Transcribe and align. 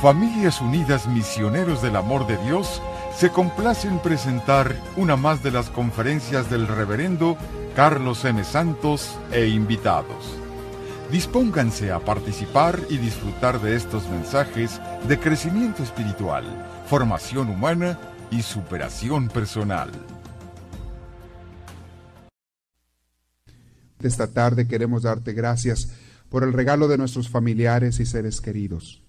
Familias 0.00 0.62
Unidas 0.62 1.06
Misioneros 1.06 1.82
del 1.82 1.94
Amor 1.94 2.26
de 2.26 2.38
Dios 2.38 2.80
se 3.14 3.28
complace 3.28 3.86
en 3.86 3.98
presentar 3.98 4.74
una 4.96 5.14
más 5.14 5.42
de 5.42 5.50
las 5.50 5.68
conferencias 5.68 6.48
del 6.48 6.66
reverendo 6.66 7.36
Carlos 7.76 8.24
M. 8.24 8.42
Santos 8.42 9.18
e 9.30 9.48
invitados. 9.48 10.38
Dispónganse 11.12 11.92
a 11.92 11.98
participar 11.98 12.80
y 12.88 12.96
disfrutar 12.96 13.60
de 13.60 13.76
estos 13.76 14.08
mensajes 14.08 14.80
de 15.06 15.18
crecimiento 15.18 15.82
espiritual, 15.82 16.44
formación 16.86 17.50
humana 17.50 17.98
y 18.30 18.40
superación 18.40 19.28
personal. 19.28 19.90
Esta 24.02 24.28
tarde 24.28 24.66
queremos 24.66 25.02
darte 25.02 25.34
gracias 25.34 25.90
por 26.30 26.42
el 26.42 26.54
regalo 26.54 26.88
de 26.88 26.96
nuestros 26.96 27.28
familiares 27.28 28.00
y 28.00 28.06
seres 28.06 28.40
queridos, 28.40 29.02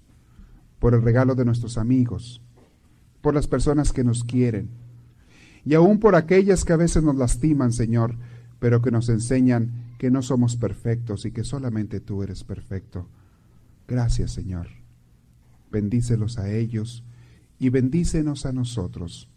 por 0.81 0.95
el 0.95 1.03
regalo 1.03 1.35
de 1.35 1.45
nuestros 1.45 1.77
amigos, 1.77 2.41
por 3.21 3.35
las 3.35 3.45
personas 3.45 3.93
que 3.93 4.03
nos 4.03 4.23
quieren 4.23 4.71
y 5.63 5.75
aún 5.75 5.99
por 5.99 6.15
aquellas 6.15 6.65
que 6.65 6.73
a 6.73 6.77
veces 6.77 7.03
nos 7.03 7.15
lastiman, 7.15 7.71
Señor, 7.71 8.15
pero 8.57 8.81
que 8.81 8.89
nos 8.89 9.07
enseñan 9.07 9.93
que 9.99 10.09
no 10.09 10.23
somos 10.23 10.55
perfectos 10.55 11.25
y 11.25 11.31
que 11.31 11.43
solamente 11.43 11.99
tú 11.99 12.23
eres 12.23 12.43
perfecto. 12.43 13.07
Gracias, 13.87 14.31
Señor. 14.31 14.69
Bendícelos 15.71 16.39
a 16.39 16.51
ellos 16.51 17.03
y 17.59 17.69
bendícenos 17.69 18.47
a 18.47 18.51
nosotros. 18.51 19.29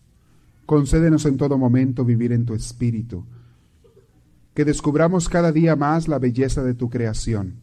Concédenos 0.64 1.26
en 1.26 1.36
todo 1.36 1.58
momento 1.58 2.06
vivir 2.06 2.32
en 2.32 2.46
tu 2.46 2.54
espíritu, 2.54 3.26
que 4.54 4.64
descubramos 4.64 5.28
cada 5.28 5.52
día 5.52 5.76
más 5.76 6.08
la 6.08 6.18
belleza 6.18 6.64
de 6.64 6.72
tu 6.72 6.88
creación. 6.88 7.56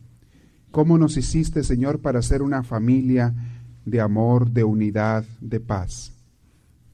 Cómo 0.70 1.00
nos 1.00 1.18
hiciste, 1.18 1.64
Señor, 1.64 2.00
para 2.00 2.22
ser 2.22 2.44
una 2.44 2.62
familia 2.62 3.34
de 3.86 4.02
amor, 4.02 4.52
de 4.52 4.64
unidad, 4.64 5.26
de 5.40 5.60
paz. 5.60 6.14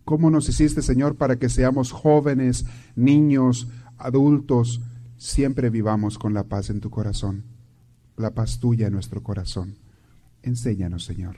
¿Cómo 0.06 0.30
nos 0.30 0.48
hiciste, 0.48 0.82
Señor, 0.82 1.16
para 1.16 1.36
que 1.38 1.50
seamos 1.50 1.92
jóvenes, 1.92 2.66
niños, 2.96 3.68
adultos, 3.98 4.82
siempre 5.18 5.70
vivamos 5.70 6.18
con 6.18 6.34
la 6.34 6.44
paz 6.44 6.70
en 6.70 6.80
tu 6.80 6.90
corazón, 6.90 7.44
la 8.16 8.32
paz 8.32 8.60
tuya 8.60 8.88
en 8.88 8.94
nuestro 8.94 9.22
corazón? 9.22 9.76
Enséñanos, 10.44 11.04
Señor. 11.04 11.36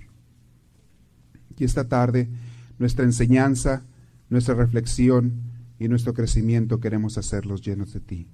Y 1.58 1.64
esta 1.64 1.88
tarde, 1.88 2.30
nuestra 2.78 3.06
enseñanza, 3.06 3.82
nuestra 4.30 4.54
reflexión 4.54 5.34
y 5.80 5.88
nuestro 5.88 6.14
crecimiento 6.14 6.80
queremos 6.80 7.18
hacerlos 7.18 7.62
llenos 7.62 7.94
de 7.94 8.02
ti. 8.02 8.28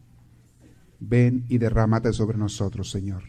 Ven 1.00 1.46
y 1.48 1.60
derrámate 1.60 2.12
sobre 2.12 2.38
nosotros, 2.38 2.92
Señor. 2.92 3.24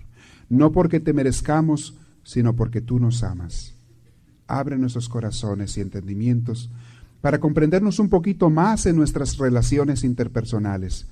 No 0.49 0.73
porque 0.73 0.99
te 0.99 1.13
merezcamos, 1.13 1.97
sino 2.25 2.57
porque 2.57 2.81
tú 2.81 2.99
nos 2.99 3.23
amas. 3.23 3.76
Abre 4.47 4.79
nuestros 4.79 5.09
corazones 5.09 5.77
y 5.77 5.81
entendimientos 5.81 6.71
para 7.21 7.41
comprendernos 7.41 7.99
un 7.99 8.09
poquito 8.09 8.51
más 8.51 8.87
en 8.87 8.97
nuestras 8.97 9.37
relaciones 9.39 10.05
interpersonales, 10.05 11.07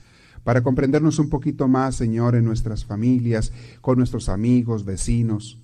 para 0.44 0.62
comprendernos 0.62 1.18
un 1.18 1.28
poquito 1.28 1.66
más, 1.66 1.96
Señor, 1.96 2.36
en 2.36 2.44
nuestras 2.44 2.84
familias, 2.84 3.52
con 3.80 3.98
nuestros 3.98 4.28
amigos, 4.28 4.84
vecinos, 4.84 5.58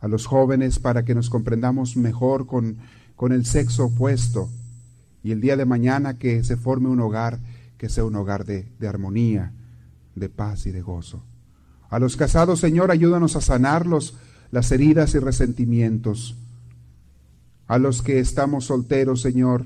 a 0.00 0.08
los 0.08 0.26
jóvenes, 0.26 0.78
para 0.78 1.04
que 1.04 1.14
nos 1.14 1.28
comprendamos 1.28 1.96
mejor 1.96 2.46
con, 2.46 2.78
con 3.16 3.32
el 3.32 3.44
sexo 3.44 3.86
opuesto, 3.86 4.48
y 5.22 5.32
el 5.32 5.40
día 5.40 5.56
de 5.56 5.66
mañana 5.66 6.16
que 6.16 6.42
se 6.44 6.56
forme 6.56 6.88
un 6.88 7.00
hogar 7.00 7.38
que 7.80 7.88
sea 7.88 8.04
un 8.04 8.14
hogar 8.14 8.44
de, 8.44 8.68
de 8.78 8.88
armonía, 8.88 9.52
de 10.14 10.28
paz 10.28 10.66
y 10.66 10.70
de 10.70 10.82
gozo. 10.82 11.22
A 11.88 11.98
los 11.98 12.14
casados, 12.14 12.60
Señor, 12.60 12.90
ayúdanos 12.90 13.36
a 13.36 13.40
sanarlos 13.40 14.18
las 14.50 14.70
heridas 14.70 15.14
y 15.14 15.18
resentimientos. 15.18 16.36
A 17.70 17.78
los 17.78 18.02
que 18.02 18.18
estamos 18.18 18.64
solteros, 18.64 19.20
Señor, 19.20 19.64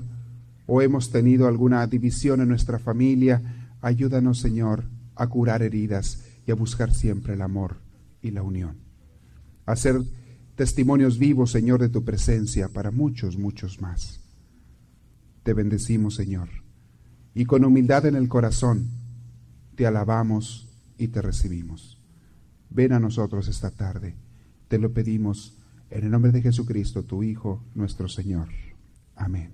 o 0.67 0.83
hemos 0.83 1.09
tenido 1.09 1.47
alguna 1.47 1.87
división 1.87 2.39
en 2.39 2.49
nuestra 2.49 2.77
familia, 2.77 3.41
ayúdanos, 3.81 4.37
Señor, 4.37 4.83
a 5.15 5.25
curar 5.25 5.63
heridas 5.63 6.23
y 6.45 6.51
a 6.51 6.53
buscar 6.53 6.93
siempre 6.93 7.33
el 7.33 7.41
amor 7.41 7.77
y 8.21 8.29
la 8.29 8.43
unión. 8.43 8.77
A 9.65 9.75
ser 9.75 10.03
testimonios 10.53 11.17
vivos, 11.17 11.49
Señor, 11.49 11.81
de 11.81 11.89
tu 11.89 12.05
presencia 12.05 12.69
para 12.69 12.91
muchos, 12.91 13.39
muchos 13.39 13.81
más. 13.81 14.19
Te 15.41 15.55
bendecimos, 15.55 16.13
Señor, 16.13 16.49
y 17.33 17.45
con 17.45 17.65
humildad 17.65 18.05
en 18.05 18.17
el 18.17 18.29
corazón 18.29 18.87
te 19.73 19.87
alabamos 19.87 20.69
y 20.99 21.07
te 21.07 21.23
recibimos. 21.23 21.99
Ven 22.69 22.93
a 22.93 22.99
nosotros 22.99 23.47
esta 23.47 23.71
tarde. 23.71 24.13
Te 24.67 24.77
lo 24.77 24.93
pedimos 24.93 25.57
en 25.89 26.03
el 26.03 26.11
nombre 26.11 26.31
de 26.31 26.41
Jesucristo, 26.41 27.03
tu 27.03 27.23
Hijo, 27.23 27.63
nuestro 27.75 28.07
Señor. 28.07 28.47
Amén. 29.15 29.51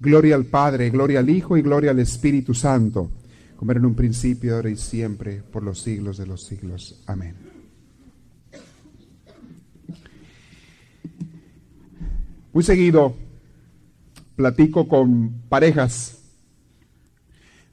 Gloria 0.00 0.34
al 0.34 0.46
Padre, 0.46 0.90
gloria 0.90 1.20
al 1.20 1.30
Hijo 1.30 1.56
y 1.56 1.62
gloria 1.62 1.90
al 1.90 1.98
Espíritu 1.98 2.54
Santo, 2.54 3.10
como 3.56 3.70
era 3.70 3.80
en 3.80 3.86
un 3.86 3.94
principio, 3.94 4.56
ahora 4.56 4.70
y 4.70 4.76
siempre, 4.76 5.42
por 5.42 5.62
los 5.62 5.80
siglos 5.80 6.18
de 6.18 6.26
los 6.26 6.44
siglos. 6.44 7.02
Amén. 7.06 7.34
Muy 12.52 12.62
seguido 12.62 13.16
platico 14.36 14.88
con 14.88 15.42
parejas, 15.48 16.18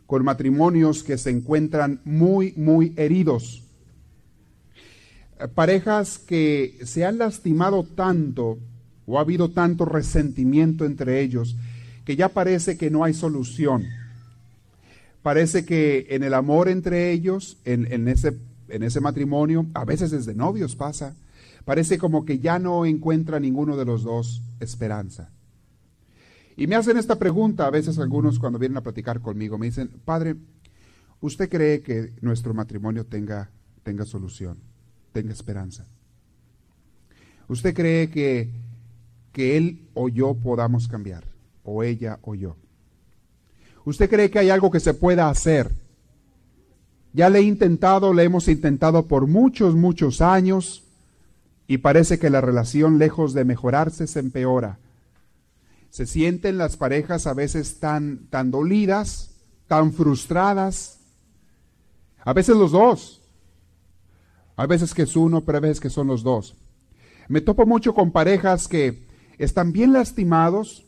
con 0.06 0.24
matrimonios 0.24 1.04
que 1.04 1.18
se 1.18 1.30
encuentran 1.30 2.02
muy, 2.04 2.54
muy 2.58 2.94
heridos. 2.98 3.64
Parejas 5.56 6.20
que 6.20 6.78
se 6.84 7.06
han 7.06 7.18
lastimado 7.18 7.84
tanto 7.84 8.60
o 9.06 9.18
ha 9.18 9.22
habido 9.22 9.52
tanto 9.52 9.86
resentimiento 9.86 10.86
entre 10.86 11.22
ellos 11.22 11.56
que 12.06 12.16
ya 12.16 12.30
parece 12.30 12.78
que 12.78 12.90
no 12.90 13.04
hay 13.04 13.14
solución. 13.14 13.86
Parece 15.22 15.66
que 15.66 16.08
en 16.10 16.24
el 16.24 16.34
amor 16.34 16.68
entre 16.68 17.12
ellos, 17.12 17.58
en, 17.64 18.08
ese, 18.08 18.38
en 18.70 18.84
ese 18.84 19.02
matrimonio, 19.02 19.68
a 19.74 19.86
veces 19.86 20.12
desde 20.12 20.34
novios 20.34 20.76
pasa, 20.76 21.16
parece 21.64 21.98
como 21.98 22.26
que 22.26 22.40
ya 22.40 22.58
no 22.58 22.86
encuentra 22.86 23.40
ninguno 23.40 23.78
de 23.78 23.86
los 23.86 24.04
dos 24.04 24.42
esperanza. 24.60 25.30
Y 26.58 26.68
me 26.68 26.76
hacen 26.76 26.98
esta 26.98 27.18
pregunta 27.20 27.68
a 27.68 27.72
veces 27.72 28.00
algunos 28.00 28.40
cuando 28.40 28.60
vienen 28.60 28.78
a 28.78 28.84
platicar 28.84 29.22
conmigo, 29.22 29.58
me 29.58 29.68
dicen, 29.68 29.90
Padre, 30.06 30.36
¿usted 31.22 31.50
cree 31.50 31.82
que 31.82 32.14
nuestro 32.22 32.54
matrimonio 32.54 33.06
tenga, 33.06 33.52
tenga 33.84 34.06
solución, 34.06 34.58
tenga 35.12 35.34
esperanza? 35.34 35.86
¿Usted 37.48 37.74
cree 37.74 38.10
que, 38.10 38.50
que 39.32 39.58
él 39.58 39.90
o 39.94 40.10
yo 40.10 40.36
podamos 40.36 40.88
cambiar? 40.88 41.32
o 41.64 41.84
ella 41.84 42.20
o 42.22 42.36
yo. 42.36 42.56
¿Usted 43.86 44.10
cree 44.10 44.30
que 44.30 44.40
hay 44.40 44.50
algo 44.50 44.72
que 44.72 44.80
se 44.80 44.94
pueda 44.94 45.30
hacer? 45.30 45.72
Ya 47.14 47.30
le 47.30 47.40
he 47.40 47.44
intentado, 47.44 48.14
le 48.14 48.24
hemos 48.24 48.48
intentado 48.48 49.08
por 49.08 49.28
muchos, 49.28 49.76
muchos 49.76 50.22
años 50.22 50.84
y 51.68 51.80
parece 51.80 52.20
que 52.20 52.30
la 52.30 52.42
relación 52.42 53.00
lejos 53.00 53.34
de 53.34 53.46
mejorarse 53.46 54.08
se 54.08 54.20
empeora. 54.20 54.80
Se 55.90 56.06
sienten 56.06 56.58
las 56.58 56.78
parejas 56.78 57.28
a 57.28 57.34
veces 57.34 57.80
tan, 57.80 58.28
tan 58.30 58.50
dolidas, 58.50 59.32
tan 59.68 59.92
frustradas. 59.92 61.00
A 62.24 62.34
veces 62.34 62.56
los 62.56 62.72
dos. 62.72 63.21
A 64.62 64.68
veces 64.68 64.94
que 64.94 65.02
es 65.02 65.16
uno, 65.16 65.42
pero 65.42 65.58
a 65.58 65.62
veces 65.62 65.80
que 65.80 65.90
son 65.90 66.06
los 66.06 66.22
dos. 66.22 66.56
Me 67.28 67.42
topo 67.42 67.66
mucho 67.66 67.96
con 67.96 68.12
parejas 68.12 68.68
que 68.68 69.02
están 69.40 69.72
bien 69.72 69.92
lastimados, 69.92 70.86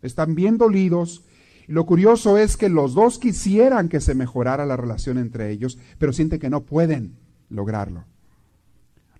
están 0.00 0.34
bien 0.34 0.56
dolidos. 0.56 1.22
Y 1.68 1.72
lo 1.72 1.84
curioso 1.84 2.38
es 2.38 2.56
que 2.56 2.70
los 2.70 2.94
dos 2.94 3.18
quisieran 3.18 3.90
que 3.90 4.00
se 4.00 4.14
mejorara 4.14 4.64
la 4.64 4.78
relación 4.78 5.18
entre 5.18 5.50
ellos, 5.50 5.76
pero 5.98 6.14
sienten 6.14 6.40
que 6.40 6.48
no 6.48 6.62
pueden 6.62 7.18
lograrlo. 7.50 8.04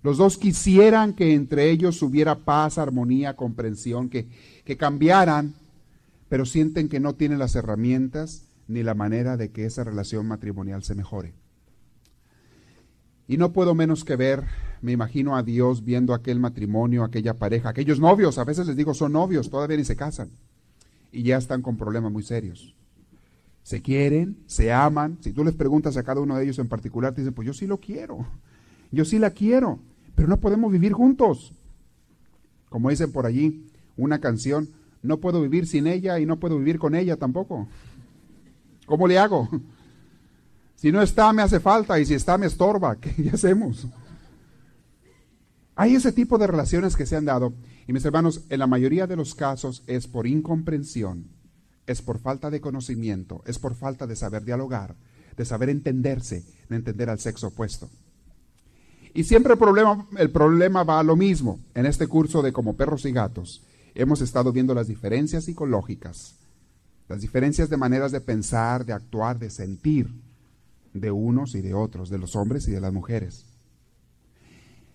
Los 0.01 0.17
dos 0.17 0.39
quisieran 0.39 1.13
que 1.13 1.35
entre 1.35 1.69
ellos 1.69 2.01
hubiera 2.01 2.39
paz, 2.39 2.79
armonía, 2.79 3.35
comprensión, 3.35 4.09
que, 4.09 4.27
que 4.65 4.77
cambiaran, 4.77 5.53
pero 6.27 6.47
sienten 6.47 6.89
que 6.89 6.99
no 6.99 7.13
tienen 7.13 7.37
las 7.37 7.53
herramientas 7.53 8.47
ni 8.67 8.81
la 8.81 8.95
manera 8.95 9.37
de 9.37 9.51
que 9.51 9.65
esa 9.65 9.83
relación 9.83 10.27
matrimonial 10.27 10.83
se 10.83 10.95
mejore. 10.95 11.44
Y 13.27 13.37
no 13.37 13.53
puedo 13.53 13.73
menos 13.73 14.03
que 14.03 14.15
ver, 14.15 14.43
me 14.81 14.91
imagino 14.91 15.35
a 15.35 15.43
Dios 15.43 15.83
viendo 15.83 16.13
aquel 16.13 16.39
matrimonio, 16.39 17.03
aquella 17.03 17.33
pareja, 17.33 17.69
aquellos 17.69 17.99
novios, 17.99 18.37
a 18.37 18.43
veces 18.43 18.67
les 18.67 18.75
digo 18.75 18.93
son 18.93 19.13
novios, 19.13 19.49
todavía 19.49 19.77
ni 19.77 19.83
se 19.83 19.95
casan 19.95 20.29
y 21.15 21.23
ya 21.23 21.37
están 21.37 21.61
con 21.61 21.77
problemas 21.77 22.11
muy 22.11 22.23
serios. 22.23 22.75
Se 23.63 23.81
quieren, 23.81 24.37
se 24.45 24.71
aman. 24.71 25.17
Si 25.21 25.31
tú 25.31 25.43
les 25.43 25.55
preguntas 25.55 25.97
a 25.97 26.03
cada 26.03 26.21
uno 26.21 26.35
de 26.35 26.43
ellos 26.43 26.59
en 26.59 26.67
particular, 26.67 27.13
te 27.13 27.21
dicen, 27.21 27.33
pues 27.33 27.47
yo 27.47 27.53
sí 27.53 27.65
lo 27.65 27.79
quiero, 27.79 28.27
yo 28.91 29.05
sí 29.05 29.17
la 29.17 29.31
quiero, 29.31 29.79
pero 30.13 30.27
no 30.27 30.39
podemos 30.39 30.71
vivir 30.71 30.93
juntos. 30.93 31.53
Como 32.69 32.89
dicen 32.89 33.11
por 33.11 33.25
allí, 33.25 33.65
una 33.95 34.19
canción, 34.19 34.69
no 35.01 35.17
puedo 35.19 35.41
vivir 35.41 35.67
sin 35.67 35.87
ella 35.87 36.19
y 36.19 36.25
no 36.25 36.37
puedo 36.37 36.57
vivir 36.57 36.77
con 36.77 36.95
ella 36.95 37.15
tampoco. 37.15 37.67
¿Cómo 38.85 39.07
le 39.07 39.17
hago? 39.17 39.49
Si 40.85 40.91
no 40.91 41.01
está, 41.01 41.33
me 41.33 41.41
hace 41.41 41.59
falta 41.59 41.99
y 41.99 42.05
si 42.05 42.13
está, 42.13 42.37
me 42.37 42.45
estorba. 42.45 42.95
¿Qué 43.01 43.31
hacemos? 43.33 43.87
Hay 45.75 45.95
ese 45.95 46.11
tipo 46.11 46.37
de 46.37 46.45
relaciones 46.45 46.95
que 46.95 47.07
se 47.07 47.15
han 47.15 47.25
dado 47.25 47.55
y 47.87 47.91
mis 47.91 48.05
hermanos, 48.05 48.41
en 48.49 48.59
la 48.59 48.67
mayoría 48.67 49.07
de 49.07 49.15
los 49.15 49.33
casos 49.33 49.81
es 49.87 50.05
por 50.05 50.27
incomprensión, 50.27 51.25
es 51.87 52.03
por 52.03 52.19
falta 52.19 52.51
de 52.51 52.61
conocimiento, 52.61 53.41
es 53.47 53.57
por 53.57 53.73
falta 53.73 54.05
de 54.05 54.15
saber 54.15 54.45
dialogar, 54.45 54.93
de 55.35 55.43
saber 55.45 55.69
entenderse, 55.69 56.43
de 56.69 56.75
entender 56.75 57.09
al 57.09 57.17
sexo 57.17 57.47
opuesto. 57.47 57.89
Y 59.15 59.23
siempre 59.23 59.53
el 59.53 59.57
problema, 59.57 60.07
el 60.19 60.29
problema 60.29 60.83
va 60.83 60.99
a 60.99 61.03
lo 61.03 61.15
mismo. 61.15 61.59
En 61.73 61.87
este 61.87 62.05
curso 62.05 62.43
de 62.43 62.53
Como 62.53 62.75
perros 62.75 63.05
y 63.05 63.11
gatos 63.11 63.63
hemos 63.95 64.21
estado 64.21 64.51
viendo 64.51 64.75
las 64.75 64.85
diferencias 64.85 65.45
psicológicas, 65.45 66.35
las 67.09 67.21
diferencias 67.21 67.71
de 67.71 67.77
maneras 67.77 68.11
de 68.11 68.21
pensar, 68.21 68.85
de 68.85 68.93
actuar, 68.93 69.39
de 69.39 69.49
sentir 69.49 70.24
de 70.95 71.11
unos 71.11 71.55
y 71.55 71.61
de 71.61 71.73
otros, 71.73 72.09
de 72.09 72.17
los 72.17 72.35
hombres 72.35 72.67
y 72.67 72.71
de 72.71 72.79
las 72.79 72.93
mujeres. 72.93 73.45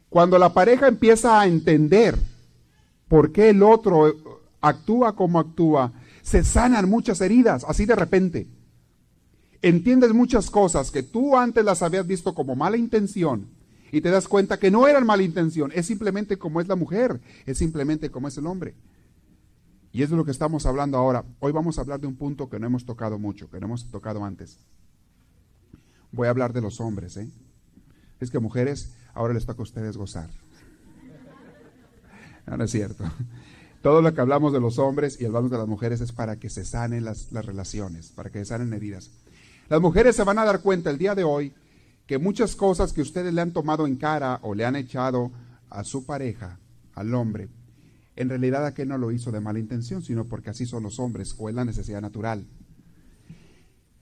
Cuando 0.08 0.38
la 0.38 0.52
pareja 0.52 0.88
empieza 0.88 1.40
a 1.40 1.46
entender 1.46 2.16
por 3.06 3.32
qué 3.32 3.50
el 3.50 3.62
otro 3.62 4.40
actúa 4.60 5.14
como 5.14 5.38
actúa, 5.38 5.92
se 6.22 6.42
sanan 6.42 6.88
muchas 6.88 7.20
heridas, 7.20 7.64
así 7.68 7.86
de 7.86 7.94
repente. 7.94 8.48
Entiendes 9.62 10.12
muchas 10.14 10.50
cosas 10.50 10.90
que 10.90 11.02
tú 11.02 11.36
antes 11.36 11.64
las 11.64 11.82
habías 11.82 12.06
visto 12.06 12.34
como 12.34 12.56
mala 12.56 12.78
intención 12.78 13.46
y 13.92 14.00
te 14.00 14.10
das 14.10 14.26
cuenta 14.26 14.58
que 14.58 14.70
no 14.70 14.88
eran 14.88 15.04
mala 15.04 15.22
intención, 15.22 15.70
es 15.74 15.86
simplemente 15.86 16.38
como 16.38 16.60
es 16.60 16.68
la 16.68 16.76
mujer, 16.76 17.20
es 17.44 17.58
simplemente 17.58 18.10
como 18.10 18.28
es 18.28 18.38
el 18.38 18.46
hombre. 18.46 18.74
Y 19.92 20.02
es 20.02 20.10
de 20.10 20.16
lo 20.16 20.24
que 20.24 20.30
estamos 20.30 20.66
hablando 20.66 20.96
ahora. 20.96 21.24
Hoy 21.40 21.52
vamos 21.52 21.76
a 21.76 21.82
hablar 21.82 22.00
de 22.00 22.06
un 22.06 22.16
punto 22.16 22.48
que 22.48 22.58
no 22.58 22.66
hemos 22.66 22.86
tocado 22.86 23.18
mucho, 23.18 23.50
que 23.50 23.58
no 23.58 23.66
hemos 23.66 23.90
tocado 23.90 24.24
antes. 24.24 24.58
Voy 26.12 26.26
a 26.26 26.30
hablar 26.30 26.52
de 26.52 26.60
los 26.60 26.80
hombres, 26.80 27.16
¿eh? 27.16 27.30
Es 28.20 28.30
que 28.30 28.38
mujeres, 28.38 28.92
ahora 29.14 29.34
les 29.34 29.46
toca 29.46 29.60
a 29.60 29.62
ustedes 29.62 29.96
gozar. 29.96 30.28
No, 32.46 32.64
es 32.64 32.70
cierto. 32.70 33.04
Todo 33.82 34.02
lo 34.02 34.12
que 34.12 34.20
hablamos 34.20 34.52
de 34.52 34.60
los 34.60 34.78
hombres 34.78 35.20
y 35.20 35.24
hablamos 35.24 35.50
de 35.50 35.56
las 35.58 35.68
mujeres 35.68 36.00
es 36.00 36.12
para 36.12 36.36
que 36.36 36.50
se 36.50 36.64
sanen 36.64 37.04
las, 37.04 37.32
las 37.32 37.46
relaciones, 37.46 38.10
para 38.10 38.30
que 38.30 38.40
se 38.40 38.46
sanen 38.46 38.74
heridas. 38.74 39.10
Las 39.68 39.80
mujeres 39.80 40.16
se 40.16 40.24
van 40.24 40.38
a 40.38 40.44
dar 40.44 40.60
cuenta 40.60 40.90
el 40.90 40.98
día 40.98 41.14
de 41.14 41.24
hoy 41.24 41.54
que 42.06 42.18
muchas 42.18 42.56
cosas 42.56 42.92
que 42.92 43.02
ustedes 43.02 43.32
le 43.32 43.40
han 43.40 43.52
tomado 43.52 43.86
en 43.86 43.96
cara 43.96 44.40
o 44.42 44.54
le 44.54 44.64
han 44.64 44.76
echado 44.76 45.30
a 45.70 45.84
su 45.84 46.04
pareja, 46.04 46.58
al 46.94 47.14
hombre, 47.14 47.48
en 48.16 48.28
realidad 48.28 48.66
aquel 48.66 48.88
no 48.88 48.98
lo 48.98 49.12
hizo 49.12 49.32
de 49.32 49.40
mala 49.40 49.60
intención, 49.60 50.02
sino 50.02 50.26
porque 50.26 50.50
así 50.50 50.66
son 50.66 50.82
los 50.82 50.98
hombres 50.98 51.34
o 51.38 51.48
es 51.48 51.54
la 51.54 51.64
necesidad 51.64 52.02
natural. 52.02 52.44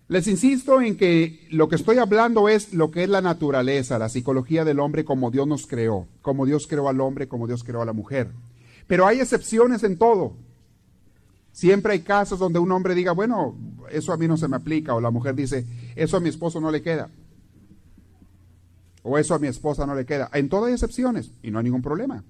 Les 0.09 0.27
insisto 0.27 0.81
en 0.81 0.97
que 0.97 1.47
lo 1.51 1.69
que 1.69 1.77
estoy 1.77 1.99
hablando 1.99 2.49
es 2.49 2.73
lo 2.73 2.91
que 2.91 3.05
es 3.05 3.11
la 3.11 3.21
naturaleza, 3.21 3.99
la 3.99 4.09
psicología 4.09 4.65
del 4.65 4.81
hombre 4.81 5.05
como 5.05 5.31
Dios 5.31 5.47
nos 5.47 5.67
creó, 5.67 6.09
como 6.23 6.47
Dios 6.47 6.67
creó 6.67 6.89
al 6.89 7.01
hombre, 7.01 7.29
como 7.29 7.47
Dios 7.47 7.63
creó 7.63 7.83
a 7.83 7.87
la 7.87 7.93
mujer. 7.93 8.31
Pero 8.87 9.07
hay 9.07 9.21
excepciones 9.21 9.85
en 9.85 9.99
todo. 9.99 10.35
Siempre 11.53 11.93
hay 11.93 12.01
casos 12.01 12.39
donde 12.39 12.59
un 12.59 12.73
hombre 12.73 12.95
diga, 12.95 13.13
bueno, 13.13 13.55
eso 13.91 14.13
a 14.13 14.17
mí 14.17 14.27
no 14.27 14.37
se 14.37 14.49
me 14.49 14.57
aplica, 14.57 14.95
o 14.95 15.01
la 15.01 15.11
mujer 15.11 15.35
dice, 15.35 15.67
eso 15.95 16.17
a 16.17 16.21
mi 16.21 16.31
esposo 16.31 16.61
no 16.61 16.71
le 16.71 16.81
queda 16.81 17.11
o 19.09 19.19
eso 19.19 19.35
a 19.35 19.39
mi 19.39 19.49
esposa 19.49 19.87
no 19.87 19.95
le 19.95 20.05
queda. 20.05 20.31
En 20.33 20.49
todo 20.49 20.67
hay 20.67 20.75
excepciones 20.75 21.31
y 21.43 21.51
no 21.51 21.59
hay 21.59 21.65
ningún 21.65 21.83
problema. 21.83 22.25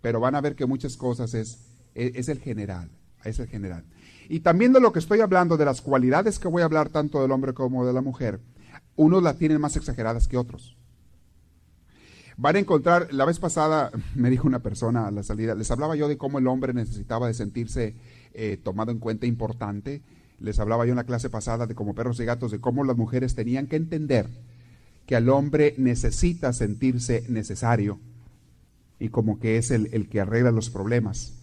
Pero 0.00 0.20
van 0.20 0.34
a 0.34 0.40
ver 0.40 0.54
que 0.54 0.66
muchas 0.66 0.96
cosas 0.96 1.34
es, 1.34 1.58
es, 1.94 2.28
el 2.28 2.40
general, 2.40 2.90
es 3.24 3.38
el 3.38 3.48
general. 3.48 3.84
Y 4.28 4.40
también 4.40 4.72
de 4.72 4.80
lo 4.80 4.92
que 4.92 4.98
estoy 4.98 5.20
hablando, 5.20 5.56
de 5.56 5.64
las 5.64 5.80
cualidades 5.80 6.38
que 6.38 6.48
voy 6.48 6.62
a 6.62 6.66
hablar 6.66 6.88
tanto 6.88 7.20
del 7.20 7.32
hombre 7.32 7.54
como 7.54 7.86
de 7.86 7.92
la 7.92 8.00
mujer, 8.00 8.40
unos 8.96 9.22
las 9.22 9.36
tienen 9.36 9.60
más 9.60 9.76
exageradas 9.76 10.28
que 10.28 10.36
otros. 10.36 10.76
Van 12.36 12.56
a 12.56 12.58
encontrar, 12.58 13.12
la 13.12 13.24
vez 13.24 13.38
pasada 13.38 13.90
me 14.14 14.30
dijo 14.30 14.48
una 14.48 14.60
persona 14.60 15.06
a 15.06 15.10
la 15.10 15.22
salida, 15.22 15.54
les 15.54 15.70
hablaba 15.70 15.96
yo 15.96 16.08
de 16.08 16.16
cómo 16.16 16.38
el 16.38 16.46
hombre 16.46 16.72
necesitaba 16.72 17.26
de 17.26 17.34
sentirse 17.34 17.94
eh, 18.32 18.58
tomado 18.62 18.90
en 18.90 18.98
cuenta 18.98 19.26
importante. 19.26 20.02
Les 20.40 20.58
hablaba 20.58 20.84
yo 20.84 20.92
en 20.92 20.96
la 20.96 21.04
clase 21.04 21.30
pasada 21.30 21.66
de 21.66 21.74
como 21.74 21.94
perros 21.94 22.18
y 22.20 22.24
gatos, 22.24 22.50
de 22.50 22.60
cómo 22.60 22.84
las 22.84 22.96
mujeres 22.96 23.34
tenían 23.34 23.66
que 23.66 23.76
entender 23.76 24.28
que 25.06 25.16
al 25.16 25.28
hombre 25.28 25.74
necesita 25.78 26.52
sentirse 26.52 27.24
necesario 27.28 28.00
y 28.98 29.08
como 29.10 29.38
que 29.38 29.58
es 29.58 29.70
el, 29.70 30.08
que 30.08 30.20
arregla 30.20 30.50
los 30.50 30.70
problemas. 30.70 31.34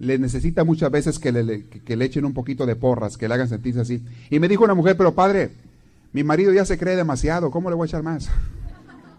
Le 0.00 0.18
necesita 0.18 0.64
muchas 0.64 0.90
veces 0.90 1.18
que 1.18 1.30
le, 1.30 1.66
que 1.66 1.96
le 1.96 2.04
echen 2.06 2.24
un 2.24 2.34
poquito 2.34 2.66
de 2.66 2.74
porras, 2.74 3.16
que 3.16 3.28
le 3.28 3.34
hagan 3.34 3.48
sentirse 3.48 3.80
así. 3.80 4.02
Y 4.30 4.40
me 4.40 4.48
dijo 4.48 4.64
una 4.64 4.74
mujer, 4.74 4.96
pero 4.96 5.14
padre, 5.14 5.50
mi 6.12 6.24
marido 6.24 6.52
ya 6.52 6.64
se 6.64 6.76
cree 6.76 6.96
demasiado, 6.96 7.50
¿cómo 7.50 7.70
le 7.70 7.76
voy 7.76 7.86
a 7.86 7.88
echar 7.88 8.02
más? 8.02 8.28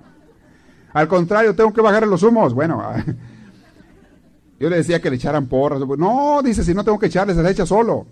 Al 0.94 1.08
contrario, 1.08 1.56
tengo 1.56 1.72
que 1.72 1.82
bajar 1.82 2.06
los 2.06 2.24
humos. 2.24 2.54
Bueno, 2.54 2.84
yo 4.60 4.70
le 4.70 4.78
decía 4.78 5.02
que 5.02 5.10
le 5.10 5.16
echaran 5.16 5.46
porras. 5.48 5.80
No, 5.98 6.42
dice, 6.44 6.64
si 6.64 6.74
no 6.74 6.84
tengo 6.84 7.00
que 7.00 7.06
echarle, 7.06 7.34
se 7.34 7.44
le 7.44 7.52
echa 7.52 7.66
solo. 7.66 8.08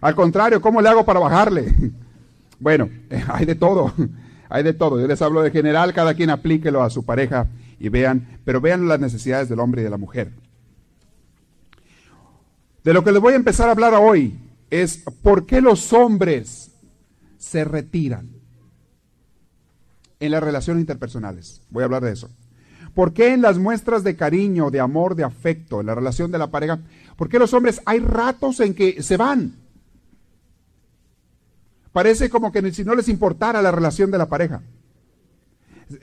Al 0.00 0.14
contrario, 0.14 0.60
¿cómo 0.60 0.80
le 0.80 0.88
hago 0.88 1.04
para 1.04 1.20
bajarle? 1.20 1.74
Bueno, 2.60 2.88
hay 3.28 3.46
de 3.46 3.54
todo. 3.54 3.92
Hay 4.48 4.64
de 4.64 4.72
todo. 4.72 5.00
Yo 5.00 5.06
les 5.06 5.22
hablo 5.22 5.42
de 5.42 5.52
general, 5.52 5.94
cada 5.94 6.14
quien 6.14 6.28
aplíquelo 6.28 6.82
a 6.82 6.90
su 6.90 7.04
pareja 7.04 7.46
y 7.78 7.88
vean, 7.88 8.40
pero 8.44 8.60
vean 8.60 8.88
las 8.88 8.98
necesidades 8.98 9.48
del 9.48 9.60
hombre 9.60 9.82
y 9.82 9.84
de 9.84 9.90
la 9.90 9.96
mujer. 9.96 10.32
De 12.84 12.92
lo 12.92 13.04
que 13.04 13.12
les 13.12 13.20
voy 13.20 13.32
a 13.32 13.36
empezar 13.36 13.68
a 13.68 13.72
hablar 13.72 13.94
hoy 13.94 14.38
es 14.70 15.04
por 15.22 15.46
qué 15.46 15.60
los 15.60 15.92
hombres 15.92 16.70
se 17.36 17.64
retiran 17.64 18.28
en 20.20 20.30
las 20.32 20.42
relaciones 20.42 20.80
interpersonales. 20.80 21.62
Voy 21.70 21.82
a 21.82 21.86
hablar 21.86 22.04
de 22.04 22.12
eso. 22.12 22.30
¿Por 22.94 23.12
qué 23.12 23.32
en 23.32 23.42
las 23.42 23.58
muestras 23.58 24.02
de 24.02 24.16
cariño, 24.16 24.70
de 24.70 24.80
amor, 24.80 25.14
de 25.14 25.24
afecto, 25.24 25.80
en 25.80 25.86
la 25.86 25.94
relación 25.94 26.32
de 26.32 26.38
la 26.38 26.48
pareja, 26.48 26.80
por 27.16 27.28
qué 27.28 27.38
los 27.38 27.54
hombres 27.54 27.80
hay 27.84 28.00
ratos 28.00 28.60
en 28.60 28.74
que 28.74 29.02
se 29.02 29.16
van? 29.16 29.54
Parece 31.92 32.30
como 32.30 32.52
que 32.52 32.72
si 32.72 32.84
no 32.84 32.94
les 32.94 33.08
importara 33.08 33.62
la 33.62 33.70
relación 33.70 34.10
de 34.10 34.18
la 34.18 34.26
pareja. 34.26 34.62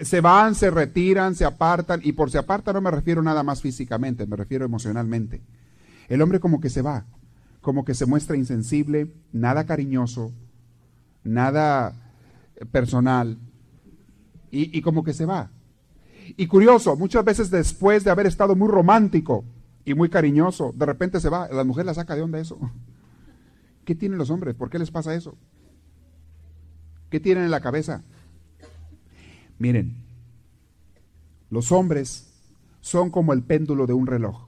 Se 0.01 0.19
van, 0.19 0.55
se 0.55 0.71
retiran, 0.71 1.35
se 1.35 1.45
apartan, 1.45 2.01
y 2.03 2.13
por 2.13 2.31
se 2.31 2.37
apartan 2.37 2.73
no 2.73 2.81
me 2.81 2.91
refiero 2.91 3.21
nada 3.21 3.43
más 3.43 3.61
físicamente, 3.61 4.25
me 4.25 4.35
refiero 4.35 4.65
emocionalmente. 4.65 5.41
El 6.07 6.21
hombre 6.21 6.39
como 6.39 6.59
que 6.59 6.69
se 6.69 6.81
va, 6.81 7.05
como 7.61 7.85
que 7.85 7.93
se 7.93 8.05
muestra 8.05 8.37
insensible, 8.37 9.11
nada 9.31 9.65
cariñoso, 9.65 10.31
nada 11.23 11.93
personal, 12.71 13.37
y, 14.51 14.77
y 14.77 14.81
como 14.81 15.03
que 15.03 15.13
se 15.13 15.25
va. 15.25 15.51
Y 16.37 16.47
curioso, 16.47 16.95
muchas 16.95 17.23
veces 17.23 17.49
después 17.49 18.03
de 18.03 18.11
haber 18.11 18.25
estado 18.25 18.55
muy 18.55 18.67
romántico 18.67 19.43
y 19.83 19.93
muy 19.93 20.09
cariñoso, 20.09 20.71
de 20.75 20.85
repente 20.85 21.19
se 21.19 21.29
va, 21.29 21.47
la 21.49 21.63
mujer 21.63 21.85
la 21.85 21.93
saca 21.93 22.15
de 22.15 22.21
onda 22.21 22.39
eso. 22.39 22.57
¿Qué 23.85 23.95
tienen 23.95 24.17
los 24.17 24.31
hombres? 24.31 24.55
¿Por 24.55 24.69
qué 24.69 24.79
les 24.79 24.91
pasa 24.91 25.13
eso? 25.13 25.37
¿Qué 27.09 27.19
tienen 27.19 27.45
en 27.45 27.51
la 27.51 27.61
cabeza? 27.61 28.03
Miren, 29.59 29.95
los 31.49 31.71
hombres 31.71 32.33
son 32.81 33.09
como 33.11 33.31
el 33.31 33.43
péndulo 33.43 33.85
de 33.85 33.93
un 33.93 34.07
reloj. 34.07 34.44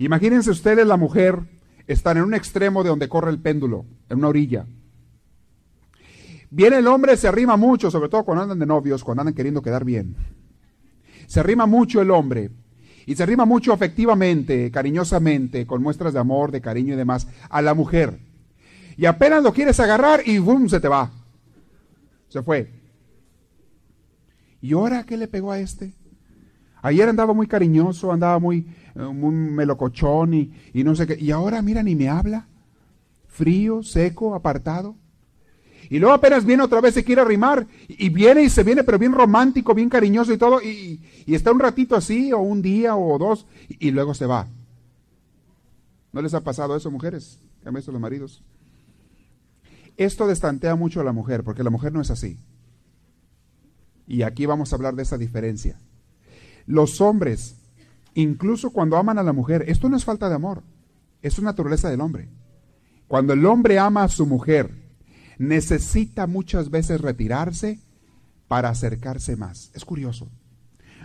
Imagínense 0.00 0.50
ustedes 0.50 0.86
la 0.86 0.96
mujer 0.96 1.38
están 1.86 2.16
en 2.16 2.24
un 2.24 2.34
extremo 2.34 2.82
de 2.82 2.88
donde 2.88 3.08
corre 3.08 3.30
el 3.30 3.38
péndulo, 3.38 3.84
en 4.08 4.18
una 4.18 4.28
orilla. 4.28 4.66
Viene 6.50 6.78
el 6.78 6.88
hombre, 6.88 7.16
se 7.16 7.28
arrima 7.28 7.56
mucho, 7.56 7.90
sobre 7.90 8.08
todo 8.08 8.24
cuando 8.24 8.42
andan 8.42 8.58
de 8.58 8.66
novios, 8.66 9.04
cuando 9.04 9.20
andan 9.20 9.34
queriendo 9.34 9.62
quedar 9.62 9.84
bien. 9.84 10.16
Se 11.28 11.38
arrima 11.38 11.66
mucho 11.66 12.02
el 12.02 12.10
hombre 12.10 12.50
y 13.06 13.14
se 13.14 13.22
arrima 13.22 13.44
mucho 13.44 13.72
afectivamente, 13.72 14.70
cariñosamente, 14.72 15.66
con 15.66 15.82
muestras 15.82 16.12
de 16.12 16.18
amor, 16.18 16.50
de 16.50 16.60
cariño 16.60 16.94
y 16.94 16.96
demás, 16.96 17.28
a 17.48 17.62
la 17.62 17.74
mujer. 17.74 18.18
Y 18.96 19.06
apenas 19.06 19.44
lo 19.44 19.52
quieres 19.52 19.78
agarrar 19.78 20.26
y 20.26 20.38
¡bum! 20.38 20.68
se 20.68 20.80
te 20.80 20.88
va 20.88 21.12
se 22.30 22.42
fue. 22.42 22.70
¿Y 24.62 24.72
ahora 24.72 25.04
qué 25.04 25.16
le 25.16 25.28
pegó 25.28 25.52
a 25.52 25.58
este? 25.58 25.92
Ayer 26.80 27.08
andaba 27.08 27.34
muy 27.34 27.46
cariñoso, 27.46 28.12
andaba 28.12 28.38
muy, 28.38 28.66
muy 28.94 29.34
melocochón 29.34 30.34
y, 30.34 30.52
y, 30.72 30.84
no 30.84 30.94
sé 30.94 31.06
qué. 31.06 31.16
Y 31.18 31.30
ahora, 31.30 31.62
mira, 31.62 31.82
ni 31.82 31.94
me 31.94 32.08
habla. 32.08 32.46
Frío, 33.28 33.82
seco, 33.82 34.34
apartado. 34.34 34.96
Y 35.90 35.98
luego 35.98 36.14
apenas 36.14 36.44
viene 36.44 36.62
otra 36.62 36.80
vez, 36.80 36.94
se 36.94 37.02
quiere 37.02 37.20
arrimar. 37.20 37.66
Y, 37.88 38.08
viene 38.10 38.42
y 38.44 38.48
se 38.48 38.62
viene, 38.62 38.84
pero 38.84 38.96
bien 38.96 39.12
romántico, 39.12 39.74
bien 39.74 39.88
cariñoso 39.88 40.32
y 40.32 40.38
todo. 40.38 40.62
Y, 40.62 41.00
y 41.26 41.34
está 41.34 41.50
un 41.50 41.58
ratito 41.58 41.96
así, 41.96 42.32
o 42.32 42.38
un 42.38 42.62
día, 42.62 42.94
o 42.96 43.18
dos. 43.18 43.44
Y, 43.68 43.90
luego 43.90 44.14
se 44.14 44.26
va. 44.26 44.46
¿No 46.12 46.22
les 46.22 46.32
ha 46.32 46.42
pasado 46.42 46.76
eso, 46.76 46.92
mujeres? 46.92 47.40
¿Qué 47.60 47.68
han 47.68 47.74
los 47.74 47.88
maridos? 48.00 48.42
Esto 49.96 50.28
destantea 50.28 50.76
mucho 50.76 51.00
a 51.00 51.04
la 51.04 51.12
mujer, 51.12 51.42
porque 51.42 51.64
la 51.64 51.70
mujer 51.70 51.92
no 51.92 52.00
es 52.00 52.10
así. 52.10 52.38
Y 54.06 54.22
aquí 54.22 54.46
vamos 54.46 54.72
a 54.72 54.76
hablar 54.76 54.94
de 54.94 55.02
esa 55.02 55.18
diferencia. 55.18 55.76
Los 56.66 57.00
hombres, 57.00 57.56
incluso 58.14 58.70
cuando 58.70 58.96
aman 58.96 59.18
a 59.18 59.22
la 59.22 59.32
mujer, 59.32 59.64
esto 59.68 59.88
no 59.88 59.96
es 59.96 60.04
falta 60.04 60.28
de 60.28 60.34
amor, 60.34 60.62
es 61.22 61.38
una 61.38 61.50
naturaleza 61.50 61.90
del 61.90 62.00
hombre. 62.00 62.28
Cuando 63.08 63.32
el 63.32 63.44
hombre 63.44 63.78
ama 63.78 64.04
a 64.04 64.08
su 64.08 64.26
mujer, 64.26 64.70
necesita 65.38 66.26
muchas 66.26 66.70
veces 66.70 67.00
retirarse 67.00 67.80
para 68.46 68.68
acercarse 68.68 69.36
más. 69.36 69.70
Es 69.74 69.84
curioso. 69.84 70.28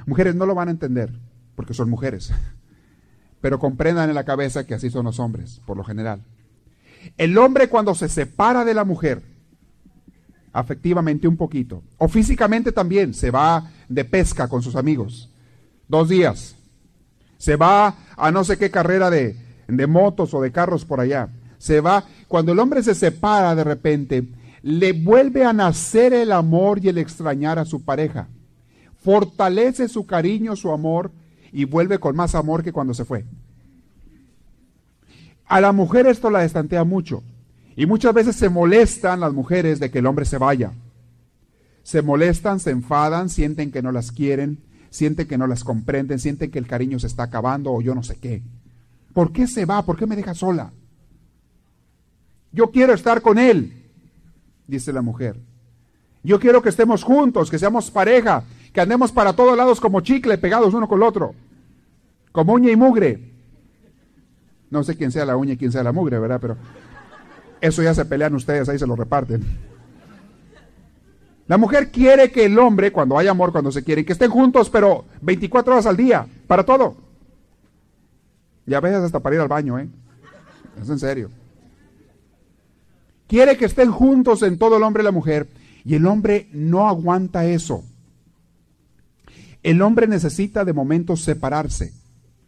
Mujeres 0.06 0.36
no 0.36 0.46
lo 0.46 0.56
van 0.56 0.68
a 0.68 0.72
entender, 0.72 1.14
porque 1.56 1.74
son 1.74 1.90
mujeres. 1.90 2.34
Pero 3.42 3.60
comprendan 3.60 4.10
en 4.10 4.16
la 4.16 4.26
cabeza 4.26 4.66
que 4.66 4.74
así 4.74 4.90
son 4.90 5.06
los 5.06 5.20
hombres, 5.20 5.62
por 5.66 5.78
lo 5.78 5.84
general. 5.84 6.24
El 7.18 7.38
hombre 7.38 7.70
cuando 7.70 7.96
se 7.96 8.10
separa 8.10 8.66
de 8.66 8.74
la 8.74 8.84
mujer, 8.84 9.24
afectivamente 10.52 11.28
un 11.28 11.38
poquito, 11.38 11.84
o 11.98 12.08
físicamente 12.08 12.72
también, 12.72 13.14
se 13.14 13.32
va 13.32 13.72
de 13.88 14.06
pesca 14.06 14.48
con 14.48 14.62
sus 14.62 14.76
amigos, 14.76 15.32
dos 15.88 16.10
días, 16.10 16.56
se 17.38 17.56
va 17.56 17.96
a 18.18 18.32
no 18.32 18.44
sé 18.44 18.58
qué 18.58 18.72
carrera 18.72 19.10
de, 19.10 19.36
de 19.68 19.88
motos 19.88 20.34
o 20.34 20.42
de 20.42 20.52
carros 20.52 20.86
por 20.86 21.00
allá, 21.00 21.30
se 21.58 21.82
va, 21.82 22.06
cuando 22.28 22.52
el 22.52 22.60
hombre 22.60 22.84
se 22.84 22.96
separa 22.96 23.56
de 23.56 23.64
repente, 23.64 24.28
le 24.62 24.94
vuelve 24.94 25.44
a 25.44 25.54
nacer 25.54 26.14
el 26.14 26.32
amor 26.32 26.80
y 26.84 26.90
el 26.90 26.98
extrañar 26.98 27.60
a 27.60 27.66
su 27.66 27.84
pareja, 27.84 28.28
fortalece 29.04 29.88
su 29.88 30.06
cariño, 30.06 30.56
su 30.56 30.72
amor, 30.72 31.12
y 31.52 31.64
vuelve 31.64 32.00
con 32.00 32.16
más 32.16 32.36
amor 32.36 32.64
que 32.64 32.74
cuando 32.74 32.94
se 32.94 33.06
fue. 33.06 33.26
A 35.46 35.62
la 35.62 35.72
mujer 35.72 36.08
esto 36.08 36.30
la 36.30 36.44
estantea 36.44 36.84
mucho. 36.84 37.24
Y 37.76 37.86
muchas 37.86 38.14
veces 38.14 38.36
se 38.36 38.50
molestan 38.50 39.20
las 39.20 39.34
mujeres 39.34 39.80
de 39.80 39.92
que 39.92 40.00
el 40.00 40.06
hombre 40.06 40.26
se 40.26 40.38
vaya. 40.38 40.74
Se 41.84 42.02
molestan, 42.02 42.60
se 42.60 42.72
enfadan, 42.72 43.30
sienten 43.30 43.72
que 43.72 43.82
no 43.82 43.92
las 43.92 44.12
quieren, 44.12 44.60
sienten 44.96 45.28
que 45.28 45.38
no 45.38 45.46
las 45.46 45.64
comprenden, 45.64 46.20
sienten 46.20 46.50
que 46.50 46.60
el 46.60 46.68
cariño 46.68 47.00
se 47.00 47.08
está 47.08 47.24
acabando 47.24 47.72
o 47.72 47.82
yo 47.82 47.94
no 47.94 48.02
sé 48.02 48.16
qué. 48.16 48.42
¿Por 49.14 49.32
qué 49.32 49.48
se 49.48 49.66
va? 49.66 49.84
¿Por 49.84 49.98
qué 49.98 50.06
me 50.06 50.16
deja 50.16 50.34
sola? 50.34 50.72
Yo 52.52 52.72
quiero 52.72 52.94
estar 52.94 53.22
con 53.22 53.38
él, 53.38 53.86
dice 54.68 54.94
la 54.94 55.02
mujer. 55.02 55.38
Yo 56.24 56.40
quiero 56.40 56.62
que 56.62 56.70
estemos 56.70 57.04
juntos, 57.04 57.52
que 57.52 57.60
seamos 57.60 57.92
pareja, 57.92 58.44
que 58.74 58.82
andemos 58.82 59.12
para 59.12 59.34
todos 59.34 59.58
lados 59.58 59.80
como 59.80 60.02
chicle, 60.02 60.38
pegados 60.38 60.74
uno 60.74 60.88
con 60.88 61.00
el 61.02 61.08
otro, 61.08 61.36
como 62.32 62.54
uña 62.54 62.72
y 62.72 62.76
mugre. 62.76 63.32
No 64.70 64.84
sé 64.84 64.96
quién 64.96 65.12
sea 65.12 65.26
la 65.26 65.38
uña 65.38 65.54
y 65.54 65.58
quién 65.58 65.72
sea 65.72 65.84
la 65.84 65.92
mugre, 65.92 66.18
¿verdad? 66.18 66.40
Pero 66.42 66.58
eso 67.62 67.84
ya 67.84 67.94
se 67.94 68.06
pelean 68.06 68.34
ustedes, 68.34 68.68
ahí 68.70 68.80
se 68.80 68.88
lo 68.88 68.96
reparten. 68.96 69.44
La 71.48 71.58
mujer 71.58 71.92
quiere 71.92 72.32
que 72.32 72.46
el 72.46 72.58
hombre, 72.58 72.92
cuando 72.92 73.18
hay 73.18 73.28
amor, 73.28 73.52
cuando 73.52 73.72
se 73.72 73.84
quiere, 73.84 74.04
que 74.04 74.14
estén 74.14 74.32
juntos, 74.32 74.70
pero 74.70 75.06
24 75.22 75.74
horas 75.74 75.86
al 75.86 75.98
día, 75.98 76.28
para 76.48 76.64
todo. 76.64 76.96
Ya 78.66 78.80
veas 78.80 79.04
hasta 79.04 79.20
para 79.20 79.36
ir 79.36 79.42
al 79.42 79.48
baño, 79.48 79.78
¿eh? 79.78 79.88
Es 80.82 80.90
en 80.90 80.98
serio. 80.98 81.30
Quiere 83.28 83.58
que 83.58 83.66
estén 83.66 83.92
juntos 83.92 84.42
en 84.42 84.58
todo 84.58 84.78
el 84.78 84.84
hombre 84.84 85.04
y 85.04 85.06
la 85.06 85.12
mujer, 85.12 85.48
y 85.84 85.94
el 85.94 86.08
hombre 86.08 86.50
no 86.52 86.88
aguanta 86.88 87.46
eso. 87.46 87.84
El 89.62 89.82
hombre 89.82 90.08
necesita 90.08 90.66
de 90.66 90.74
momentos 90.74 91.22
separarse. 91.22 91.94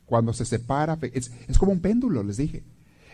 Cuando 0.05 0.33
se 0.33 0.45
separa, 0.45 0.97
es 1.01 1.57
como 1.57 1.71
un 1.71 1.81
péndulo, 1.81 2.23
les 2.23 2.37
dije 2.37 2.63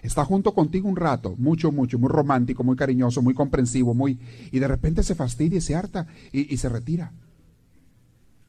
está 0.04 0.26
junto 0.26 0.54
contigo 0.54 0.88
un 0.88 0.98
rato, 0.98 1.34
mucho, 1.38 1.72
mucho, 1.72 1.98
muy 1.98 2.10
romántico, 2.10 2.64
muy 2.64 2.76
cariñoso, 2.76 3.22
muy 3.22 3.34
comprensivo, 3.34 3.94
muy, 3.94 4.20
y 4.52 4.60
de 4.60 4.68
repente 4.68 5.02
se 5.02 5.16
fastidia 5.16 5.58
y 5.58 5.62
se 5.62 5.76
harta 5.76 6.08
y, 6.32 6.56
se 6.58 6.70
retira. 6.70 7.12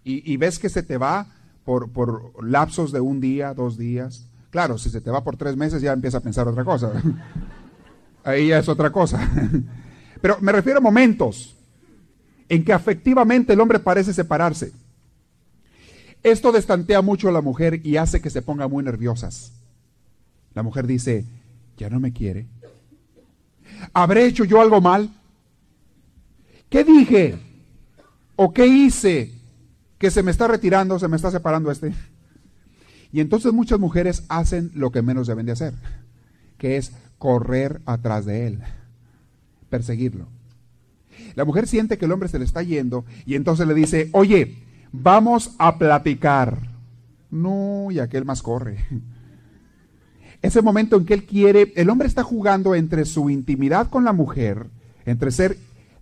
Y, 0.03 0.37
ves 0.37 0.59
que 0.59 0.69
se 0.69 0.83
te 0.83 0.99
va 0.99 1.29
por, 1.65 1.91
por 1.91 2.45
lapsos 2.45 2.93
de 2.93 3.01
un 3.01 3.21
día, 3.21 3.55
dos 3.55 3.79
días. 3.79 4.27
Claro, 4.51 4.77
si 4.77 4.91
se 4.91 5.01
te 5.01 5.11
va 5.11 5.25
por 5.25 5.37
tres 5.37 5.57
meses 5.57 5.81
ya 5.81 5.93
empieza 5.93 6.19
a 6.19 6.23
pensar 6.23 6.47
otra 6.47 6.65
cosa. 6.65 6.93
Ahí 8.25 8.49
ya 8.49 8.59
es 8.59 8.69
otra 8.69 8.91
cosa. 8.91 9.21
Pero 10.21 10.39
me 10.41 10.53
refiero 10.53 10.79
a 10.79 10.83
momentos 10.83 11.57
en 12.49 12.65
que 12.65 12.73
afectivamente 12.73 13.53
el 13.53 13.61
hombre 13.61 13.79
parece 13.79 14.13
separarse. 14.13 14.73
Esto 16.23 16.53
destantea 16.53 17.03
mucho 17.03 17.29
a 17.29 17.33
la 17.33 17.43
mujer 17.43 17.81
y 17.85 17.97
hace 17.97 18.21
que 18.21 18.31
se 18.31 18.43
ponga 18.43 18.67
muy 18.67 18.83
nerviosas. 18.83 19.53
La 20.55 20.63
mujer 20.63 20.87
dice, 20.87 21.27
ya 21.77 21.91
no 21.91 22.01
me 22.01 22.13
quiere. 22.13 22.47
¿Habré 23.93 24.27
hecho 24.27 24.45
yo 24.45 24.61
algo 24.61 24.81
mal? 24.81 25.11
¿Qué 26.69 26.85
dije? 26.85 27.39
¿O 28.37 28.53
qué 28.53 28.67
hice 28.67 29.33
que 29.99 30.11
se 30.11 30.23
me 30.23 30.31
está 30.31 30.49
retirando, 30.49 30.99
se 30.99 31.09
me 31.09 31.17
está 31.17 31.31
separando 31.31 31.71
este? 31.71 31.93
Y 33.13 33.21
entonces 33.21 33.53
muchas 33.53 33.79
mujeres 33.79 34.25
hacen 34.29 34.73
lo 34.75 34.91
que 34.91 35.03
menos 35.03 35.29
deben 35.29 35.47
de 35.47 35.53
hacer, 35.53 35.75
que 36.59 36.77
es 36.77 36.93
correr 37.19 37.81
atrás 37.87 38.25
de 38.25 38.49
él, 38.49 38.61
perseguirlo. 39.71 40.27
La 41.37 41.45
mujer 41.45 41.69
siente 41.69 41.97
que 41.97 42.07
el 42.07 42.13
hombre 42.13 42.29
se 42.29 42.39
le 42.39 42.45
está 42.45 42.63
yendo 42.63 43.05
y 43.25 43.37
entonces 43.37 43.67
le 43.67 43.75
dice, 43.75 44.11
oye, 44.13 44.59
vamos 44.91 45.55
a 45.59 45.79
platicar. 45.79 46.59
No, 47.31 47.89
y 47.91 48.01
aquel 48.01 48.25
más 48.25 48.43
corre. 48.43 48.85
Ese 50.45 50.61
momento 50.61 50.97
en 50.99 51.07
que 51.07 51.15
él 51.15 51.25
quiere, 51.25 51.73
el 51.75 51.89
hombre 51.89 52.07
está 52.07 52.23
jugando 52.23 52.75
entre 52.75 53.07
su 53.07 53.31
intimidad 53.31 53.89
con 53.89 54.05
la 54.05 54.13
mujer, 54.13 54.67
entre 55.07 55.31
ser 55.31 55.57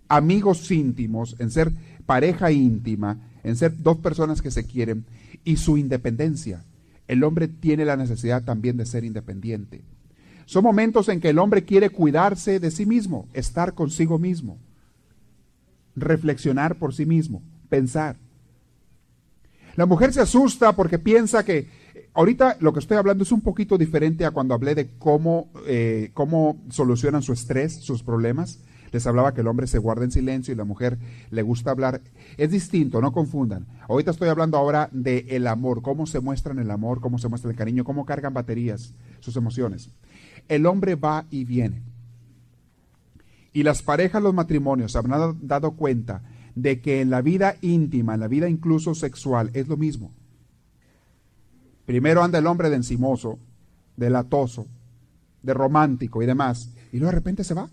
amigos 0.09 0.69
íntimos, 0.69 1.37
en 1.39 1.49
ser 1.49 1.71
pareja 2.05 2.51
íntima, 2.51 3.19
en 3.45 3.55
ser 3.55 3.81
dos 3.81 3.99
personas 3.99 4.41
que 4.41 4.51
se 4.51 4.65
quieren, 4.65 5.05
y 5.45 5.55
su 5.55 5.77
independencia. 5.77 6.65
El 7.07 7.23
hombre 7.23 7.47
tiene 7.47 7.85
la 7.85 7.95
necesidad 7.95 8.43
también 8.43 8.75
de 8.75 8.85
ser 8.85 9.05
independiente. 9.05 9.79
Son 10.43 10.61
momentos 10.61 11.07
en 11.07 11.21
que 11.21 11.29
el 11.29 11.39
hombre 11.39 11.63
quiere 11.63 11.89
cuidarse 11.89 12.59
de 12.59 12.69
sí 12.69 12.85
mismo, 12.85 13.29
estar 13.31 13.73
consigo 13.75 14.19
mismo, 14.19 14.57
reflexionar 15.95 16.75
por 16.75 16.93
sí 16.93 17.05
mismo, 17.05 17.41
pensar. 17.69 18.17
La 19.77 19.85
mujer 19.85 20.11
se 20.11 20.19
asusta 20.19 20.75
porque 20.75 20.99
piensa 20.99 21.45
que 21.45 21.69
ahorita 22.13 22.57
lo 22.59 22.73
que 22.73 22.79
estoy 22.79 22.97
hablando 22.97 23.23
es 23.23 23.31
un 23.31 23.41
poquito 23.41 23.77
diferente 23.77 24.25
a 24.25 24.31
cuando 24.31 24.53
hablé 24.53 24.75
de 24.75 24.89
cómo, 24.97 25.49
eh, 25.67 26.11
cómo 26.13 26.61
solucionan 26.69 27.23
su 27.23 27.33
estrés, 27.33 27.75
sus 27.75 28.03
problemas. 28.03 28.59
Les 28.91 29.07
hablaba 29.07 29.33
que 29.33 29.41
el 29.41 29.47
hombre 29.47 29.65
se 29.65 29.79
guarda 29.79 30.03
en 30.03 30.11
silencio 30.11 30.53
y 30.53 30.57
la 30.57 30.65
mujer 30.65 30.99
le 31.31 31.41
gusta 31.41 31.71
hablar. 31.71 32.01
Es 32.37 32.51
distinto, 32.51 33.01
no 33.01 33.11
confundan. 33.11 33.65
Ahorita 33.89 34.11
estoy 34.11 34.29
hablando 34.29 34.57
ahora 34.57 34.87
de 34.91 35.25
el 35.29 35.47
amor, 35.47 35.81
cómo 35.81 36.05
se 36.05 36.19
muestran 36.19 36.59
el 36.59 36.69
amor, 36.69 37.01
cómo 37.01 37.17
se 37.17 37.27
muestra 37.27 37.49
el 37.49 37.57
cariño, 37.57 37.83
cómo 37.83 38.05
cargan 38.05 38.35
baterías, 38.35 38.93
sus 39.19 39.35
emociones. 39.35 39.89
El 40.47 40.67
hombre 40.67 40.93
va 40.93 41.25
y 41.31 41.43
viene. 41.43 41.81
Y 43.51 43.63
las 43.63 43.81
parejas, 43.81 44.21
los 44.21 44.33
matrimonios, 44.33 44.95
habrán 44.95 45.39
dado 45.41 45.71
cuenta 45.71 46.21
de 46.55 46.79
que 46.81 47.01
en 47.01 47.09
la 47.09 47.21
vida 47.21 47.55
íntima, 47.61 48.13
en 48.13 48.19
la 48.19 48.27
vida 48.27 48.47
incluso 48.47 48.93
sexual, 48.93 49.49
es 49.53 49.67
lo 49.67 49.77
mismo. 49.77 50.11
Primero 51.85 52.23
anda 52.23 52.39
el 52.39 52.47
hombre 52.47 52.69
de 52.69 52.77
encimoso, 52.77 53.39
de 53.97 54.09
latoso, 54.09 54.67
de 55.41 55.53
romántico 55.53 56.23
y 56.23 56.25
demás, 56.25 56.69
y 56.91 56.97
luego 56.97 57.11
de 57.11 57.17
repente 57.17 57.43
se 57.43 57.53
va. 57.53 57.69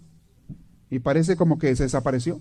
Y 0.91 0.99
parece 0.99 1.37
como 1.37 1.59
que 1.59 1.75
se 1.77 1.85
desapareció. 1.85 2.41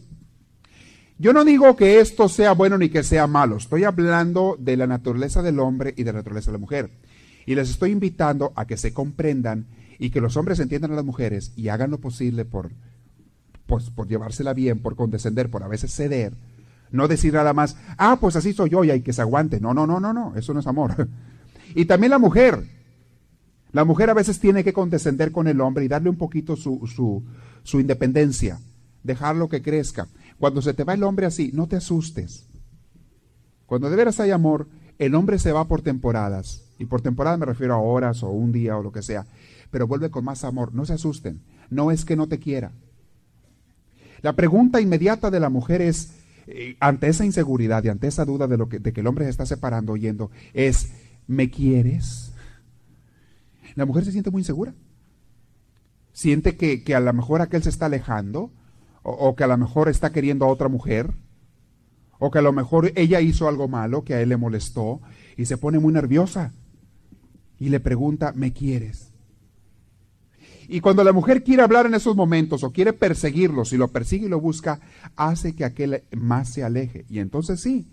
Yo 1.19 1.33
no 1.33 1.43
digo 1.43 1.75
que 1.75 1.99
esto 1.99 2.29
sea 2.29 2.53
bueno 2.53 2.77
ni 2.77 2.89
que 2.89 3.03
sea 3.03 3.27
malo, 3.27 3.57
estoy 3.57 3.83
hablando 3.83 4.55
de 4.57 4.77
la 4.77 4.87
naturaleza 4.87 5.41
del 5.41 5.59
hombre 5.59 5.93
y 5.97 6.03
de 6.03 6.13
la 6.13 6.19
naturaleza 6.19 6.49
de 6.49 6.57
la 6.57 6.61
mujer. 6.61 6.89
Y 7.45 7.55
les 7.55 7.69
estoy 7.69 7.91
invitando 7.91 8.53
a 8.55 8.65
que 8.65 8.77
se 8.77 8.93
comprendan 8.93 9.67
y 9.99 10.11
que 10.11 10.21
los 10.21 10.37
hombres 10.37 10.59
entiendan 10.59 10.93
a 10.93 10.95
las 10.95 11.05
mujeres 11.05 11.51
y 11.55 11.67
hagan 11.67 11.91
lo 11.91 11.99
posible 11.99 12.45
por, 12.45 12.71
pues, 13.67 13.89
por 13.89 14.07
llevársela 14.07 14.53
bien, 14.53 14.79
por 14.79 14.95
condescender, 14.95 15.51
por 15.51 15.61
a 15.61 15.67
veces 15.67 15.93
ceder. 15.93 16.33
No 16.91 17.07
decir 17.07 17.33
nada 17.33 17.53
más, 17.53 17.75
ah, 17.97 18.17
pues 18.19 18.35
así 18.35 18.53
soy 18.53 18.69
yo 18.69 18.83
y 18.83 18.91
hay 18.91 19.01
que 19.01 19.13
se 19.13 19.21
aguante. 19.21 19.59
No, 19.59 19.73
no, 19.73 19.85
no, 19.85 19.99
no, 19.99 20.13
no, 20.13 20.33
eso 20.35 20.53
no 20.53 20.61
es 20.61 20.67
amor. 20.67 21.07
Y 21.75 21.85
también 21.85 22.11
la 22.11 22.19
mujer. 22.19 22.63
La 23.71 23.85
mujer 23.85 24.09
a 24.09 24.15
veces 24.15 24.39
tiene 24.39 24.63
que 24.63 24.73
condescender 24.73 25.31
con 25.31 25.47
el 25.47 25.61
hombre 25.61 25.85
y 25.85 25.87
darle 25.87 26.09
un 26.09 26.17
poquito 26.17 26.55
su, 26.55 26.87
su, 26.87 27.23
su 27.63 27.79
independencia, 27.79 28.59
dejarlo 29.03 29.47
que 29.47 29.61
crezca. 29.61 30.07
Cuando 30.39 30.61
se 30.61 30.73
te 30.73 30.83
va 30.83 30.93
el 30.93 31.03
hombre 31.03 31.25
así, 31.25 31.51
no 31.53 31.67
te 31.67 31.75
asustes. 31.75 32.47
Cuando 33.67 33.89
de 33.89 33.95
veras 33.95 34.19
hay 34.19 34.31
amor, 34.31 34.67
el 34.97 35.13
hombre 35.13 35.37
se 35.37 35.51
va 35.51 35.67
por 35.67 35.81
temporadas. 35.81 36.63
Y 36.79 36.85
por 36.85 37.01
temporada 37.01 37.37
me 37.37 37.45
refiero 37.45 37.75
a 37.75 37.79
horas 37.79 38.23
o 38.23 38.29
un 38.29 38.51
día 38.51 38.77
o 38.77 38.81
lo 38.81 38.91
que 38.91 39.03
sea. 39.03 39.27
Pero 39.69 39.85
vuelve 39.85 40.09
con 40.09 40.25
más 40.25 40.43
amor. 40.43 40.73
No 40.73 40.85
se 40.85 40.93
asusten. 40.93 41.41
No 41.69 41.91
es 41.91 42.05
que 42.05 42.15
no 42.15 42.27
te 42.27 42.39
quiera. 42.39 42.71
La 44.21 44.33
pregunta 44.33 44.81
inmediata 44.81 45.29
de 45.29 45.39
la 45.39 45.49
mujer 45.49 45.81
es, 45.81 46.13
eh, 46.47 46.75
ante 46.79 47.07
esa 47.07 47.25
inseguridad 47.25 47.83
y 47.83 47.89
ante 47.89 48.07
esa 48.07 48.25
duda 48.25 48.47
de, 48.47 48.57
lo 48.57 48.67
que, 48.67 48.79
de 48.79 48.91
que 48.91 49.01
el 49.01 49.07
hombre 49.07 49.25
se 49.25 49.31
está 49.31 49.45
separando, 49.45 49.93
oyendo, 49.93 50.31
es, 50.53 50.89
¿me 51.29 51.51
quieres? 51.51 52.33
La 53.75 53.85
mujer 53.85 54.03
se 54.03 54.11
siente 54.11 54.31
muy 54.31 54.41
insegura. 54.41 54.73
Siente 56.11 56.57
que, 56.57 56.95
a 56.95 56.99
lo 56.99 57.13
mejor 57.13 57.41
aquel 57.41 57.61
se 57.61 57.69
está 57.69 57.85
alejando, 57.85 58.51
o, 59.03 59.35
que 59.35 59.43
a 59.43 59.47
lo 59.47 59.57
mejor 59.57 59.89
está 59.89 60.11
queriendo 60.11 60.45
a 60.45 60.49
otra 60.49 60.67
mujer, 60.69 61.13
o 62.17 62.31
que 62.31 62.39
a 62.39 62.41
lo 62.41 62.51
mejor 62.51 62.91
ella 62.95 63.21
hizo 63.21 63.47
algo 63.47 63.67
malo 63.67 64.03
que 64.03 64.15
a 64.15 64.21
él 64.21 64.29
le 64.29 64.37
molestó, 64.37 65.01
y 65.37 65.45
se 65.45 65.57
pone 65.57 65.77
muy 65.77 65.93
nerviosa. 65.93 66.51
Y 67.59 67.69
le 67.69 67.79
pregunta, 67.79 68.33
¿me 68.35 68.51
quieres? 68.51 69.13
Y 70.67 70.81
cuando 70.81 71.03
la 71.03 71.13
mujer 71.13 71.43
quiere 71.43 71.61
hablar 71.61 71.85
en 71.85 71.93
esos 71.93 72.15
momentos 72.15 72.63
o 72.63 72.71
quiere 72.71 72.91
perseguirlo, 72.91 73.65
si 73.65 73.77
lo 73.77 73.89
persigue 73.89 74.25
y 74.25 74.29
lo 74.29 74.41
busca, 74.41 74.79
hace 75.15 75.55
que 75.55 75.63
aquel 75.63 76.03
más 76.11 76.49
se 76.49 76.63
aleje. 76.63 77.05
Y 77.07 77.19
entonces 77.19 77.61
sí, 77.61 77.87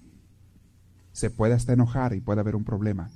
se 1.12 1.30
puede 1.30 1.52
hasta 1.52 1.74
enojar 1.74 2.14
y 2.14 2.20
puede 2.20 2.40
haber 2.40 2.56
un 2.56 2.64
problema. 2.64 3.10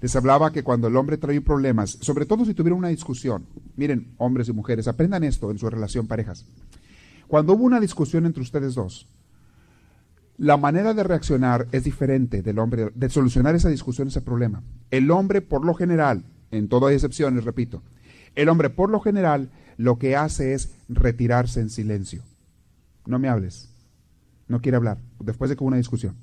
Les 0.00 0.16
hablaba 0.16 0.52
que 0.52 0.62
cuando 0.62 0.88
el 0.88 0.96
hombre 0.96 1.18
trae 1.18 1.40
problemas, 1.40 1.98
sobre 2.00 2.26
todo 2.26 2.44
si 2.44 2.54
tuvieron 2.54 2.78
una 2.78 2.88
discusión, 2.88 3.46
miren, 3.76 4.14
hombres 4.18 4.48
y 4.48 4.52
mujeres, 4.52 4.88
aprendan 4.88 5.24
esto 5.24 5.50
en 5.50 5.58
su 5.58 5.68
relación 5.68 6.06
parejas. 6.06 6.46
Cuando 7.28 7.52
hubo 7.52 7.64
una 7.64 7.80
discusión 7.80 8.26
entre 8.26 8.42
ustedes 8.42 8.74
dos, 8.74 9.06
la 10.36 10.56
manera 10.56 10.94
de 10.94 11.02
reaccionar 11.02 11.68
es 11.70 11.84
diferente 11.84 12.42
del 12.42 12.58
hombre, 12.58 12.90
de 12.94 13.10
solucionar 13.10 13.54
esa 13.54 13.68
discusión, 13.68 14.08
ese 14.08 14.22
problema. 14.22 14.62
El 14.90 15.10
hombre, 15.10 15.42
por 15.42 15.64
lo 15.64 15.74
general, 15.74 16.24
en 16.50 16.68
todas 16.68 16.94
excepciones, 16.94 17.44
repito, 17.44 17.82
el 18.34 18.48
hombre, 18.48 18.70
por 18.70 18.90
lo 18.90 19.00
general, 19.00 19.50
lo 19.76 19.98
que 19.98 20.16
hace 20.16 20.54
es 20.54 20.70
retirarse 20.88 21.60
en 21.60 21.70
silencio. 21.70 22.22
No 23.06 23.18
me 23.18 23.28
hables. 23.28 23.70
No 24.48 24.60
quiere 24.60 24.76
hablar, 24.76 24.98
después 25.18 25.50
de 25.50 25.56
que 25.56 25.62
hubo 25.62 25.68
una 25.68 25.76
discusión. 25.76 26.16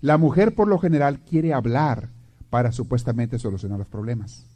La 0.00 0.16
mujer, 0.16 0.54
por 0.54 0.68
lo 0.68 0.78
general, 0.78 1.20
quiere 1.20 1.52
hablar 1.52 2.08
para 2.50 2.72
supuestamente 2.72 3.38
solucionar 3.38 3.78
los 3.78 3.88
problemas. 3.88 4.46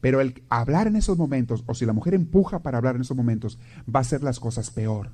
Pero 0.00 0.20
el 0.20 0.42
hablar 0.48 0.86
en 0.86 0.96
esos 0.96 1.16
momentos, 1.16 1.64
o 1.66 1.74
si 1.74 1.86
la 1.86 1.92
mujer 1.92 2.14
empuja 2.14 2.60
para 2.60 2.78
hablar 2.78 2.96
en 2.96 3.02
esos 3.02 3.16
momentos, 3.16 3.58
va 3.92 4.00
a 4.00 4.02
hacer 4.02 4.22
las 4.22 4.40
cosas 4.40 4.70
peor 4.70 5.10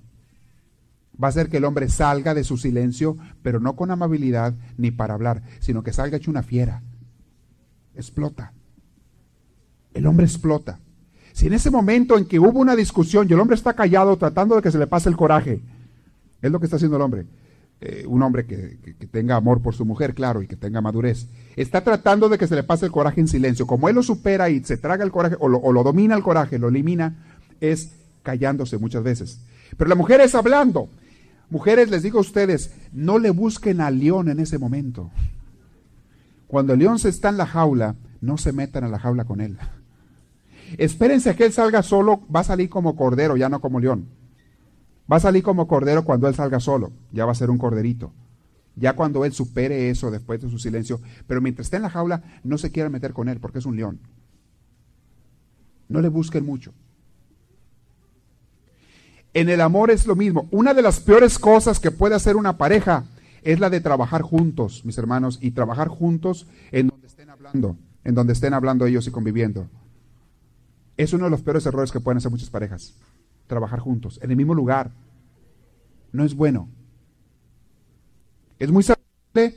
va 1.23 1.29
a 1.29 1.31
hacer 1.31 1.49
que 1.49 1.59
el 1.59 1.65
hombre 1.65 1.89
salga 1.89 2.35
de 2.35 2.45
su 2.45 2.57
silencio, 2.57 3.17
pero 3.43 3.61
no 3.61 3.77
con 3.77 3.91
amabilidad 3.91 4.55
ni 4.77 4.91
para 4.91 5.15
hablar, 5.15 5.43
sino 5.61 5.83
que 5.83 5.93
salga 5.93 6.17
hecho 6.17 6.31
una 6.31 6.43
fiera. 6.43 6.83
Explota. 7.95 8.53
El 9.95 10.07
hombre 10.07 10.27
explota. 10.27 10.81
Si 11.33 11.47
en 11.47 11.55
ese 11.55 11.71
momento 11.71 12.17
en 12.17 12.27
que 12.27 12.39
hubo 12.39 12.59
una 12.59 12.77
discusión 12.77 13.27
y 13.29 13.33
el 13.33 13.41
hombre 13.41 13.57
está 13.57 13.75
callado 13.75 14.17
tratando 14.17 14.57
de 14.57 14.63
que 14.63 14.71
se 14.71 14.79
le 14.79 14.87
pase 14.87 15.09
el 15.09 15.17
coraje, 15.17 15.63
es 16.41 16.51
lo 16.51 16.59
que 16.59 16.67
está 16.67 16.77
haciendo 16.77 16.97
el 16.97 17.03
hombre. 17.03 17.27
Eh, 17.85 18.05
un 18.07 18.23
hombre 18.23 18.47
que, 18.47 18.79
tenga 19.11 19.35
amor 19.35 19.61
por 19.61 19.75
su 19.75 19.85
mujer, 19.85 20.15
claro, 20.15 20.41
y 20.41 20.47
que 20.47 20.55
tenga 20.55 20.81
madurez. 20.81 21.27
Está 21.57 21.83
tratando 21.83 22.29
de 22.29 22.39
que 22.39 22.47
se 22.47 22.55
le 22.55 22.63
pase 22.63 22.87
el 22.87 22.93
coraje 22.93 23.21
en 23.21 23.27
silencio. 23.27 23.67
Como 23.67 23.89
él 23.89 23.97
lo 23.97 24.05
supera 24.05 24.51
y 24.51 24.63
se 24.63 24.77
traga 24.77 25.03
el 25.03 25.11
coraje, 25.11 25.35
o 25.41 25.49
lo, 25.49 25.59
o 25.59 25.73
lo 25.73 25.83
domina 25.83 26.15
el 26.15 26.23
coraje, 26.23 26.61
lo 26.61 26.69
elimina, 26.69 27.17
es 27.61 27.93
callándose 28.23 28.79
muchas 28.79 29.03
veces. 29.03 29.41
Pero 29.77 29.89
la 29.89 29.97
mujer 29.97 30.21
es 30.21 30.37
hablando. 30.37 30.89
Mujeres, 31.51 31.91
les 31.91 32.05
digo 32.05 32.19
a 32.19 32.21
ustedes, 32.21 32.73
no 32.93 33.19
le 33.19 33.31
busquen 33.31 33.81
al 33.81 33.99
león 33.99 34.29
en 34.29 34.39
ese 34.39 34.59
momento. 34.59 35.11
Cuando 36.47 36.75
el 36.75 36.79
león 36.79 37.01
se 37.01 37.09
está 37.09 37.31
en 37.31 37.37
la 37.37 37.47
jaula, 37.47 37.97
no 38.21 38.39
se 38.39 38.53
metan 38.53 38.85
a 38.85 38.89
la 38.89 39.01
jaula 39.01 39.25
con 39.25 39.41
él. 39.41 39.59
Espérense 40.79 41.31
a 41.31 41.35
que 41.35 41.47
él 41.47 41.53
salga 41.53 41.83
solo, 41.83 42.23
va 42.33 42.41
a 42.41 42.45
salir 42.45 42.71
como 42.71 42.95
cordero, 42.95 43.37
ya 43.37 43.49
no 43.49 43.61
como 43.61 43.81
león. 43.81 44.07
Va 45.11 45.17
a 45.17 45.21
salir 45.21 45.43
como 45.43 45.67
cordero 45.67 46.05
cuando 46.05 46.29
él 46.29 46.35
salga 46.35 46.61
solo, 46.61 46.93
ya 47.13 47.25
va 47.25 47.33
a 47.33 47.37
ser 47.37 47.51
un 47.51 47.59
corderito. 47.59 48.13
Ya 48.77 48.95
cuando 48.95 49.25
él 49.25 49.33
supere 49.33 49.91
eso 49.91 50.11
después 50.11 50.41
de 50.41 50.49
su 50.49 50.59
silencio, 50.59 51.01
pero 51.27 51.41
mientras 51.41 51.67
esté 51.67 51.77
en 51.77 51.83
la 51.83 51.91
jaula, 51.91 52.23
no 52.43 52.57
se 52.57 52.71
quiera 52.71 52.89
meter 52.89 53.13
con 53.13 53.29
él 53.29 53.39
porque 53.39 53.59
es 53.59 53.67
un 53.67 53.77
león. 53.77 54.01
No 55.89 56.01
le 56.01 56.09
busquen 56.09 56.47
mucho. 56.47 56.73
En 59.35 59.49
el 59.49 59.61
amor 59.61 59.91
es 59.91 60.07
lo 60.07 60.17
mismo. 60.17 60.49
Una 60.51 60.75
de 60.75 60.83
las 60.83 61.01
peores 61.01 61.39
cosas 61.39 61.81
que 61.81 61.91
puede 61.91 62.15
hacer 62.15 62.37
una 62.37 62.57
pareja 62.57 63.05
es 63.43 63.61
la 63.61 63.71
de 63.71 63.81
trabajar 63.81 64.23
juntos, 64.23 64.85
mis 64.85 64.99
hermanos, 64.99 65.39
y 65.41 65.51
trabajar 65.51 65.89
juntos 65.89 66.47
en 66.71 66.89
donde 66.89 67.07
estén 67.07 67.31
hablando, 67.31 67.77
en 68.05 68.15
donde 68.15 68.33
estén 68.35 68.55
hablando 68.55 68.87
ellos 68.87 69.07
y 69.07 69.11
conviviendo. 69.11 69.69
Es 70.97 71.13
uno 71.13 71.25
de 71.25 71.31
los 71.31 71.43
peores 71.43 71.67
errores 71.67 71.91
que 71.91 72.01
pueden 72.01 72.19
hacer 72.19 72.31
muchas 72.31 72.51
parejas. 72.51 72.95
Trabajar 73.47 73.81
juntos, 73.81 74.19
en 74.23 74.31
el 74.31 74.37
mismo 74.37 74.55
lugar. 74.55 74.93
No 76.13 76.25
es 76.25 76.35
bueno. 76.35 76.69
Es 78.59 78.71
muy 78.71 78.83
saludable 78.83 79.57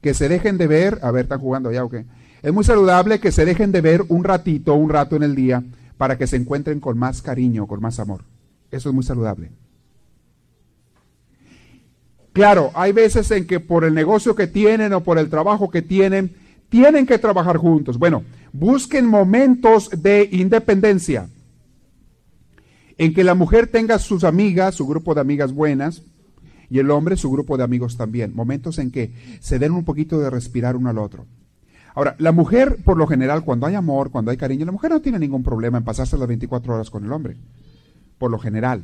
que 0.00 0.14
se 0.14 0.28
dejen 0.28 0.58
de 0.58 0.66
ver, 0.66 0.98
a 1.02 1.10
ver, 1.10 1.24
están 1.24 1.40
jugando 1.40 1.72
ya, 1.72 1.84
ok. 1.84 1.96
Es 2.42 2.52
muy 2.52 2.64
saludable 2.64 3.20
que 3.20 3.32
se 3.32 3.44
dejen 3.44 3.72
de 3.72 3.80
ver 3.80 4.04
un 4.08 4.24
ratito, 4.24 4.74
un 4.74 4.90
rato 4.90 5.16
en 5.16 5.22
el 5.22 5.34
día, 5.34 5.62
para 5.96 6.18
que 6.18 6.26
se 6.26 6.36
encuentren 6.36 6.80
con 6.80 6.98
más 6.98 7.22
cariño, 7.22 7.66
con 7.66 7.80
más 7.80 7.98
amor. 8.00 8.24
Eso 8.70 8.88
es 8.88 8.94
muy 8.94 9.04
saludable. 9.04 9.50
Claro, 12.34 12.72
hay 12.74 12.92
veces 12.92 13.30
en 13.30 13.46
que 13.46 13.60
por 13.60 13.84
el 13.84 13.94
negocio 13.94 14.34
que 14.34 14.48
tienen 14.48 14.92
o 14.92 15.02
por 15.02 15.18
el 15.18 15.30
trabajo 15.30 15.70
que 15.70 15.82
tienen, 15.82 16.34
tienen 16.68 17.06
que 17.06 17.18
trabajar 17.18 17.56
juntos. 17.56 17.96
Bueno, 17.96 18.24
busquen 18.52 19.06
momentos 19.06 19.88
de 20.02 20.28
independencia 20.32 21.28
en 22.98 23.14
que 23.14 23.24
la 23.24 23.34
mujer 23.34 23.66
tenga 23.66 23.98
sus 23.98 24.24
amigas, 24.24 24.74
su 24.74 24.86
grupo 24.86 25.14
de 25.14 25.20
amigas 25.20 25.52
buenas, 25.52 26.02
y 26.70 26.78
el 26.78 26.90
hombre 26.90 27.16
su 27.16 27.30
grupo 27.30 27.56
de 27.56 27.64
amigos 27.64 27.96
también. 27.96 28.34
Momentos 28.34 28.78
en 28.78 28.90
que 28.90 29.12
se 29.40 29.58
den 29.58 29.72
un 29.72 29.84
poquito 29.84 30.18
de 30.20 30.30
respirar 30.30 30.76
uno 30.76 30.90
al 30.90 30.98
otro. 30.98 31.26
Ahora, 31.94 32.16
la 32.18 32.32
mujer, 32.32 32.78
por 32.82 32.96
lo 32.96 33.06
general, 33.06 33.44
cuando 33.44 33.66
hay 33.66 33.74
amor, 33.74 34.10
cuando 34.10 34.30
hay 34.30 34.36
cariño, 34.36 34.66
la 34.66 34.72
mujer 34.72 34.90
no 34.90 35.00
tiene 35.00 35.18
ningún 35.18 35.44
problema 35.44 35.78
en 35.78 35.84
pasarse 35.84 36.18
las 36.18 36.26
24 36.26 36.74
horas 36.74 36.90
con 36.90 37.04
el 37.04 37.12
hombre 37.12 37.36
por 38.18 38.30
lo 38.30 38.38
general. 38.38 38.82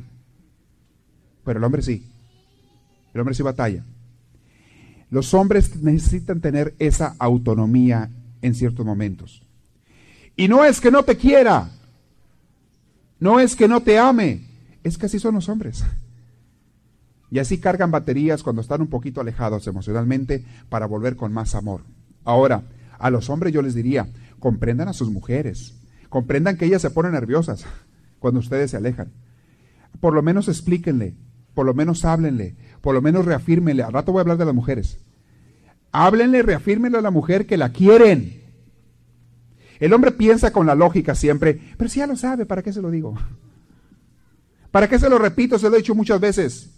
Pero 1.43 1.59
el 1.59 1.63
hombre 1.63 1.81
sí. 1.81 2.05
El 3.13 3.21
hombre 3.21 3.35
sí 3.35 3.43
batalla. 3.43 3.83
Los 5.09 5.33
hombres 5.33 5.81
necesitan 5.81 6.39
tener 6.39 6.75
esa 6.79 7.15
autonomía 7.19 8.09
en 8.41 8.55
ciertos 8.55 8.85
momentos. 8.85 9.43
Y 10.35 10.47
no 10.47 10.63
es 10.63 10.79
que 10.79 10.91
no 10.91 11.03
te 11.03 11.17
quiera, 11.17 11.69
no 13.21 13.39
es 13.39 13.55
que 13.55 13.69
no 13.69 13.81
te 13.81 13.97
ame, 13.97 14.45
es 14.83 14.97
que 14.97 15.05
así 15.05 15.17
son 15.17 15.35
los 15.35 15.47
hombres. 15.47 15.85
Y 17.29 17.39
así 17.39 17.57
cargan 17.59 17.91
baterías 17.91 18.43
cuando 18.43 18.61
están 18.61 18.81
un 18.81 18.87
poquito 18.87 19.21
alejados 19.21 19.65
emocionalmente 19.67 20.43
para 20.67 20.85
volver 20.85 21.15
con 21.15 21.31
más 21.31 21.55
amor. 21.55 21.83
Ahora, 22.25 22.63
a 22.99 23.09
los 23.09 23.29
hombres 23.29 23.53
yo 23.53 23.61
les 23.61 23.73
diría, 23.73 24.09
comprendan 24.39 24.89
a 24.89 24.93
sus 24.93 25.09
mujeres, 25.09 25.75
comprendan 26.09 26.57
que 26.57 26.65
ellas 26.65 26.81
se 26.81 26.89
ponen 26.89 27.13
nerviosas 27.13 27.63
cuando 28.19 28.41
ustedes 28.41 28.71
se 28.71 28.77
alejan 28.77 29.13
por 29.99 30.13
lo 30.13 30.21
menos 30.21 30.47
explíquenle, 30.47 31.15
por 31.53 31.65
lo 31.65 31.73
menos 31.73 32.05
háblenle, 32.05 32.55
por 32.81 32.93
lo 32.93 33.01
menos 33.01 33.25
reafírmenle. 33.25 33.83
Al 33.83 33.93
rato 33.93 34.11
voy 34.11 34.19
a 34.19 34.21
hablar 34.21 34.37
de 34.37 34.45
las 34.45 34.55
mujeres. 34.55 34.99
Háblenle, 35.91 36.41
reafírmenle 36.41 36.97
a 36.97 37.01
la 37.01 37.11
mujer 37.11 37.45
que 37.45 37.57
la 37.57 37.71
quieren. 37.71 38.40
El 39.81 39.93
hombre 39.93 40.11
piensa 40.11 40.53
con 40.53 40.67
la 40.67 40.75
lógica 40.75 41.15
siempre, 41.15 41.59
pero 41.75 41.89
si 41.89 41.99
ya 41.99 42.07
lo 42.07 42.15
sabe, 42.15 42.45
¿para 42.45 42.61
qué 42.61 42.71
se 42.71 42.83
lo 42.83 42.91
digo? 42.91 43.15
¿Para 44.69 44.87
qué 44.87 44.99
se 44.99 45.09
lo 45.09 45.17
repito? 45.17 45.57
Se 45.57 45.69
lo 45.69 45.75
he 45.75 45.79
dicho 45.79 45.95
muchas 45.95 46.21
veces. 46.21 46.69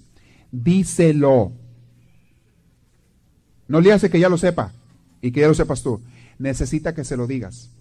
Díselo. 0.54 1.52
No 3.68 3.82
le 3.82 3.92
hace 3.92 4.10
que 4.10 4.22
ya 4.22 4.30
lo 4.30 4.38
sepa 4.38 4.72
y 5.22 5.34
que 5.34 5.42
ya 5.42 5.50
lo 5.50 5.54
sepas 5.54 5.84
tú. 5.84 6.00
Necesita 6.40 6.96
que 6.96 7.04
se 7.04 7.18
lo 7.18 7.28
digas. 7.28 7.72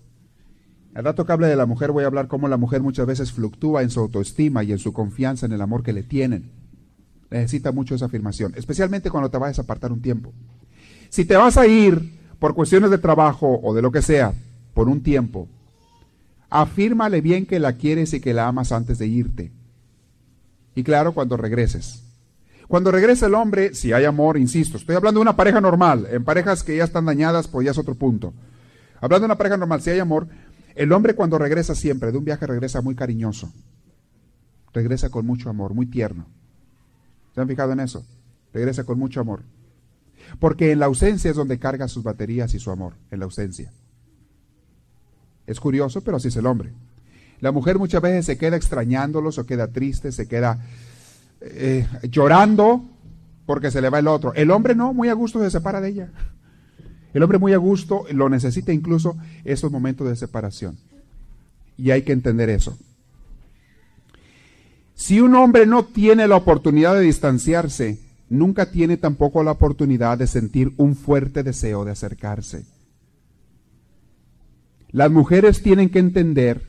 Al 0.93 1.05
rato 1.05 1.25
que 1.25 1.31
hable 1.31 1.47
de 1.47 1.57
la 1.57 1.67
mujer 1.67 1.93
voy 1.93 2.03
a 2.03 2.09
hablar 2.09 2.27
cómo 2.27 2.49
la 2.49 2.57
mujer 2.57 2.83
muchas 2.83 3.07
veces 3.07 3.31
fluctúa 3.31 3.83
en 3.83 3.91
su 3.91 4.01
autoestima 4.01 4.65
y 4.65 4.73
en 4.73 4.79
su 4.81 4.93
confianza 4.93 5.47
en 5.47 5.53
el 5.53 5.63
amor 5.63 5.85
que 5.85 5.93
le 5.93 6.03
tienen. 6.03 6.51
Necesita 7.31 7.71
mucho 7.71 7.95
esa 7.95 8.07
afirmación, 8.07 8.55
especialmente 8.57 9.09
cuando 9.09 9.31
te 9.31 9.39
vayas 9.39 9.61
a 9.61 9.63
apartar 9.63 9.93
un 9.93 10.03
tiempo. 10.03 10.33
Si 11.11 11.25
te 11.25 11.37
vas 11.37 11.57
a 11.57 11.69
ir 11.69 12.19
por 12.41 12.55
cuestiones 12.55 12.91
de 12.91 12.99
trabajo 12.99 13.61
o 13.63 13.73
de 13.73 13.83
lo 13.83 13.93
que 13.93 14.03
sea, 14.03 14.35
por 14.75 14.89
un 14.89 15.03
tiempo, 15.03 15.49
afírmale 16.51 17.21
bien 17.21 17.47
que 17.47 17.59
la 17.59 17.75
quieres 17.75 18.13
y 18.15 18.21
que 18.21 18.35
la 18.35 18.47
amas 18.47 18.73
antes 18.73 18.99
de 18.99 19.07
irte. 19.07 19.53
Y 20.75 20.83
claro, 20.83 21.13
cuando 21.13 21.37
regreses. 21.37 22.03
Cuando 22.69 22.91
regrese 22.91 23.27
el 23.27 23.35
hombre, 23.35 23.75
si 23.75 23.93
hay 23.93 24.05
amor, 24.05 24.39
insisto, 24.39 24.79
estoy 24.79 24.97
hablando 24.97 25.21
de 25.21 25.23
una 25.23 25.37
pareja 25.37 25.61
normal, 25.61 26.07
en 26.11 26.25
parejas 26.25 26.63
que 26.63 26.77
ya 26.77 26.85
están 26.85 27.05
dañadas, 27.05 27.49
pues 27.49 27.65
ya 27.65 27.73
es 27.73 27.79
otro 27.79 27.95
punto. 27.95 28.33
Hablando 29.01 29.21
de 29.21 29.27
una 29.27 29.39
pareja 29.39 29.57
normal, 29.57 29.83
si 29.83 29.91
hay 29.91 29.99
amor, 29.99 30.29
el 30.75 30.93
hombre 30.93 31.15
cuando 31.15 31.39
regresa 31.39 31.75
siempre 31.75 32.13
de 32.13 32.19
un 32.19 32.25
viaje 32.25 32.47
regresa 32.47 32.81
muy 32.81 32.95
cariñoso. 32.95 33.53
Regresa 34.73 35.11
con 35.11 35.27
mucho 35.27 35.51
amor, 35.51 35.75
muy 35.75 35.87
tierno. 35.87 36.27
¿Se 37.35 37.41
han 37.41 37.49
fijado 37.49 37.73
en 37.73 37.81
eso? 37.81 38.07
Regresa 38.53 38.85
con 38.85 38.99
mucho 38.99 39.21
amor. 39.21 39.43
Porque 40.39 40.73
en 40.73 40.79
la 40.79 40.87
ausencia 40.87 41.31
es 41.31 41.37
donde 41.37 41.59
carga 41.59 41.89
sus 41.89 42.03
baterías 42.03 42.55
y 42.55 42.59
su 42.59 42.71
amor, 42.71 42.95
en 43.11 43.19
la 43.19 43.25
ausencia. 43.27 43.73
Es 45.47 45.61
curioso, 45.61 46.01
pero 46.01 46.17
así 46.17 46.29
es 46.29 46.37
el 46.37 46.47
hombre. 46.47 46.73
La 47.41 47.51
mujer 47.53 47.79
muchas 47.79 48.01
veces 48.01 48.27
se 48.27 48.39
queda 48.39 48.57
extrañándolos 48.57 49.39
o 49.39 49.47
queda 49.47 49.69
triste, 49.69 50.13
se 50.13 50.29
queda 50.29 50.61
eh, 51.41 51.87
llorando 52.05 52.85
porque 53.47 53.71
se 53.71 53.81
le 53.81 53.91
va 53.91 53.99
el 53.99 54.07
otro. 54.07 54.33
El 54.35 54.51
hombre 54.51 54.75
no, 54.75 54.95
muy 54.95 55.09
a 55.09 55.15
gusto 55.15 55.41
se 55.41 55.51
separa 55.51 55.81
de 55.81 55.89
ella. 55.89 56.09
El 57.13 57.23
hombre 57.23 57.39
muy 57.39 57.53
a 57.53 57.59
gusto 57.59 58.05
lo 58.13 58.29
necesita 58.29 58.73
incluso 58.73 59.17
esos 59.45 59.71
momentos 59.71 60.09
de 60.09 60.17
separación. 60.17 60.79
Y 61.77 61.91
hay 61.91 62.03
que 62.03 62.13
entender 62.13 62.49
eso. 62.49 62.79
Si 64.95 65.21
un 65.21 65.35
hombre 65.35 65.67
no 65.67 65.85
tiene 65.85 66.29
la 66.29 66.37
oportunidad 66.37 66.95
de 66.95 67.01
distanciarse, 67.01 67.99
nunca 68.29 68.71
tiene 68.71 68.97
tampoco 68.97 69.43
la 69.43 69.51
oportunidad 69.51 70.17
de 70.17 70.27
sentir 70.27 70.73
un 70.77 70.95
fuerte 70.95 71.43
deseo 71.43 71.85
de 71.85 71.91
acercarse. 71.91 72.65
Las 74.93 75.11
mujeres 75.11 75.63
tienen 75.63 75.89
que 75.89 75.99
entender 75.99 76.63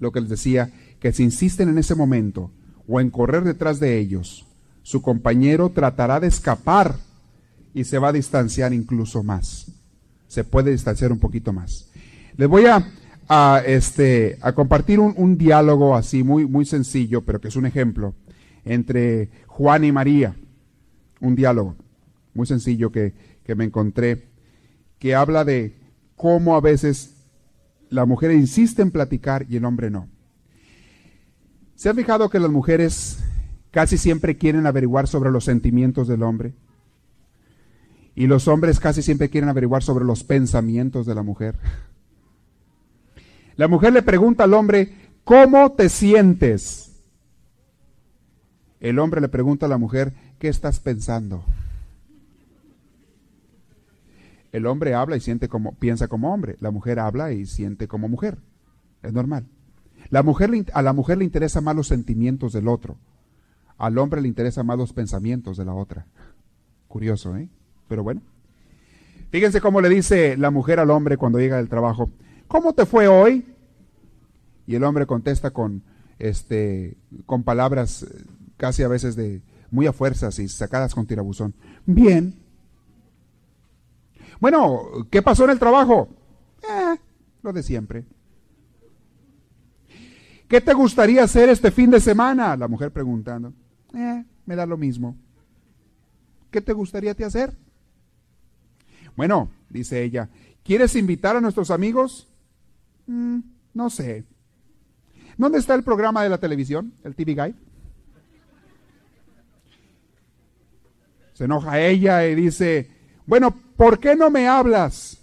lo 0.00 0.10
que 0.10 0.20
les 0.20 0.28
decía, 0.28 0.72
que 1.00 1.12
si 1.12 1.22
insisten 1.22 1.68
en 1.68 1.78
ese 1.78 1.94
momento 1.94 2.50
o 2.88 3.00
en 3.00 3.10
correr 3.10 3.44
detrás 3.44 3.78
de 3.78 3.98
ellos, 3.98 4.46
su 4.82 5.00
compañero 5.00 5.70
tratará 5.70 6.18
de 6.18 6.26
escapar 6.26 6.96
y 7.74 7.84
se 7.84 7.98
va 7.98 8.08
a 8.08 8.12
distanciar 8.12 8.72
incluso 8.72 9.22
más. 9.22 9.70
Se 10.26 10.44
puede 10.44 10.72
distanciar 10.72 11.12
un 11.12 11.20
poquito 11.20 11.52
más. 11.52 11.90
Les 12.36 12.48
voy 12.48 12.64
a, 12.66 13.62
este, 13.64 14.38
a 14.40 14.52
compartir 14.52 14.98
un, 14.98 15.38
diálogo 15.38 15.94
así 15.94 16.24
muy, 16.24 16.46
muy 16.46 16.64
sencillo, 16.64 17.22
pero 17.22 17.40
que 17.40 17.48
es 17.48 17.56
un 17.56 17.66
ejemplo, 17.66 18.14
entre 18.64 19.30
Juan 19.46 19.84
y 19.84 19.92
María. 19.92 20.34
Un 21.20 21.36
diálogo 21.36 21.76
muy 22.34 22.46
sencillo 22.46 22.90
que, 22.90 23.14
que 23.44 23.54
me 23.54 23.64
encontré, 23.64 24.28
que 24.98 25.14
habla 25.14 25.44
de 25.44 25.76
cómo 26.16 26.56
a 26.56 26.60
veces 26.60 27.17
la 27.90 28.06
mujer 28.06 28.32
insiste 28.32 28.82
en 28.82 28.90
platicar 28.90 29.46
y 29.48 29.56
el 29.56 29.64
hombre 29.64 29.90
no. 29.90 30.08
¿Se 31.74 31.88
ha 31.88 31.94
fijado 31.94 32.28
que 32.28 32.40
las 32.40 32.50
mujeres 32.50 33.18
casi 33.70 33.98
siempre 33.98 34.36
quieren 34.36 34.66
averiguar 34.66 35.06
sobre 35.06 35.30
los 35.30 35.44
sentimientos 35.44 36.08
del 36.08 36.22
hombre? 36.22 36.54
Y 38.14 38.26
los 38.26 38.48
hombres 38.48 38.80
casi 38.80 39.00
siempre 39.00 39.30
quieren 39.30 39.48
averiguar 39.48 39.82
sobre 39.82 40.04
los 40.04 40.24
pensamientos 40.24 41.06
de 41.06 41.14
la 41.14 41.22
mujer. 41.22 41.56
La 43.54 43.68
mujer 43.68 43.92
le 43.92 44.02
pregunta 44.02 44.44
al 44.44 44.54
hombre, 44.54 44.92
¿cómo 45.24 45.72
te 45.72 45.88
sientes? 45.88 47.00
El 48.80 48.98
hombre 48.98 49.20
le 49.20 49.28
pregunta 49.28 49.66
a 49.66 49.68
la 49.68 49.78
mujer, 49.78 50.14
¿qué 50.38 50.48
estás 50.48 50.80
pensando? 50.80 51.44
El 54.52 54.66
hombre 54.66 54.94
habla 54.94 55.16
y 55.16 55.20
siente 55.20 55.48
como, 55.48 55.74
piensa 55.74 56.08
como 56.08 56.32
hombre. 56.32 56.56
La 56.60 56.70
mujer 56.70 56.98
habla 56.98 57.32
y 57.32 57.46
siente 57.46 57.88
como 57.88 58.08
mujer. 58.08 58.38
Es 59.02 59.12
normal. 59.12 59.46
La 60.10 60.22
mujer, 60.22 60.50
a 60.72 60.82
la 60.82 60.92
mujer 60.92 61.18
le 61.18 61.24
interesa 61.24 61.60
más 61.60 61.76
los 61.76 61.88
sentimientos 61.88 62.52
del 62.52 62.68
otro. 62.68 62.96
Al 63.76 63.98
hombre 63.98 64.20
le 64.20 64.28
interesa 64.28 64.62
más 64.62 64.78
los 64.78 64.92
pensamientos 64.92 65.56
de 65.56 65.64
la 65.64 65.74
otra. 65.74 66.06
Curioso, 66.88 67.36
¿eh? 67.36 67.48
Pero 67.88 68.02
bueno. 68.02 68.22
Fíjense 69.30 69.60
cómo 69.60 69.80
le 69.80 69.88
dice 69.88 70.36
la 70.36 70.50
mujer 70.50 70.80
al 70.80 70.90
hombre 70.90 71.18
cuando 71.18 71.38
llega 71.38 71.58
del 71.58 71.68
trabajo. 71.68 72.10
¿Cómo 72.48 72.72
te 72.72 72.86
fue 72.86 73.08
hoy? 73.08 73.44
Y 74.66 74.74
el 74.74 74.84
hombre 74.84 75.06
contesta 75.06 75.50
con, 75.50 75.82
este, 76.18 76.96
con 77.26 77.42
palabras 77.42 78.02
eh, 78.04 78.24
casi 78.56 78.82
a 78.82 78.88
veces 78.88 79.16
de 79.16 79.42
muy 79.70 79.86
a 79.86 79.92
fuerzas 79.92 80.38
y 80.38 80.48
sacadas 80.48 80.94
con 80.94 81.06
tirabuzón. 81.06 81.54
Bien. 81.84 82.34
Bueno, 84.40 85.06
¿qué 85.10 85.22
pasó 85.22 85.44
en 85.44 85.50
el 85.50 85.58
trabajo? 85.58 86.08
Eh, 86.62 86.96
lo 87.42 87.52
de 87.52 87.62
siempre. 87.62 88.04
¿Qué 90.48 90.60
te 90.60 90.72
gustaría 90.72 91.24
hacer 91.24 91.48
este 91.48 91.70
fin 91.70 91.90
de 91.90 92.00
semana? 92.00 92.56
La 92.56 92.68
mujer 92.68 92.90
preguntando. 92.90 93.52
Eh, 93.94 94.24
me 94.46 94.56
da 94.56 94.64
lo 94.64 94.76
mismo. 94.76 95.16
¿Qué 96.50 96.60
te 96.60 96.72
gustaría 96.72 97.12
hacer? 97.12 97.54
Bueno, 99.14 99.50
dice 99.68 100.02
ella, 100.02 100.30
¿quieres 100.62 100.96
invitar 100.96 101.36
a 101.36 101.40
nuestros 101.40 101.70
amigos? 101.70 102.28
Mm, 103.06 103.40
no 103.74 103.90
sé. 103.90 104.24
¿Dónde 105.36 105.58
está 105.58 105.74
el 105.74 105.82
programa 105.82 106.22
de 106.22 106.28
la 106.28 106.38
televisión, 106.38 106.92
el 107.04 107.14
TV 107.14 107.32
Guide? 107.32 107.54
Se 111.34 111.44
enoja 111.44 111.80
ella 111.80 112.26
y 112.26 112.34
dice, 112.34 112.90
bueno, 113.28 113.54
¿por 113.76 114.00
qué 114.00 114.16
no 114.16 114.30
me 114.30 114.48
hablas? 114.48 115.18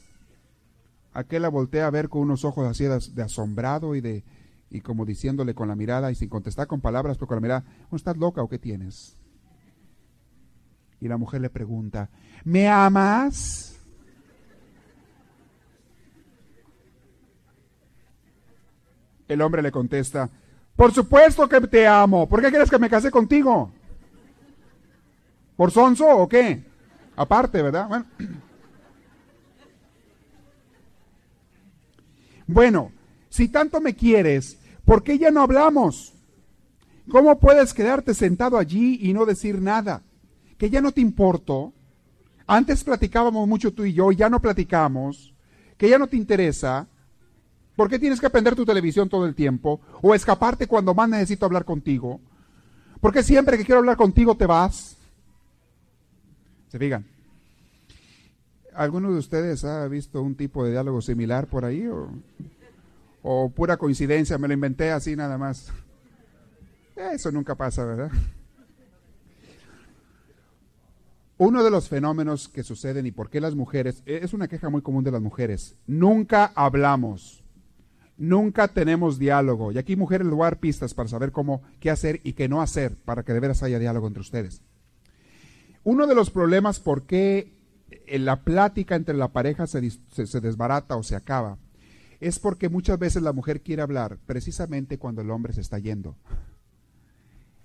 Aquel 1.12 1.42
la 1.42 1.50
voltea 1.50 1.88
a 1.88 1.90
ver 1.90 2.08
con 2.08 2.22
unos 2.22 2.46
ojos 2.46 2.68
así 2.68 2.86
de 2.86 3.24
asombrado 3.24 3.96
y 3.96 4.02
de 4.02 4.24
y 4.70 4.82
como 4.82 5.06
diciéndole 5.06 5.56
con 5.56 5.68
la 5.68 5.76
mirada 5.76 6.12
y 6.12 6.16
sin 6.16 6.30
contestar 6.30 6.68
con 6.68 6.82
palabras, 6.82 7.18
pero 7.18 7.28
con 7.28 7.38
la 7.38 7.42
mirada, 7.42 7.64
¿estás 7.92 8.16
loca 8.18 8.44
o 8.44 8.48
qué 8.48 8.60
tienes? 8.60 9.18
Y 11.02 11.08
la 11.08 11.18
mujer 11.18 11.42
le 11.42 11.50
pregunta, 11.50 12.12
¿me 12.44 12.68
amas? 12.68 13.80
El 19.28 19.42
hombre 19.42 19.64
le 19.64 19.72
contesta, 19.72 20.30
por 20.76 20.92
supuesto 20.92 21.50
que 21.50 21.62
te 21.62 21.88
amo. 21.88 22.30
¿Por 22.30 22.40
qué 22.40 22.50
quieres 22.50 22.70
que 22.70 22.78
me 22.78 22.90
case 22.90 23.10
contigo? 23.10 23.72
¿Por 25.56 25.72
sonso 25.72 26.06
o 26.06 26.28
qué? 26.28 26.75
Aparte, 27.16 27.62
¿verdad? 27.62 27.88
Bueno. 27.88 28.06
bueno, 32.48 32.92
si 33.30 33.48
tanto 33.48 33.80
me 33.82 33.96
quieres, 33.96 34.60
¿por 34.84 35.04
qué 35.04 35.18
ya 35.18 35.32
no 35.32 35.42
hablamos? 35.42 36.14
¿Cómo 37.10 37.40
puedes 37.40 37.74
quedarte 37.74 38.14
sentado 38.14 38.58
allí 38.58 39.00
y 39.02 39.14
no 39.14 39.26
decir 39.26 39.62
nada? 39.62 40.02
¿Que 40.58 40.70
ya 40.70 40.82
no 40.82 40.92
te 40.92 41.02
importo? 41.02 41.74
Antes 42.48 42.84
platicábamos 42.84 43.48
mucho 43.48 43.74
tú 43.74 43.86
y 43.86 43.94
yo, 43.94 44.12
ya 44.12 44.30
no 44.30 44.42
platicamos. 44.42 45.34
¿Que 45.78 45.90
ya 45.90 45.98
no 45.98 46.08
te 46.08 46.18
interesa? 46.18 46.88
¿Por 47.76 47.90
qué 47.90 48.00
tienes 48.00 48.20
que 48.20 48.28
aprender 48.28 48.56
tu 48.56 48.66
televisión 48.66 49.10
todo 49.10 49.26
el 49.26 49.36
tiempo? 49.36 49.82
¿O 50.02 50.16
escaparte 50.16 50.68
cuando 50.68 50.94
más 50.94 51.10
necesito 51.10 51.46
hablar 51.46 51.66
contigo? 51.66 52.22
¿Por 53.02 53.12
qué 53.12 53.22
siempre 53.22 53.58
que 53.58 53.66
quiero 53.66 53.80
hablar 53.80 53.98
contigo 53.98 54.36
te 54.36 54.46
vas? 54.46 54.98
Se 56.76 56.80
fijan. 56.80 57.06
¿Alguno 58.74 59.10
de 59.10 59.18
ustedes 59.18 59.64
ha 59.64 59.88
visto 59.88 60.22
un 60.22 60.36
tipo 60.36 60.66
de 60.66 60.72
diálogo 60.72 61.02
similar 61.02 61.48
por 61.48 61.64
ahí? 61.64 61.88
¿O, 63.24 63.50
pura 63.50 63.78
coincidencia? 63.78 64.38
Me 64.38 64.50
lo 64.50 64.56
inventé 64.56 64.92
así 64.92 65.16
nada 65.16 65.38
más. 65.38 65.72
Eso 67.14 67.32
nunca 67.32 67.56
pasa, 67.56 67.86
¿verdad? 67.86 68.12
Uno 71.38 71.64
de 71.64 71.72
los 71.72 71.88
fenómenos 71.88 72.50
que 72.50 72.62
suceden 72.62 73.06
y 73.06 73.12
por 73.12 73.30
qué 73.30 73.40
las 73.40 73.56
mujeres, 73.56 74.04
es 74.06 74.34
una 74.34 74.50
queja 74.50 74.68
muy 74.68 74.82
común 74.82 75.06
de 75.06 75.12
las 75.12 75.22
mujeres, 75.22 75.78
nunca 75.88 76.52
hablamos. 76.56 77.42
Nunca 78.18 78.68
tenemos 78.68 79.18
diálogo. 79.18 79.72
Y 79.72 79.78
aquí, 79.78 79.96
mujeres, 79.96 80.28
les 80.28 80.56
pistas 80.58 80.94
para 80.94 81.08
saber 81.08 81.32
cómo, 81.32 81.62
qué 81.80 81.90
hacer 81.90 82.20
y 82.26 82.34
qué 82.34 82.50
no 82.50 82.62
hacer 82.62 82.98
para 82.98 83.24
que 83.24 83.32
de 83.32 83.40
veras 83.40 83.64
haya 83.64 83.80
diálogo 83.80 84.08
entre 84.08 84.20
ustedes. 84.20 84.62
Uno 85.86 86.08
de 86.08 86.16
los 86.16 86.32
problemas 86.32 86.80
por 86.80 87.04
qué 87.04 87.54
la 88.08 88.42
plática 88.42 88.96
entre 88.96 89.16
la 89.16 89.30
pareja 89.30 89.68
se, 89.68 89.88
se 89.90 90.42
desbarata 90.42 90.98
o 90.98 91.04
se 91.04 91.16
acaba 91.16 91.58
es 92.20 92.40
porque 92.40 92.70
muchas 92.70 92.98
veces 92.98 93.22
la 93.22 93.34
mujer 93.34 93.62
quiere 93.62 93.84
hablar 93.84 94.18
precisamente 94.26 94.98
cuando 94.98 95.22
el 95.22 95.30
hombre 95.30 95.54
se 95.54 95.62
está 95.62 95.78
yendo. 95.78 96.16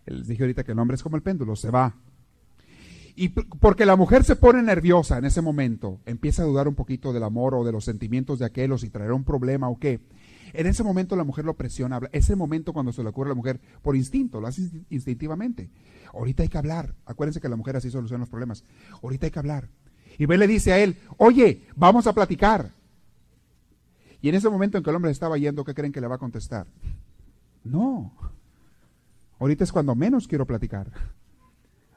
Les 0.05 0.27
dije 0.27 0.43
ahorita 0.43 0.65
que 0.65 0.73
el 0.73 0.79
hombre 0.79 0.97
es 0.97 1.03
como 1.03 1.17
el 1.17 1.23
péndulo, 1.23 1.57
se 1.57 1.71
va. 1.71 1.95
Y 3.17 3.31
porque 3.31 3.87
la 3.87 3.97
mujer 3.97 4.23
se 4.23 4.37
pone 4.37 4.63
nerviosa 4.63 5.17
en 5.17 5.25
ese 5.25 5.41
momento, 5.41 5.99
empieza 6.05 6.43
a 6.43 6.47
dudar 6.47 6.69
un 6.69 6.75
poquito 6.75 7.15
del 7.15 7.23
amor 7.23 7.55
o 7.55 7.65
de 7.65 7.73
los 7.73 7.87
sentimientos 7.87 8.39
de 8.39 8.45
aquel 8.45 8.73
o 8.73 8.79
si 8.79 8.91
traerá 8.91 9.15
un 9.15 9.25
problema 9.25 9.71
o 9.71 9.79
qué. 9.79 10.01
En 10.53 10.67
ese 10.67 10.83
momento 10.83 11.17
la 11.17 11.25
mujer 11.25 11.45
lo 11.45 11.55
presiona, 11.55 12.01
ese 12.13 12.37
momento 12.37 12.73
cuando 12.73 12.93
se 12.93 13.03
le 13.03 13.09
ocurre 13.09 13.29
a 13.29 13.33
la 13.33 13.37
mujer 13.37 13.61
por 13.83 13.97
instinto, 13.97 14.41
lo 14.41 14.47
hace 14.47 14.71
instintivamente. 14.91 15.71
Ahorita 16.13 16.43
hay 16.43 16.49
que 16.49 16.59
hablar. 16.59 16.95
Acuérdense 17.07 17.41
que 17.41 17.49
la 17.49 17.57
mujer 17.57 17.77
así 17.77 17.91
soluciona 17.91 18.23
los 18.23 18.29
problemas. 18.29 18.65
Ahorita 19.03 19.27
hay 19.27 19.31
que 19.31 19.39
hablar. 19.39 19.69
Y 20.19 20.27
ve 20.27 20.39
le 20.39 20.47
dice 20.47 20.73
a 20.73 20.79
él, 20.79 20.99
oye, 21.17 21.67
vamos 21.77 22.07
a 22.07 22.13
platicar. 22.13 22.73
Y 24.21 24.29
en 24.29 24.35
ese 24.35 24.51
momento 24.51 24.77
en 24.77 24.85
que 24.85 24.91
el 24.91 24.97
hombre 24.97 25.11
estaba 25.11 25.39
yendo, 25.39 25.65
¿qué 25.65 25.75
creen 25.75 25.93
que 25.93 26.01
le 26.01 26.09
va 26.09 26.17
a 26.17 26.19
contestar? 26.19 26.67
No. 27.65 28.13
Ahorita 29.39 29.65
es 29.65 29.73
cuando 29.73 29.95
menos 29.95 30.29
quiero 30.29 30.47
platicar. 30.47 30.91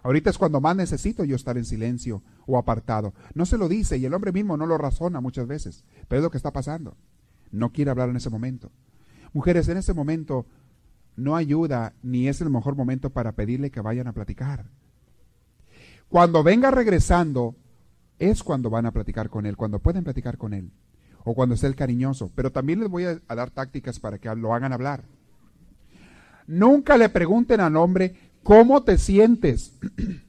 Ahorita 0.03 0.29
es 0.29 0.37
cuando 0.37 0.61
más 0.61 0.75
necesito 0.75 1.23
yo 1.23 1.35
estar 1.35 1.57
en 1.57 1.65
silencio 1.65 2.21
o 2.45 2.57
apartado. 2.57 3.13
No 3.33 3.45
se 3.45 3.57
lo 3.57 3.67
dice 3.67 3.97
y 3.97 4.05
el 4.05 4.13
hombre 4.13 4.31
mismo 4.31 4.57
no 4.57 4.65
lo 4.65 4.77
razona 4.77 5.21
muchas 5.21 5.47
veces, 5.47 5.83
pero 6.07 6.19
es 6.19 6.23
lo 6.23 6.31
que 6.31 6.37
está 6.37 6.51
pasando 6.51 6.95
no 7.53 7.71
quiere 7.71 7.91
hablar 7.91 8.09
en 8.09 8.17
ese 8.17 8.29
momento. 8.29 8.71
Mujeres, 9.31 9.69
en 9.69 9.77
ese 9.77 9.93
momento 9.93 10.45
no 11.15 11.35
ayuda 11.35 11.93
ni 12.01 12.27
es 12.27 12.41
el 12.41 12.49
mejor 12.49 12.75
momento 12.75 13.11
para 13.11 13.33
pedirle 13.33 13.71
que 13.71 13.79
vayan 13.79 14.07
a 14.07 14.13
platicar. 14.13 14.65
Cuando 16.09 16.43
venga 16.43 16.71
regresando, 16.71 17.55
es 18.19 18.43
cuando 18.43 18.69
van 18.69 18.87
a 18.87 18.91
platicar 18.91 19.29
con 19.29 19.45
él, 19.45 19.55
cuando 19.55 19.79
pueden 19.79 20.03
platicar 20.03 20.37
con 20.37 20.53
él, 20.53 20.71
o 21.23 21.33
cuando 21.33 21.55
esté 21.55 21.67
el 21.67 21.75
cariñoso. 21.75 22.31
Pero 22.35 22.51
también 22.51 22.79
les 22.79 22.89
voy 22.89 23.05
a, 23.05 23.19
dar 23.35 23.51
tácticas 23.51 23.99
para 23.99 24.17
que 24.17 24.33
lo 24.35 24.53
hagan 24.53 24.73
hablar. 24.73 25.03
Nunca 26.47 26.97
le 26.97 27.09
pregunten 27.09 27.61
al 27.61 27.77
hombre, 27.77 28.15
¿cómo 28.41 28.83
te 28.83 28.97
sientes? 28.97 29.79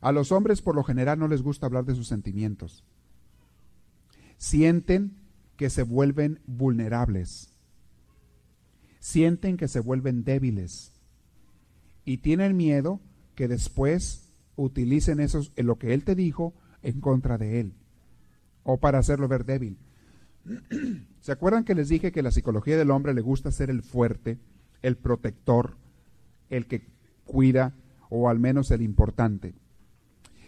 a 0.00 0.12
los 0.12 0.30
hombres 0.30 0.62
por 0.62 0.76
lo 0.76 0.84
general 0.84 1.18
no 1.18 1.26
les 1.26 1.42
gusta 1.42 1.66
hablar 1.66 1.84
de 1.84 1.96
sus 1.96 2.06
sentimientos 2.06 2.84
sienten 4.38 5.16
que 5.56 5.70
se 5.70 5.82
vuelven 5.82 6.40
vulnerables, 6.46 7.50
sienten 9.00 9.56
que 9.56 9.68
se 9.68 9.80
vuelven 9.80 10.24
débiles 10.24 10.92
y 12.04 12.18
tienen 12.18 12.56
miedo 12.56 13.00
que 13.34 13.48
después 13.48 14.28
utilicen 14.56 15.20
eso, 15.20 15.42
en 15.56 15.66
lo 15.66 15.78
que 15.78 15.94
él 15.94 16.04
te 16.04 16.14
dijo 16.14 16.54
en 16.82 17.00
contra 17.00 17.38
de 17.38 17.60
él 17.60 17.74
o 18.64 18.78
para 18.78 18.98
hacerlo 18.98 19.28
ver 19.28 19.44
débil. 19.44 19.78
¿Se 21.20 21.32
acuerdan 21.32 21.64
que 21.64 21.74
les 21.74 21.88
dije 21.88 22.12
que 22.12 22.22
la 22.22 22.30
psicología 22.30 22.76
del 22.76 22.90
hombre 22.90 23.14
le 23.14 23.20
gusta 23.20 23.50
ser 23.50 23.70
el 23.70 23.82
fuerte, 23.82 24.38
el 24.82 24.96
protector, 24.96 25.76
el 26.50 26.66
que 26.66 26.86
cuida 27.24 27.74
o 28.10 28.28
al 28.28 28.38
menos 28.38 28.70
el 28.70 28.82
importante? 28.82 29.54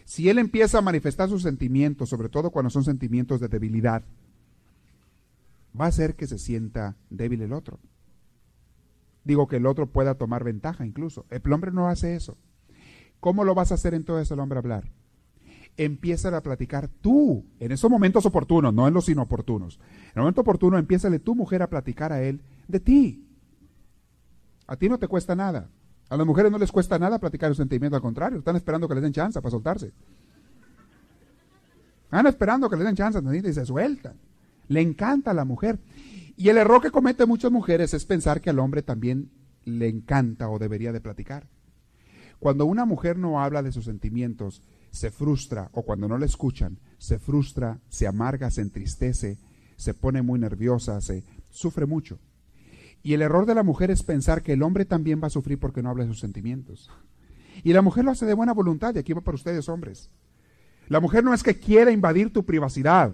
Si 0.09 0.27
él 0.27 0.39
empieza 0.39 0.79
a 0.79 0.81
manifestar 0.81 1.29
sus 1.29 1.43
sentimientos, 1.43 2.09
sobre 2.09 2.29
todo 2.29 2.49
cuando 2.49 2.71
son 2.71 2.83
sentimientos 2.83 3.39
de 3.39 3.47
debilidad, 3.47 4.01
va 5.79 5.85
a 5.85 5.89
hacer 5.89 6.15
que 6.15 6.25
se 6.25 6.39
sienta 6.39 6.95
débil 7.11 7.43
el 7.43 7.53
otro. 7.53 7.77
Digo 9.23 9.47
que 9.47 9.57
el 9.57 9.67
otro 9.67 9.85
pueda 9.85 10.15
tomar 10.15 10.43
ventaja 10.43 10.83
incluso. 10.83 11.27
El 11.29 11.53
hombre 11.53 11.71
no 11.71 11.89
hace 11.89 12.15
eso. 12.15 12.39
¿Cómo 13.19 13.43
lo 13.43 13.53
vas 13.53 13.71
a 13.71 13.75
hacer 13.75 13.93
entonces 13.93 14.31
el 14.31 14.39
hombre 14.39 14.57
hablar? 14.57 14.89
Empieza 15.77 16.35
a 16.35 16.41
platicar 16.41 16.87
tú, 16.87 17.45
en 17.59 17.71
esos 17.71 17.91
momentos 17.91 18.25
oportunos, 18.25 18.73
no 18.73 18.87
en 18.87 18.95
los 18.95 19.09
inoportunos. 19.09 19.79
En 20.05 20.13
el 20.15 20.21
momento 20.21 20.41
oportuno, 20.41 20.79
empieza 20.79 21.15
tu 21.19 21.35
mujer 21.35 21.61
a 21.61 21.69
platicar 21.69 22.11
a 22.11 22.23
él 22.23 22.41
de 22.67 22.79
ti. 22.79 23.27
A 24.65 24.75
ti 24.75 24.89
no 24.89 24.97
te 24.97 25.07
cuesta 25.07 25.35
nada. 25.35 25.69
A 26.09 26.17
las 26.17 26.25
mujeres 26.25 26.51
no 26.51 26.57
les 26.57 26.71
cuesta 26.71 26.97
nada 26.97 27.19
platicar 27.19 27.51
su 27.51 27.55
sentimiento, 27.55 27.95
al 27.95 28.01
contrario, 28.01 28.39
están 28.39 28.55
esperando 28.55 28.87
que 28.87 28.95
les 28.95 29.03
den 29.03 29.13
chance 29.13 29.39
para 29.39 29.51
soltarse. 29.51 29.93
Están 32.05 32.25
esperando 32.25 32.69
que 32.69 32.75
les 32.75 32.85
den 32.85 32.95
chance 32.95 33.19
y 33.19 33.53
se 33.53 33.65
sueltan. 33.65 34.15
Le 34.67 34.81
encanta 34.81 35.31
a 35.31 35.33
la 35.35 35.45
mujer. 35.45 35.79
Y 36.35 36.49
el 36.49 36.57
error 36.57 36.81
que 36.81 36.89
cometen 36.89 37.29
muchas 37.29 37.51
mujeres 37.51 37.93
es 37.93 38.05
pensar 38.05 38.41
que 38.41 38.49
al 38.49 38.59
hombre 38.59 38.81
también 38.81 39.29
le 39.65 39.87
encanta 39.87 40.49
o 40.49 40.57
debería 40.57 40.91
de 40.91 41.01
platicar. 41.01 41.47
Cuando 42.39 42.65
una 42.65 42.85
mujer 42.85 43.17
no 43.17 43.41
habla 43.41 43.61
de 43.61 43.71
sus 43.71 43.85
sentimientos, 43.85 44.63
se 44.91 45.11
frustra, 45.11 45.69
o 45.73 45.83
cuando 45.83 46.07
no 46.07 46.17
le 46.17 46.25
escuchan, 46.25 46.79
se 46.97 47.19
frustra, 47.19 47.79
se 47.89 48.07
amarga, 48.07 48.49
se 48.49 48.61
entristece, 48.61 49.37
se 49.75 49.93
pone 49.93 50.21
muy 50.21 50.39
nerviosa, 50.39 50.99
se 51.01 51.23
sufre 51.49 51.85
mucho. 51.85 52.19
Y 53.01 53.13
el 53.13 53.21
error 53.21 53.45
de 53.45 53.55
la 53.55 53.63
mujer 53.63 53.91
es 53.91 54.03
pensar 54.03 54.41
que 54.41 54.53
el 54.53 54.63
hombre 54.63 54.85
también 54.85 55.21
va 55.21 55.27
a 55.27 55.31
sufrir 55.31 55.59
porque 55.59 55.81
no 55.81 55.89
habla 55.89 56.03
de 56.03 56.09
sus 56.09 56.19
sentimientos. 56.19 56.89
Y 57.63 57.73
la 57.73 57.81
mujer 57.81 58.05
lo 58.05 58.11
hace 58.11 58.25
de 58.25 58.33
buena 58.33 58.53
voluntad, 58.53 58.95
y 58.95 58.99
aquí 58.99 59.13
va 59.13 59.21
para 59.21 59.35
ustedes, 59.35 59.69
hombres. 59.69 60.09
La 60.87 60.99
mujer 60.99 61.23
no 61.23 61.33
es 61.33 61.43
que 61.43 61.59
quiera 61.59 61.91
invadir 61.91 62.33
tu 62.33 62.45
privacidad, 62.45 63.13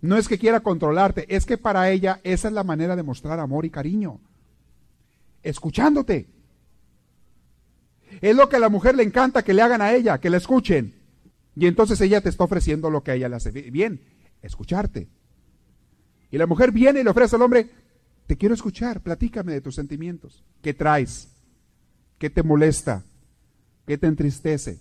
no 0.00 0.16
es 0.16 0.28
que 0.28 0.38
quiera 0.38 0.60
controlarte, 0.60 1.34
es 1.34 1.44
que 1.44 1.58
para 1.58 1.90
ella 1.90 2.20
esa 2.22 2.48
es 2.48 2.54
la 2.54 2.64
manera 2.64 2.94
de 2.94 3.02
mostrar 3.02 3.40
amor 3.40 3.64
y 3.64 3.70
cariño. 3.70 4.20
Escuchándote. 5.42 6.28
Es 8.20 8.36
lo 8.36 8.48
que 8.48 8.56
a 8.56 8.60
la 8.60 8.68
mujer 8.68 8.94
le 8.94 9.02
encanta 9.02 9.42
que 9.42 9.54
le 9.54 9.62
hagan 9.62 9.82
a 9.82 9.92
ella, 9.92 10.18
que 10.18 10.30
la 10.30 10.36
escuchen. 10.36 10.94
Y 11.56 11.66
entonces 11.66 12.00
ella 12.00 12.20
te 12.20 12.28
está 12.28 12.44
ofreciendo 12.44 12.90
lo 12.90 13.02
que 13.02 13.10
a 13.10 13.14
ella 13.14 13.28
le 13.28 13.36
hace 13.36 13.50
bien, 13.50 14.00
escucharte. 14.42 15.08
Y 16.30 16.38
la 16.38 16.46
mujer 16.46 16.70
viene 16.70 17.00
y 17.00 17.04
le 17.04 17.10
ofrece 17.10 17.34
al 17.34 17.42
hombre, 17.42 17.70
te 18.28 18.36
quiero 18.36 18.54
escuchar, 18.54 19.00
platícame 19.00 19.54
de 19.54 19.62
tus 19.62 19.74
sentimientos. 19.74 20.44
¿Qué 20.60 20.74
traes? 20.74 21.30
¿Qué 22.18 22.28
te 22.28 22.42
molesta? 22.42 23.02
¿Qué 23.86 23.96
te 23.96 24.06
entristece? 24.06 24.78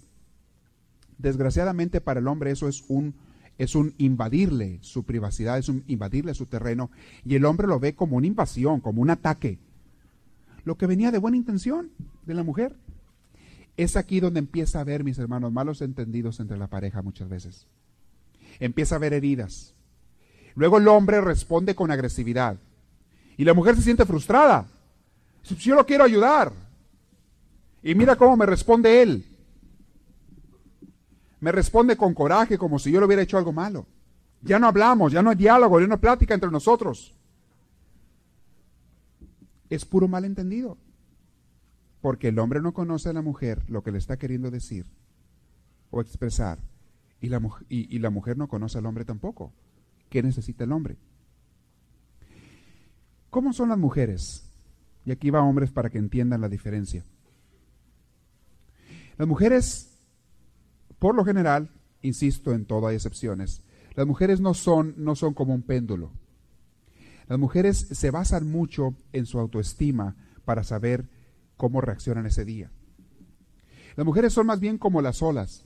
Desgraciadamente 1.18 2.02
para 2.02 2.20
el 2.20 2.28
hombre 2.28 2.52
eso 2.52 2.68
es 2.68 2.84
un, 2.90 3.16
es 3.58 3.74
un 3.74 3.94
invadirle 3.98 4.80
su 4.82 5.06
privacidad, 5.06 5.58
es 5.58 5.70
un 5.70 5.86
invadirle 5.88 6.34
su 6.34 6.46
terreno, 6.46 6.92
y 7.24 7.36
el 7.36 7.46
hombre 7.46 7.68
lo 7.68 7.80
ve 7.80 7.96
como 7.96 8.18
una 8.18 8.28
invasión, 8.28 8.82
como 8.82 9.02
un 9.02 9.12
ataque. 9.12 9.60
Lo 10.66 10.76
que 10.76 10.86
venía 10.86 11.12
de 11.12 11.20
buena 11.20 11.38
intención 11.38 11.92
de 12.26 12.34
la 12.34 12.44
mujer. 12.44 12.76
Es 13.78 13.96
aquí 13.96 14.20
donde 14.20 14.40
empieza 14.40 14.80
a 14.80 14.82
haber, 14.82 15.06
mis 15.06 15.20
hermanos, 15.20 15.54
malos 15.54 15.82
entendidos 15.82 16.42
entre 16.42 16.58
la 16.58 16.68
pareja 16.68 17.02
muchas 17.02 17.30
veces. 17.30 17.66
Empieza 18.60 18.96
a 18.96 18.98
haber 18.98 19.14
heridas. 19.14 19.74
Luego 20.54 20.80
el 20.80 20.88
hombre 20.90 21.22
responde 21.22 21.76
con 21.76 21.92
agresividad. 21.92 22.58
Y 23.38 23.46
la 23.46 23.54
mujer 23.54 23.76
se 23.76 23.84
siente 23.84 24.06
frustrada. 24.06 24.68
Yo 25.44 25.76
lo 25.76 25.86
quiero 25.86 26.04
ayudar. 26.04 26.52
Y 27.84 27.96
mira 27.96 28.16
cómo 28.16 28.36
me 28.36 28.46
responde 28.46 29.02
él. 29.02 29.26
Me 31.40 31.52
responde 31.52 31.96
con 31.96 32.16
coraje, 32.16 32.58
como 32.58 32.80
si 32.80 32.92
yo 32.92 33.00
le 33.00 33.06
hubiera 33.06 33.22
hecho 33.22 33.38
algo 33.38 33.54
malo. 33.54 33.86
Ya 34.42 34.60
no 34.60 34.68
hablamos, 34.68 35.12
ya 35.12 35.22
no 35.22 35.30
hay 35.30 35.36
diálogo, 35.36 35.80
ya 35.80 35.88
no 35.88 35.94
hay 35.94 36.00
plática 36.00 36.34
entre 36.34 36.50
nosotros. 36.50 37.14
Es 39.70 39.86
puro 39.86 40.08
malentendido. 40.08 40.78
Porque 42.02 42.30
el 42.30 42.40
hombre 42.40 42.62
no 42.62 42.74
conoce 42.74 43.10
a 43.10 43.14
la 43.14 43.22
mujer 43.22 43.64
lo 43.68 43.84
que 43.84 43.92
le 43.92 44.00
está 44.00 44.18
queriendo 44.18 44.50
decir 44.50 44.86
o 45.92 46.02
expresar. 46.02 46.60
Y 47.22 47.30
la, 47.30 47.42
y 47.70 48.00
la 48.00 48.10
mujer 48.10 48.38
no 48.38 48.48
conoce 48.48 48.80
al 48.80 48.86
hombre 48.86 49.06
tampoco. 49.06 49.52
¿Qué 50.10 50.24
necesita 50.24 50.64
el 50.64 50.72
hombre? 50.72 50.98
¿Cómo 53.38 53.54
son 53.54 53.70
las 53.70 53.78
mujeres? 53.78 54.50
Y 55.06 55.12
aquí 55.12 55.30
va 55.30 55.44
hombres 55.44 55.70
para 55.70 55.92
que 55.92 56.00
entiendan 56.00 56.42
la 56.42 56.50
diferencia. 56.50 57.06
Las 59.16 59.28
mujeres, 59.28 60.00
por 60.98 61.14
lo 61.14 61.24
general, 61.24 61.70
insisto 62.02 62.52
en 62.52 62.66
todo, 62.66 62.88
hay 62.88 62.96
excepciones, 62.96 63.62
las 63.94 64.08
mujeres 64.08 64.42
no 64.42 64.56
son, 64.56 64.96
no 64.98 65.16
son 65.16 65.36
como 65.36 65.54
un 65.54 65.62
péndulo. 65.62 66.14
Las 67.28 67.38
mujeres 67.38 67.78
se 67.78 68.10
basan 68.10 68.50
mucho 68.50 68.96
en 69.14 69.28
su 69.28 69.38
autoestima 69.38 70.16
para 70.44 70.64
saber 70.64 71.08
cómo 71.58 71.80
reaccionan 71.80 72.26
ese 72.26 72.44
día. 72.44 72.72
Las 73.96 74.04
mujeres 74.04 74.34
son 74.34 74.48
más 74.48 74.60
bien 74.60 74.80
como 74.80 75.00
las 75.04 75.22
olas, 75.22 75.64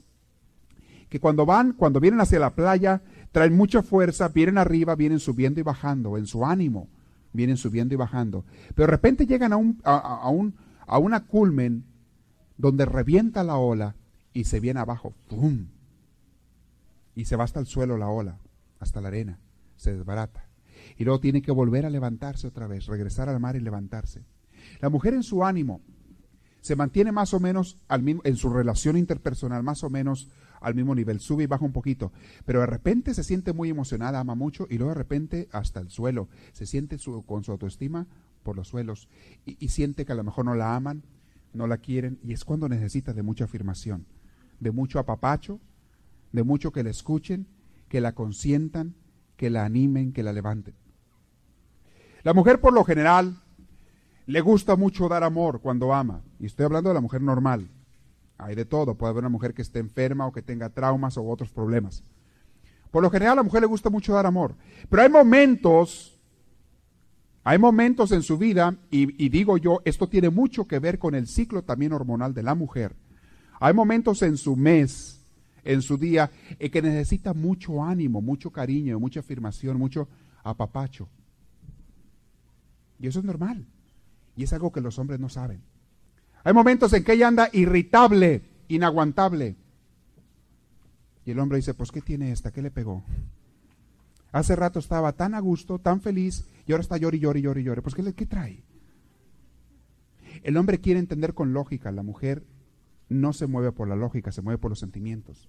que 1.08 1.20
cuando 1.20 1.46
van, 1.46 1.72
cuando 1.72 2.00
vienen 2.00 2.20
hacia 2.20 2.38
la 2.38 2.54
playa, 2.54 3.00
traen 3.32 3.56
mucha 3.56 3.82
fuerza, 3.82 4.28
vienen 4.28 4.58
arriba, 4.58 4.94
vienen 4.94 5.20
subiendo 5.20 5.58
y 5.58 5.62
bajando 5.62 6.18
en 6.18 6.26
su 6.26 6.44
ánimo, 6.44 6.90
vienen 7.32 7.56
subiendo 7.56 7.94
y 7.94 7.96
bajando. 7.96 8.44
Pero 8.74 8.86
de 8.86 8.92
repente 8.92 9.26
llegan 9.26 9.52
a 9.52 9.56
un, 9.56 9.80
a, 9.84 10.28
un, 10.28 10.54
a 10.86 10.98
una 10.98 11.26
culmen 11.26 11.84
donde 12.56 12.84
revienta 12.84 13.42
la 13.44 13.56
ola 13.56 13.96
y 14.32 14.44
se 14.44 14.60
viene 14.60 14.80
abajo. 14.80 15.14
¡Pum! 15.28 15.66
Y 17.14 17.24
se 17.24 17.36
va 17.36 17.44
hasta 17.44 17.60
el 17.60 17.66
suelo 17.66 17.98
la 17.98 18.08
ola, 18.08 18.38
hasta 18.80 19.00
la 19.00 19.08
arena. 19.08 19.38
Se 19.76 19.94
desbarata. 19.94 20.48
Y 20.96 21.04
luego 21.04 21.20
tiene 21.20 21.42
que 21.42 21.52
volver 21.52 21.86
a 21.86 21.90
levantarse 21.90 22.46
otra 22.46 22.66
vez, 22.66 22.86
regresar 22.86 23.28
al 23.28 23.40
mar 23.40 23.56
y 23.56 23.60
levantarse. 23.60 24.24
La 24.80 24.88
mujer 24.88 25.14
en 25.14 25.22
su 25.22 25.44
ánimo 25.44 25.80
se 26.60 26.76
mantiene 26.76 27.12
más 27.12 27.34
o 27.34 27.40
menos 27.40 27.78
al 27.88 28.02
mismo, 28.02 28.22
en 28.24 28.36
su 28.36 28.48
relación 28.48 28.96
interpersonal, 28.96 29.62
más 29.62 29.82
o 29.82 29.90
menos 29.90 30.28
al 30.62 30.74
mismo 30.74 30.94
nivel, 30.94 31.20
sube 31.20 31.44
y 31.44 31.46
baja 31.46 31.64
un 31.64 31.72
poquito, 31.72 32.12
pero 32.44 32.60
de 32.60 32.66
repente 32.66 33.14
se 33.14 33.24
siente 33.24 33.52
muy 33.52 33.68
emocionada, 33.68 34.20
ama 34.20 34.34
mucho 34.34 34.66
y 34.70 34.78
luego 34.78 34.90
de 34.90 34.98
repente 34.98 35.48
hasta 35.52 35.80
el 35.80 35.90
suelo, 35.90 36.28
se 36.52 36.66
siente 36.66 36.96
con 37.26 37.44
su 37.44 37.52
autoestima 37.52 38.06
por 38.42 38.56
los 38.56 38.68
suelos 38.68 39.08
y, 39.44 39.68
siente 39.68 40.04
que 40.04 40.12
a 40.12 40.16
lo 40.16 40.24
mejor 40.24 40.44
no 40.44 40.54
la 40.54 40.74
aman, 40.74 41.02
no 41.52 41.66
la 41.66 41.78
quieren 41.78 42.18
y 42.22 42.32
es 42.32 42.44
cuando 42.44 42.68
necesita 42.68 43.12
de 43.12 43.22
mucha 43.22 43.44
afirmación, 43.44 44.06
de 44.60 44.70
mucho 44.70 44.98
apapacho, 44.98 45.60
de 46.32 46.42
mucho 46.42 46.72
que 46.72 46.82
la 46.82 46.90
escuchen, 46.90 47.46
que 47.88 48.00
la 48.00 48.12
consientan, 48.12 48.94
que 49.36 49.50
la 49.50 49.64
animen, 49.64 50.12
que 50.12 50.22
la 50.22 50.32
levanten. 50.32 50.74
La 52.22 52.34
mujer 52.34 52.60
por 52.60 52.72
lo 52.72 52.84
general 52.84 53.42
le 54.26 54.40
gusta 54.40 54.76
mucho 54.76 55.08
dar 55.08 55.24
amor 55.24 55.60
cuando 55.60 55.92
ama, 55.92 56.22
y 56.38 56.46
estoy 56.46 56.64
hablando 56.64 56.90
de 56.90 56.94
la 56.94 57.00
mujer 57.00 57.22
normal, 57.22 57.68
hay 58.42 58.54
de 58.54 58.64
todo. 58.64 58.94
Puede 58.94 59.10
haber 59.10 59.22
una 59.22 59.28
mujer 59.28 59.54
que 59.54 59.62
esté 59.62 59.78
enferma 59.78 60.26
o 60.26 60.32
que 60.32 60.42
tenga 60.42 60.68
traumas 60.70 61.16
o 61.16 61.24
otros 61.24 61.50
problemas. 61.50 62.02
Por 62.90 63.02
lo 63.02 63.10
general 63.10 63.32
a 63.32 63.36
la 63.36 63.42
mujer 63.42 63.62
le 63.62 63.66
gusta 63.66 63.88
mucho 63.88 64.12
dar 64.12 64.26
amor. 64.26 64.54
Pero 64.88 65.02
hay 65.02 65.08
momentos, 65.08 66.20
hay 67.42 67.58
momentos 67.58 68.12
en 68.12 68.22
su 68.22 68.36
vida, 68.36 68.76
y, 68.90 69.28
digo 69.30 69.56
yo, 69.56 69.80
esto 69.84 70.08
tiene 70.08 70.28
mucho 70.28 70.66
que 70.66 70.78
ver 70.78 70.98
con 70.98 71.14
el 71.14 71.26
ciclo 71.26 71.62
también 71.62 71.92
hormonal 71.92 72.34
de 72.34 72.42
la 72.42 72.54
mujer. 72.54 72.94
Hay 73.60 73.72
momentos 73.72 74.20
en 74.22 74.36
su 74.36 74.56
mes, 74.56 75.20
en 75.64 75.80
su 75.80 75.96
día, 75.96 76.30
en 76.58 76.70
que 76.70 76.82
necesita 76.82 77.32
mucho 77.32 77.82
ánimo, 77.82 78.20
mucho 78.20 78.50
cariño, 78.50 79.00
mucha 79.00 79.20
afirmación, 79.20 79.78
mucho 79.78 80.08
apapacho. 80.42 81.08
Y 82.98 83.06
eso 83.06 83.20
es 83.20 83.24
normal. 83.24 83.64
Y 84.36 84.44
es 84.44 84.52
algo 84.52 84.70
que 84.70 84.80
los 84.80 84.98
hombres 84.98 85.18
no 85.18 85.28
saben. 85.28 85.62
Hay 86.44 86.52
momentos 86.52 86.92
en 86.92 87.04
que 87.04 87.12
ella 87.12 87.28
anda 87.28 87.48
irritable, 87.52 88.42
inaguantable. 88.68 89.56
Y 91.24 91.30
el 91.30 91.38
hombre 91.38 91.56
dice, 91.56 91.74
pues 91.74 91.92
¿qué 91.92 92.00
tiene 92.00 92.32
esta? 92.32 92.50
¿Qué 92.50 92.62
le 92.62 92.70
pegó? 92.70 93.04
Hace 94.32 94.56
rato 94.56 94.78
estaba 94.78 95.12
tan 95.12 95.34
a 95.34 95.40
gusto, 95.40 95.78
tan 95.78 96.00
feliz, 96.00 96.46
y 96.66 96.72
ahora 96.72 96.82
está 96.82 96.96
llori, 96.96 97.18
llori, 97.18 97.42
llori, 97.42 97.62
llori. 97.62 97.80
Pues 97.80 97.94
¿qué, 97.94 98.12
¿qué 98.14 98.26
trae? 98.26 98.62
El 100.42 100.56
hombre 100.56 100.80
quiere 100.80 100.98
entender 100.98 101.34
con 101.34 101.52
lógica, 101.52 101.92
la 101.92 102.02
mujer 102.02 102.42
no 103.08 103.32
se 103.32 103.46
mueve 103.46 103.72
por 103.72 103.88
la 103.88 103.94
lógica, 103.96 104.32
se 104.32 104.42
mueve 104.42 104.58
por 104.58 104.70
los 104.70 104.80
sentimientos. 104.80 105.48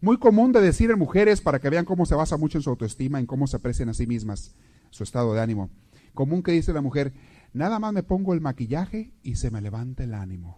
Muy 0.00 0.18
común 0.18 0.52
de 0.52 0.60
decir 0.60 0.90
en 0.90 0.98
mujeres, 0.98 1.40
para 1.40 1.60
que 1.60 1.70
vean 1.70 1.84
cómo 1.84 2.04
se 2.04 2.14
basa 2.14 2.36
mucho 2.36 2.58
en 2.58 2.62
su 2.62 2.70
autoestima, 2.70 3.20
en 3.20 3.26
cómo 3.26 3.46
se 3.46 3.56
aprecian 3.56 3.88
a 3.88 3.94
sí 3.94 4.06
mismas, 4.06 4.54
su 4.90 5.04
estado 5.04 5.32
de 5.32 5.40
ánimo. 5.40 5.70
Común 6.14 6.42
que 6.42 6.52
dice 6.52 6.72
la 6.72 6.80
mujer, 6.80 7.12
Nada 7.52 7.78
más 7.78 7.92
me 7.92 8.02
pongo 8.02 8.32
el 8.34 8.40
maquillaje 8.40 9.12
y 9.22 9.36
se 9.36 9.50
me 9.50 9.60
levanta 9.60 10.04
el 10.04 10.14
ánimo. 10.14 10.56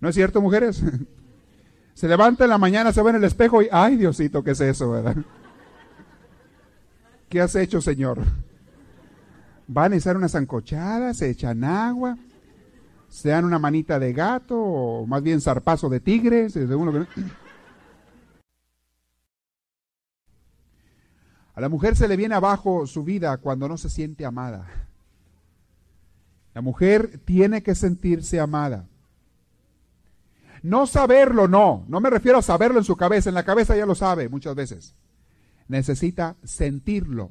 ¿No 0.00 0.08
es 0.08 0.14
cierto, 0.14 0.40
mujeres? 0.40 0.82
Se 1.94 2.08
levanta 2.08 2.44
en 2.44 2.50
la 2.50 2.58
mañana, 2.58 2.92
se 2.92 3.02
ve 3.02 3.10
en 3.10 3.16
el 3.16 3.24
espejo 3.24 3.62
y, 3.62 3.68
ay 3.70 3.96
Diosito, 3.96 4.42
¿qué 4.42 4.50
es 4.50 4.60
eso, 4.60 4.90
verdad? 4.90 5.16
¿Qué 7.28 7.40
has 7.40 7.54
hecho, 7.54 7.80
Señor? 7.80 8.18
Van 9.66 9.92
a 9.92 9.96
echar 9.96 10.16
una 10.16 10.28
zancochada, 10.28 11.14
se 11.14 11.30
echan 11.30 11.62
agua, 11.64 12.18
se 13.08 13.28
dan 13.28 13.44
una 13.44 13.58
manita 13.58 13.98
de 13.98 14.12
gato 14.12 14.60
o 14.60 15.06
más 15.06 15.22
bien 15.22 15.40
zarpazo 15.40 15.88
de 15.88 16.00
tigre, 16.00 16.50
según 16.50 16.86
lo 16.86 16.92
que... 16.92 17.22
A 21.54 21.60
la 21.60 21.68
mujer 21.68 21.96
se 21.96 22.08
le 22.08 22.16
viene 22.16 22.34
abajo 22.34 22.86
su 22.86 23.04
vida 23.04 23.36
cuando 23.36 23.68
no 23.68 23.76
se 23.76 23.88
siente 23.88 24.24
amada. 24.24 24.66
La 26.52 26.60
mujer 26.60 27.20
tiene 27.24 27.62
que 27.62 27.74
sentirse 27.74 28.40
amada. 28.40 28.86
No 30.62 30.86
saberlo, 30.86 31.46
no. 31.46 31.84
No 31.88 32.00
me 32.00 32.10
refiero 32.10 32.38
a 32.38 32.42
saberlo 32.42 32.78
en 32.78 32.84
su 32.84 32.96
cabeza. 32.96 33.28
En 33.28 33.34
la 33.34 33.44
cabeza 33.44 33.76
ya 33.76 33.86
lo 33.86 33.94
sabe 33.94 34.28
muchas 34.28 34.54
veces. 34.54 34.94
Necesita 35.68 36.36
sentirlo. 36.42 37.30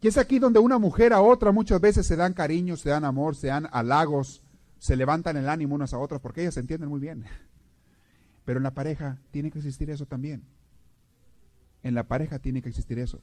Y 0.00 0.08
es 0.08 0.18
aquí 0.18 0.38
donde 0.38 0.58
una 0.58 0.78
mujer 0.78 1.12
a 1.12 1.20
otra 1.20 1.50
muchas 1.50 1.80
veces 1.80 2.06
se 2.06 2.16
dan 2.16 2.32
cariño, 2.32 2.76
se 2.76 2.90
dan 2.90 3.04
amor, 3.04 3.34
se 3.34 3.48
dan 3.48 3.68
halagos, 3.72 4.42
se 4.78 4.94
levantan 4.94 5.36
el 5.36 5.48
ánimo 5.48 5.74
unas 5.74 5.94
a 5.94 5.98
otras, 5.98 6.20
porque 6.20 6.42
ellas 6.42 6.54
se 6.54 6.60
entienden 6.60 6.88
muy 6.88 7.00
bien. 7.00 7.24
Pero 8.44 8.58
en 8.58 8.62
la 8.62 8.70
pareja 8.70 9.18
tiene 9.32 9.50
que 9.50 9.58
existir 9.58 9.90
eso 9.90 10.06
también. 10.06 10.44
En 11.86 11.94
la 11.94 12.02
pareja 12.02 12.40
tiene 12.40 12.62
que 12.62 12.68
existir 12.68 12.98
eso. 12.98 13.20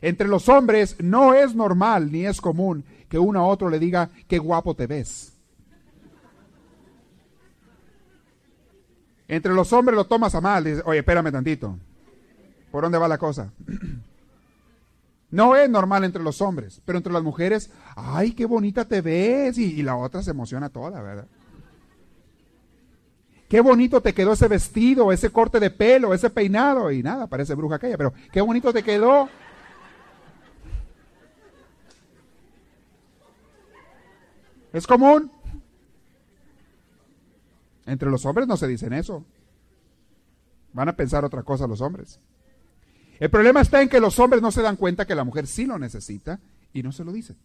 Entre 0.00 0.28
los 0.28 0.48
hombres 0.48 0.94
no 1.00 1.34
es 1.34 1.56
normal 1.56 2.12
ni 2.12 2.24
es 2.24 2.40
común 2.40 2.84
que 3.08 3.18
uno 3.18 3.40
a 3.40 3.46
otro 3.46 3.68
le 3.68 3.80
diga, 3.80 4.10
qué 4.28 4.38
guapo 4.38 4.76
te 4.76 4.86
ves. 4.86 5.32
Entre 9.26 9.52
los 9.52 9.72
hombres 9.72 9.96
lo 9.96 10.04
tomas 10.04 10.36
a 10.36 10.40
mal. 10.40 10.62
Dices, 10.62 10.84
Oye, 10.86 11.00
espérame 11.00 11.32
tantito. 11.32 11.76
¿Por 12.70 12.84
dónde 12.84 12.98
va 12.98 13.08
la 13.08 13.18
cosa? 13.18 13.52
No 15.28 15.56
es 15.56 15.68
normal 15.68 16.04
entre 16.04 16.22
los 16.22 16.40
hombres, 16.40 16.80
pero 16.84 16.98
entre 16.98 17.12
las 17.12 17.22
mujeres, 17.22 17.72
ay, 17.96 18.30
qué 18.32 18.46
bonita 18.46 18.84
te 18.84 19.00
ves. 19.00 19.58
Y, 19.58 19.64
y, 19.72 19.82
la 19.82 19.96
otra 19.96 20.22
se 20.22 20.30
emociona 20.30 20.68
toda, 20.68 21.02
¿verdad? 21.02 21.26
Qué 23.48 23.60
bonito 23.60 24.00
te 24.00 24.12
quedó 24.12 24.32
ese 24.32 24.48
vestido, 24.48 25.12
ese 25.12 25.30
corte 25.30 25.60
de 25.60 25.70
pelo, 25.70 26.12
ese 26.12 26.30
peinado. 26.30 26.90
Y 26.90 27.02
nada, 27.02 27.28
parece 27.28 27.54
bruja 27.54 27.76
aquella, 27.76 27.96
pero 27.96 28.12
qué 28.32 28.40
bonito 28.40 28.72
te 28.72 28.82
quedó. 28.82 29.28
Es 34.72 34.86
común. 34.86 35.30
Entre 37.86 38.10
los 38.10 38.26
hombres 38.26 38.48
no 38.48 38.56
se 38.56 38.66
dicen 38.66 38.92
eso. 38.92 39.24
Van 40.72 40.88
a 40.88 40.96
pensar 40.96 41.24
otra 41.24 41.44
cosa 41.44 41.68
los 41.68 41.80
hombres. 41.80 42.20
El 43.18 43.30
problema 43.30 43.60
está 43.60 43.80
en 43.80 43.88
que 43.88 44.00
los 44.00 44.18
hombres 44.18 44.42
no 44.42 44.50
se 44.50 44.60
dan 44.60 44.76
cuenta 44.76 45.06
que 45.06 45.14
la 45.14 45.24
mujer 45.24 45.46
sí 45.46 45.64
lo 45.64 45.78
necesita 45.78 46.40
y 46.72 46.82
no 46.82 46.92
se 46.92 47.04
lo 47.04 47.12
dicen. 47.12 47.36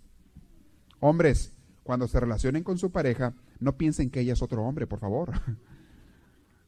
Hombres, 0.99 1.53
cuando 1.83 2.07
se 2.07 2.19
relacionen 2.19 2.63
con 2.63 2.77
su 2.77 2.91
pareja, 2.91 3.33
no 3.59 3.77
piensen 3.77 4.09
que 4.09 4.19
ella 4.19 4.33
es 4.33 4.41
otro 4.41 4.63
hombre, 4.63 4.87
por 4.87 4.99
favor. 4.99 5.31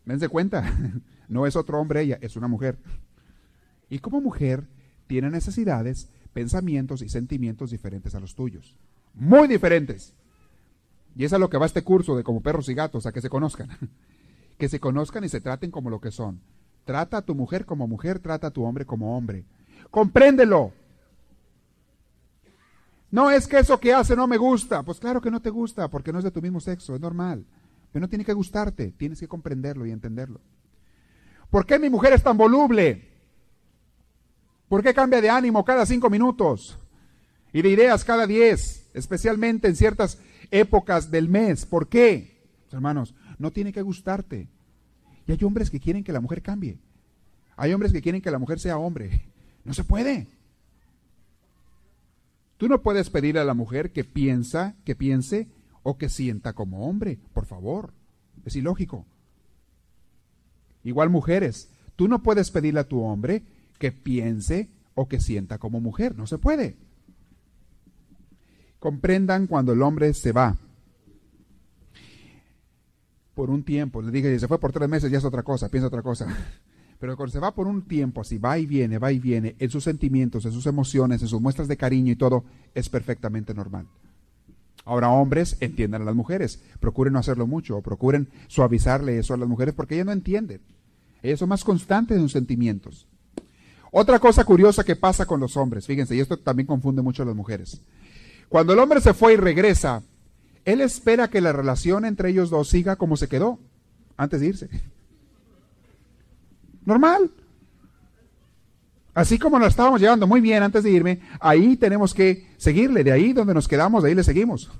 Dense 0.06 0.30
cuenta, 0.30 0.64
no 1.28 1.48
es 1.48 1.56
otro 1.56 1.80
hombre 1.80 2.02
ella, 2.02 2.18
es 2.22 2.36
una 2.36 2.48
mujer. 2.48 2.78
Y 3.90 4.00
como 4.00 4.22
mujer, 4.22 4.68
tiene 5.08 5.30
necesidades, 5.30 6.10
pensamientos 6.34 7.02
y 7.02 7.10
sentimientos 7.10 7.72
diferentes 7.72 8.16
a 8.16 8.20
los 8.20 8.36
tuyos. 8.36 8.76
Muy 9.14 9.48
diferentes. 9.48 10.14
Y 11.16 11.26
es 11.26 11.34
a 11.34 11.38
lo 11.38 11.50
que 11.50 11.58
va 11.58 11.66
este 11.66 11.84
curso 11.84 12.16
de 12.16 12.24
como 12.24 12.42
perros 12.42 12.70
y 12.70 12.74
gatos, 12.74 13.06
a 13.06 13.12
que 13.12 13.22
se 13.22 13.30
conozcan. 13.30 13.70
que 14.58 14.70
se 14.70 14.80
conozcan 14.80 15.24
y 15.24 15.30
se 15.30 15.42
traten 15.42 15.72
como 15.72 15.90
lo 15.90 16.02
que 16.02 16.12
son. 16.12 16.42
Trata 16.86 17.18
a 17.18 17.22
tu 17.22 17.36
mujer 17.36 17.66
como 17.66 17.88
mujer, 17.88 18.20
trata 18.20 18.48
a 18.48 18.52
tu 18.52 18.64
hombre 18.64 18.86
como 18.86 19.16
hombre. 19.16 19.46
Compréndelo. 19.92 20.74
No 23.12 23.30
es 23.30 23.48
que 23.48 23.60
eso 23.60 23.80
que 23.80 23.94
hace 23.94 24.16
no 24.16 24.28
me 24.28 24.38
gusta. 24.38 24.82
Pues 24.84 25.00
claro 25.00 25.22
que 25.22 25.30
no 25.30 25.40
te 25.40 25.52
gusta, 25.52 25.88
porque 25.88 26.12
no 26.12 26.18
es 26.18 26.24
de 26.24 26.32
tu 26.32 26.42
mismo 26.42 26.60
sexo, 26.60 26.96
es 26.96 27.02
normal. 27.02 27.46
Pero 27.94 28.02
no 28.02 28.10
tiene 28.10 28.26
que 28.26 28.34
gustarte, 28.34 28.92
tienes 28.92 29.20
que 29.20 29.28
comprenderlo 29.28 29.86
y 29.86 29.92
entenderlo. 29.92 30.42
¿Por 31.52 31.68
qué 31.68 31.78
mi 31.78 31.92
mujer 31.92 32.14
es 32.14 32.24
tan 32.24 32.36
voluble? 32.36 33.08
¿Por 34.68 34.82
qué 34.82 34.96
cambia 34.96 35.22
de 35.22 35.30
ánimo 35.30 35.64
cada 35.64 35.86
cinco 35.86 36.10
minutos? 36.10 36.80
Y 37.54 37.62
de 37.62 37.70
ideas 37.70 38.04
cada 38.04 38.26
diez, 38.26 38.90
especialmente 38.96 39.68
en 39.68 39.76
ciertas 39.76 40.18
épocas 40.50 41.12
del 41.12 41.30
mes. 41.30 41.68
¿Por 41.68 41.88
qué? 41.88 42.42
Hermanos, 42.72 43.14
no 43.38 43.52
tiene 43.52 43.72
que 43.72 43.84
gustarte. 43.84 44.50
Y 45.28 45.32
hay 45.32 45.44
hombres 45.44 45.70
que 45.70 45.80
quieren 45.80 46.04
que 46.04 46.12
la 46.12 46.20
mujer 46.20 46.42
cambie. 46.42 46.80
Hay 47.56 47.72
hombres 47.74 47.94
que 47.94 48.02
quieren 48.02 48.22
que 48.22 48.32
la 48.32 48.40
mujer 48.40 48.60
sea 48.60 48.80
hombre. 48.80 49.28
No 49.64 49.76
se 49.76 49.84
puede. 49.84 50.28
Tú 52.58 52.68
no 52.68 52.82
puedes 52.82 53.12
pedirle 53.12 53.42
a 53.42 53.46
la 53.46 53.54
mujer 53.54 53.92
que 53.92 54.04
piensa, 54.04 54.76
que 54.84 54.96
piense 54.96 55.48
o 55.84 55.98
que 55.98 56.10
sienta 56.10 56.54
como 56.54 56.88
hombre, 56.88 57.20
por 57.34 57.46
favor. 57.46 57.94
Es 58.46 58.56
ilógico. 58.56 59.06
Igual 60.84 61.10
mujeres, 61.10 61.70
tú 61.96 62.08
no 62.08 62.24
puedes 62.24 62.52
pedirle 62.52 62.82
a 62.82 62.88
tu 62.88 63.02
hombre 63.02 63.44
que 63.80 63.92
piense 63.92 64.70
o 64.96 65.08
que 65.08 65.20
sienta 65.20 65.58
como 65.58 65.80
mujer, 65.80 66.18
no 66.18 66.28
se 66.28 66.38
puede. 66.38 66.78
Comprendan 68.80 69.48
cuando 69.48 69.74
el 69.74 69.82
hombre 69.82 70.14
se 70.14 70.32
va 70.32 70.58
por 73.34 73.50
un 73.50 73.64
tiempo, 73.64 74.02
le 74.02 74.12
dije, 74.12 74.38
se 74.40 74.48
fue 74.48 74.60
por 74.60 74.72
tres 74.72 74.88
meses, 74.88 75.10
ya 75.10 75.18
es 75.18 75.26
otra 75.26 75.44
cosa, 75.44 75.70
piensa 75.70 75.88
otra 75.88 76.02
cosa. 76.02 76.28
Pero 77.00 77.18
cuando 77.18 77.32
se 77.32 77.40
va 77.40 77.54
por 77.54 77.68
un 77.68 77.82
tiempo, 77.82 78.22
así 78.22 78.38
va 78.38 78.58
y 78.58 78.66
viene, 78.66 78.98
va 78.98 79.12
y 79.12 79.20
viene, 79.20 79.56
en 79.60 79.70
sus 79.70 79.84
sentimientos, 79.84 80.46
en 80.46 80.52
sus 80.52 80.66
emociones, 80.68 81.22
en 81.22 81.28
sus 81.28 81.42
muestras 81.42 81.68
de 81.68 81.76
cariño 81.76 82.12
y 82.12 82.16
todo, 82.16 82.46
es 82.74 82.90
perfectamente 82.90 83.54
normal. 83.54 83.88
Ahora, 84.86 85.10
hombres, 85.10 85.58
entiendan 85.62 86.02
a 86.02 86.06
las 86.06 86.16
mujeres, 86.16 86.62
procuren 86.80 87.14
no 87.14 87.20
hacerlo 87.20 87.48
mucho, 87.48 87.78
o 87.78 87.82
procuren 87.82 88.28
suavizarle 88.48 89.18
eso 89.18 89.34
a 89.34 89.38
las 89.38 89.48
mujeres 89.48 89.74
porque 89.74 89.96
ellas 89.96 90.08
no 90.08 90.12
entienden. 90.12 90.62
Ellas 91.22 91.40
son 91.40 91.50
más 91.50 91.64
constantes 91.64 92.18
en 92.18 92.24
sus 92.24 92.34
sentimientos. 92.34 93.08
Otra 93.92 94.20
cosa 94.20 94.44
curiosa 94.44 94.84
que 94.84 94.96
pasa 94.96 95.26
con 95.26 95.40
los 95.40 95.56
hombres, 95.56 95.86
fíjense, 95.86 96.16
y 96.16 96.20
esto 96.20 96.38
también 96.38 96.68
confunde 96.68 97.02
mucho 97.02 97.24
a 97.24 97.26
las 97.26 97.36
mujeres. 97.36 97.80
Cuando 98.50 98.74
el 98.74 98.80
hombre 98.80 99.00
se 99.00 99.14
fue 99.14 99.34
y 99.34 99.38
regresa, 99.38 100.04
él 100.66 100.82
espera 100.82 101.30
que 101.30 101.42
la 101.42 101.54
relación 101.54 102.04
entre 102.04 102.30
ellos 102.30 102.50
dos 102.50 102.70
siga 102.70 102.96
como 102.96 103.18
se 103.18 103.28
quedó 103.28 103.60
antes 104.18 104.42
de 104.42 104.48
irse. 104.48 104.70
Normal. 106.86 107.32
Así 109.14 109.38
como 109.38 109.60
nos 109.60 109.70
estábamos 109.70 110.02
llevando 110.02 110.26
muy 110.26 110.42
bien 110.42 110.64
antes 110.64 110.84
de 110.84 110.92
irme, 110.92 111.22
ahí 111.40 111.78
tenemos 111.78 112.14
que 112.14 112.48
seguirle, 112.58 113.04
de 113.04 113.12
ahí 113.12 113.34
donde 113.34 113.54
nos 113.54 113.68
quedamos, 113.68 114.04
de 114.04 114.10
ahí 114.10 114.16
le 114.16 114.24
seguimos. 114.24 114.72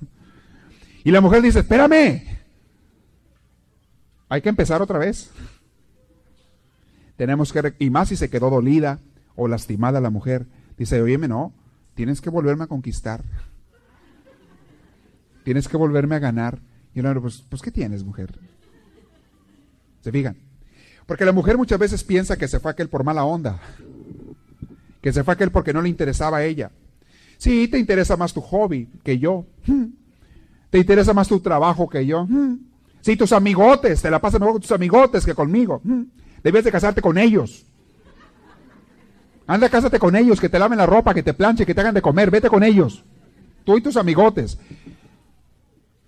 Y 1.04 1.12
la 1.12 1.22
mujer 1.22 1.42
dice, 1.42 1.60
espérame, 1.60 2.24
hay 4.30 4.42
que 4.42 4.50
empezar 4.50 4.82
otra 4.82 4.98
vez. 4.98 5.30
Tenemos 7.16 7.54
que, 7.54 7.76
y 7.78 7.90
más 7.92 8.10
si 8.10 8.16
se 8.16 8.30
quedó 8.30 8.50
dolida 8.50 9.00
o 9.36 9.48
lastimada 9.48 10.02
la 10.02 10.10
mujer, 10.10 10.48
dice, 10.78 11.02
oye, 11.02 11.18
no, 11.20 11.54
tienes 11.94 12.20
que 12.20 12.32
volverme 12.32 12.64
a 12.64 12.68
conquistar. 12.68 13.24
Tienes 15.44 15.68
que 15.68 15.78
volverme 15.78 16.16
a 16.16 16.20
ganar. 16.20 16.60
Y 16.96 17.02
uno, 17.02 17.22
pues, 17.22 17.44
pues, 17.48 17.62
¿qué 17.62 17.70
tienes, 17.70 18.04
mujer? 18.04 18.40
¿Se 20.02 20.12
fijan? 20.12 20.38
Porque 21.06 21.26
la 21.26 21.32
mujer 21.32 21.58
muchas 21.58 21.78
veces 21.78 22.04
piensa 22.04 22.38
que 22.38 22.48
se 22.48 22.60
fue 22.60 22.72
aquel 22.72 22.90
por 22.90 23.04
mala 23.04 23.26
onda. 23.26 23.60
Que 25.04 25.14
se 25.14 25.24
fue 25.24 25.36
aquel 25.36 25.52
porque 25.52 25.74
no 25.74 25.82
le 25.82 25.90
interesaba 25.90 26.38
a 26.38 26.46
ella. 26.46 26.72
Sí, 27.38 27.68
te 27.68 27.78
interesa 27.78 28.18
más 28.18 28.34
tu 28.34 28.42
hobby 28.42 28.90
que 29.04 29.20
yo. 29.20 29.46
Te 30.70 30.80
interesa 30.80 31.14
más 31.14 31.28
tu 31.28 31.42
trabajo 31.42 31.90
que 31.90 32.06
yo. 32.06 32.26
Sí, 33.02 33.18
tus 33.18 33.34
amigotes, 33.34 34.02
te 34.02 34.10
la 34.10 34.22
pasas 34.22 34.40
mejor 34.40 34.54
con 34.54 34.62
tus 34.62 34.72
amigotes 34.72 35.26
que 35.26 35.36
conmigo. 35.36 35.82
Debes 36.42 36.64
de 36.64 36.72
casarte 36.72 37.02
con 37.02 37.18
ellos. 37.18 37.66
Anda, 39.46 39.68
cásate 39.68 40.00
con 40.00 40.16
ellos, 40.16 40.40
que 40.40 40.48
te 40.48 40.58
laven 40.58 40.78
la 40.78 40.86
ropa, 40.86 41.14
que 41.14 41.22
te 41.22 41.34
planche, 41.34 41.66
que 41.66 41.76
te 41.76 41.82
hagan 41.82 41.94
de 41.94 42.02
comer. 42.02 42.32
Vete 42.32 42.50
con 42.50 42.64
ellos. 42.64 43.04
Tú 43.66 43.78
y 43.78 43.82
tus 43.82 43.98
amigotes. 43.98 44.58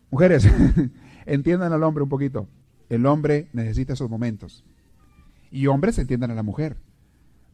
Mujeres, 0.10 0.48
entiendan 1.26 1.74
al 1.74 1.84
hombre 1.84 2.04
un 2.04 2.10
poquito. 2.10 2.48
El 2.88 3.06
hombre 3.06 3.50
necesita 3.52 3.92
esos 3.92 4.10
momentos. 4.10 4.64
Y 5.52 5.68
hombres 5.68 6.00
entiendan 6.00 6.32
a 6.32 6.36
la 6.36 6.44
mujer. 6.44 6.78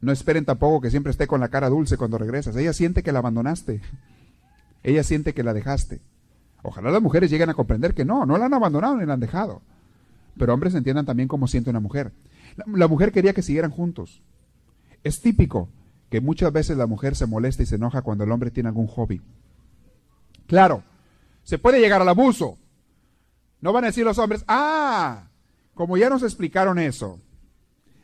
No 0.02 0.10
esperen 0.10 0.44
tampoco 0.44 0.80
que 0.80 0.90
siempre 0.90 1.12
esté 1.12 1.28
con 1.28 1.40
la 1.40 1.48
cara 1.48 1.70
dulce 1.70 1.96
cuando 1.96 2.18
regresas. 2.18 2.56
Ella 2.56 2.72
siente 2.72 3.04
que 3.04 3.12
la 3.12 3.20
abandonaste. 3.20 3.80
Ella 4.82 5.04
siente 5.04 5.32
que 5.32 5.44
la 5.44 5.54
dejaste. 5.54 6.00
Ojalá 6.62 6.90
las 6.90 7.00
mujeres 7.00 7.30
lleguen 7.30 7.50
a 7.50 7.54
comprender 7.54 7.94
que 7.94 8.04
no, 8.04 8.26
no 8.26 8.36
la 8.36 8.46
han 8.46 8.54
abandonado 8.54 8.96
ni 8.96 9.06
la 9.06 9.14
han 9.14 9.20
dejado. 9.20 9.62
Pero 10.36 10.54
hombres 10.54 10.74
entiendan 10.74 11.06
también 11.06 11.28
cómo 11.28 11.46
siente 11.46 11.70
una 11.70 11.78
mujer. 11.78 12.12
La, 12.66 12.88
mujer 12.88 13.12
quería 13.12 13.32
que 13.32 13.42
siguieran 13.42 13.70
juntos. 13.70 14.22
Es 15.04 15.20
típico 15.20 15.68
que 16.10 16.20
muchas 16.20 16.52
veces 16.52 16.76
la 16.76 16.86
mujer 16.88 17.14
se 17.14 17.26
molesta 17.26 17.62
y 17.62 17.66
se 17.66 17.76
enoja 17.76 18.02
cuando 18.02 18.24
el 18.24 18.32
hombre 18.32 18.50
tiene 18.50 18.68
algún 18.68 18.88
hobby. 18.88 19.22
Claro, 20.48 20.82
se 21.44 21.58
puede 21.58 21.80
llegar 21.80 22.02
al 22.02 22.08
abuso. 22.08 22.58
No 23.60 23.72
van 23.72 23.84
a 23.84 23.86
decir 23.88 24.04
los 24.04 24.18
hombres, 24.18 24.44
ah, 24.48 25.28
como 25.74 25.96
ya 25.96 26.10
nos 26.10 26.24
explicaron 26.24 26.80
eso, 26.80 27.20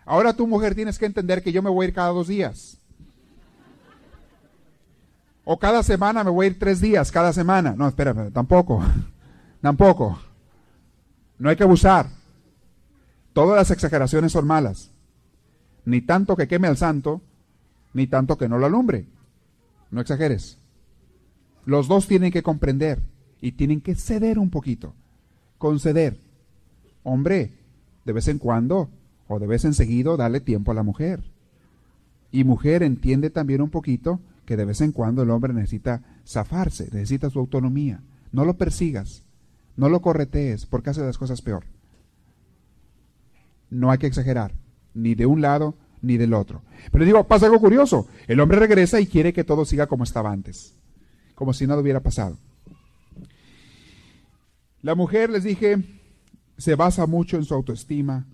ahora 0.09 0.33
tu 0.33 0.47
mujer 0.47 0.75
tienes 0.75 0.99
que 0.99 1.05
entender 1.05 1.43
que 1.43 1.53
yo 1.53 1.63
me 1.63 1.71
voy 1.71 1.85
a 1.85 1.89
ir 1.89 1.95
cada 1.95 2.09
dos 2.09 2.29
días. 2.29 2.79
O 5.45 5.59
cada 5.59 5.83
semana 5.83 6.25
me 6.25 6.31
voy 6.31 6.47
a 6.47 6.49
ir 6.49 6.59
tres 6.59 6.81
días, 6.81 7.13
cada 7.13 7.33
semana. 7.33 7.75
No, 7.77 7.87
espera, 7.87 8.31
tampoco. 8.31 8.83
tampoco. 9.61 10.19
No 11.39 11.51
hay 11.51 11.57
que 11.57 11.63
abusar. 11.63 12.09
Todas 13.33 13.57
las 13.57 13.71
exageraciones 13.71 14.33
son 14.33 14.47
malas. 14.47 14.91
Ni 15.85 16.01
tanto 16.01 16.37
que 16.37 16.49
queme 16.49 16.69
al 16.69 16.77
santo, 16.77 17.21
ni 17.93 18.07
tanto 18.07 18.37
que 18.37 18.49
no 18.49 18.59
lo 18.59 18.67
alumbre. 18.67 19.07
No 19.91 20.01
exageres. 20.01 20.59
Los 21.65 21.87
dos 21.87 22.07
tienen 22.07 22.33
que 22.33 22.43
comprender 22.43 23.03
y 23.41 23.53
tienen 23.53 23.81
que 23.81 23.95
ceder 23.95 24.39
un 24.39 24.51
poquito. 24.51 24.95
Conceder. 25.59 26.19
Hombre, 27.03 27.53
de 28.05 28.13
vez 28.13 28.29
en 28.29 28.39
cuando 28.39 28.91
o 29.29 29.39
de 29.39 29.47
vez 29.47 29.65
en 29.65 29.75
seguido 29.75 30.17
dale 30.17 30.41
tiempo 30.41 30.73
a 30.73 30.75
la 30.75 30.83
mujer. 30.83 31.23
Y 32.33 32.45
mujer 32.45 32.83
entiende 32.83 33.31
también 33.31 33.63
un 33.63 33.71
poquito 33.71 34.21
que 34.45 34.57
de 34.57 34.65
vez 34.65 34.81
en 34.81 34.93
cuando 34.93 35.23
el 35.23 35.31
hombre 35.31 35.53
necesita 35.53 36.03
zafarse, 36.27 36.89
necesita 36.93 37.31
su 37.31 37.39
autonomía. 37.39 38.03
No 38.33 38.45
lo 38.45 38.57
persigas, 38.57 39.25
no 39.77 39.89
lo 39.89 40.01
corretees 40.01 40.67
porque 40.67 40.91
hace 40.91 41.03
las 41.03 41.19
cosas 41.19 41.43
peor. 41.43 41.65
No 43.71 43.91
hay 43.91 43.99
que 43.99 44.07
exagerar, 44.07 44.55
ni 44.95 45.15
de 45.15 45.27
un 45.27 45.43
lado 45.43 45.75
ni 46.01 46.17
del 46.17 46.33
otro. 46.33 46.63
Pero 46.91 47.05
digo, 47.05 47.25
pasa 47.25 47.47
algo 47.47 47.61
curioso. 47.61 48.09
El 48.27 48.41
hombre 48.41 48.59
regresa 48.59 49.01
y 49.01 49.07
quiere 49.07 49.33
que 49.33 49.45
todo 49.45 49.65
siga 49.65 49.87
como 49.87 50.05
estaba 50.05 50.33
antes, 50.33 50.75
como 51.35 51.53
si 51.53 51.67
nada 51.67 51.81
hubiera 51.81 52.01
pasado. 52.01 52.39
La 54.81 54.95
mujer, 54.95 55.29
les 55.29 55.45
dije, 55.45 55.77
se 56.57 56.75
basa 56.75 57.07
mucho 57.07 57.37
en 57.37 57.45
su 57.45 57.55
autoestima 57.55 58.27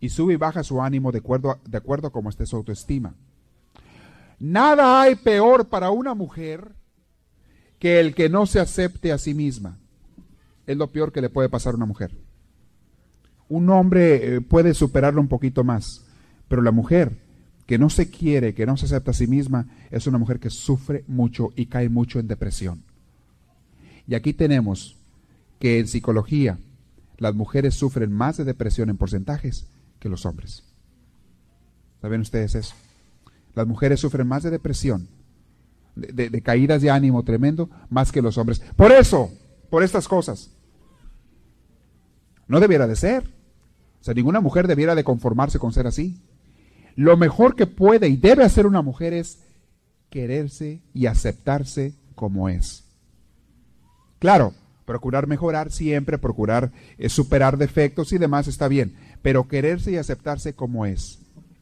y 0.00 0.08
sube 0.08 0.34
y 0.34 0.36
baja 0.36 0.62
su 0.64 0.80
ánimo 0.82 1.12
de 1.12 1.18
acuerdo, 1.18 1.58
de 1.66 1.78
acuerdo 1.78 2.08
a 2.08 2.12
cómo 2.12 2.30
esté 2.30 2.46
su 2.46 2.56
autoestima. 2.56 3.14
Nada 4.38 5.02
hay 5.02 5.16
peor 5.16 5.68
para 5.68 5.90
una 5.90 6.14
mujer 6.14 6.72
que 7.78 8.00
el 8.00 8.14
que 8.14 8.28
no 8.28 8.46
se 8.46 8.60
acepte 8.60 9.12
a 9.12 9.18
sí 9.18 9.34
misma. 9.34 9.78
Es 10.66 10.76
lo 10.76 10.90
peor 10.90 11.12
que 11.12 11.20
le 11.20 11.28
puede 11.28 11.48
pasar 11.48 11.74
a 11.74 11.76
una 11.76 11.86
mujer. 11.86 12.16
Un 13.48 13.68
hombre 13.68 14.36
eh, 14.36 14.40
puede 14.40 14.74
superarlo 14.74 15.20
un 15.20 15.28
poquito 15.28 15.64
más, 15.64 16.04
pero 16.48 16.62
la 16.62 16.70
mujer 16.70 17.18
que 17.66 17.78
no 17.78 17.90
se 17.90 18.10
quiere, 18.10 18.54
que 18.54 18.66
no 18.66 18.76
se 18.76 18.86
acepta 18.86 19.10
a 19.10 19.14
sí 19.14 19.26
misma, 19.26 19.66
es 19.90 20.06
una 20.06 20.18
mujer 20.18 20.40
que 20.40 20.50
sufre 20.50 21.04
mucho 21.06 21.50
y 21.56 21.66
cae 21.66 21.88
mucho 21.88 22.18
en 22.18 22.28
depresión. 22.28 22.82
Y 24.06 24.14
aquí 24.14 24.32
tenemos 24.32 24.96
que 25.58 25.78
en 25.78 25.86
psicología 25.86 26.58
las 27.18 27.34
mujeres 27.34 27.74
sufren 27.74 28.12
más 28.12 28.38
de 28.38 28.44
depresión 28.44 28.88
en 28.88 28.96
porcentajes 28.96 29.66
que 30.00 30.08
los 30.08 30.26
hombres. 30.26 30.64
¿Saben 32.00 32.22
ustedes 32.22 32.54
eso? 32.54 32.74
Las 33.54 33.66
mujeres 33.66 34.00
sufren 34.00 34.26
más 34.26 34.42
de 34.42 34.50
depresión, 34.50 35.08
de, 35.94 36.42
caídas 36.42 36.82
de 36.82 36.90
ánimo 36.90 37.22
tremendo, 37.22 37.68
más 37.90 38.10
que 38.10 38.22
los 38.22 38.38
hombres. 38.38 38.60
Por 38.76 38.90
eso, 38.90 39.30
por 39.68 39.82
estas 39.82 40.08
cosas. 40.08 40.50
No 42.48 42.58
debiera 42.58 42.86
de 42.86 42.96
ser. 42.96 43.30
O 44.00 44.04
sea, 44.04 44.14
ninguna 44.14 44.40
mujer 44.40 44.66
debiera 44.66 44.94
de 44.94 45.04
conformarse 45.04 45.58
con 45.58 45.72
ser 45.72 45.86
así. 45.86 46.22
Lo 46.96 47.16
mejor 47.16 47.54
que 47.54 47.66
puede 47.66 48.08
y 48.08 48.16
debe 48.16 48.44
hacer 48.44 48.66
una 48.66 48.82
mujer 48.82 49.12
es 49.12 49.40
quererse 50.08 50.82
y 50.94 51.06
aceptarse 51.06 51.94
como 52.14 52.48
es. 52.48 52.84
Claro, 54.18 54.54
procurar 54.84 55.26
mejorar 55.26 55.70
siempre, 55.70 56.18
procurar 56.18 56.72
eh, 56.98 57.08
superar 57.08 57.56
defectos 57.56 58.12
y 58.12 58.18
demás 58.18 58.48
está 58.48 58.68
bien, 58.68 58.96
pero 59.22 59.48
quererse 59.48 59.92
y 59.92 59.96
aceptarse 59.96 60.54
como 60.54 60.86
es 60.86 61.20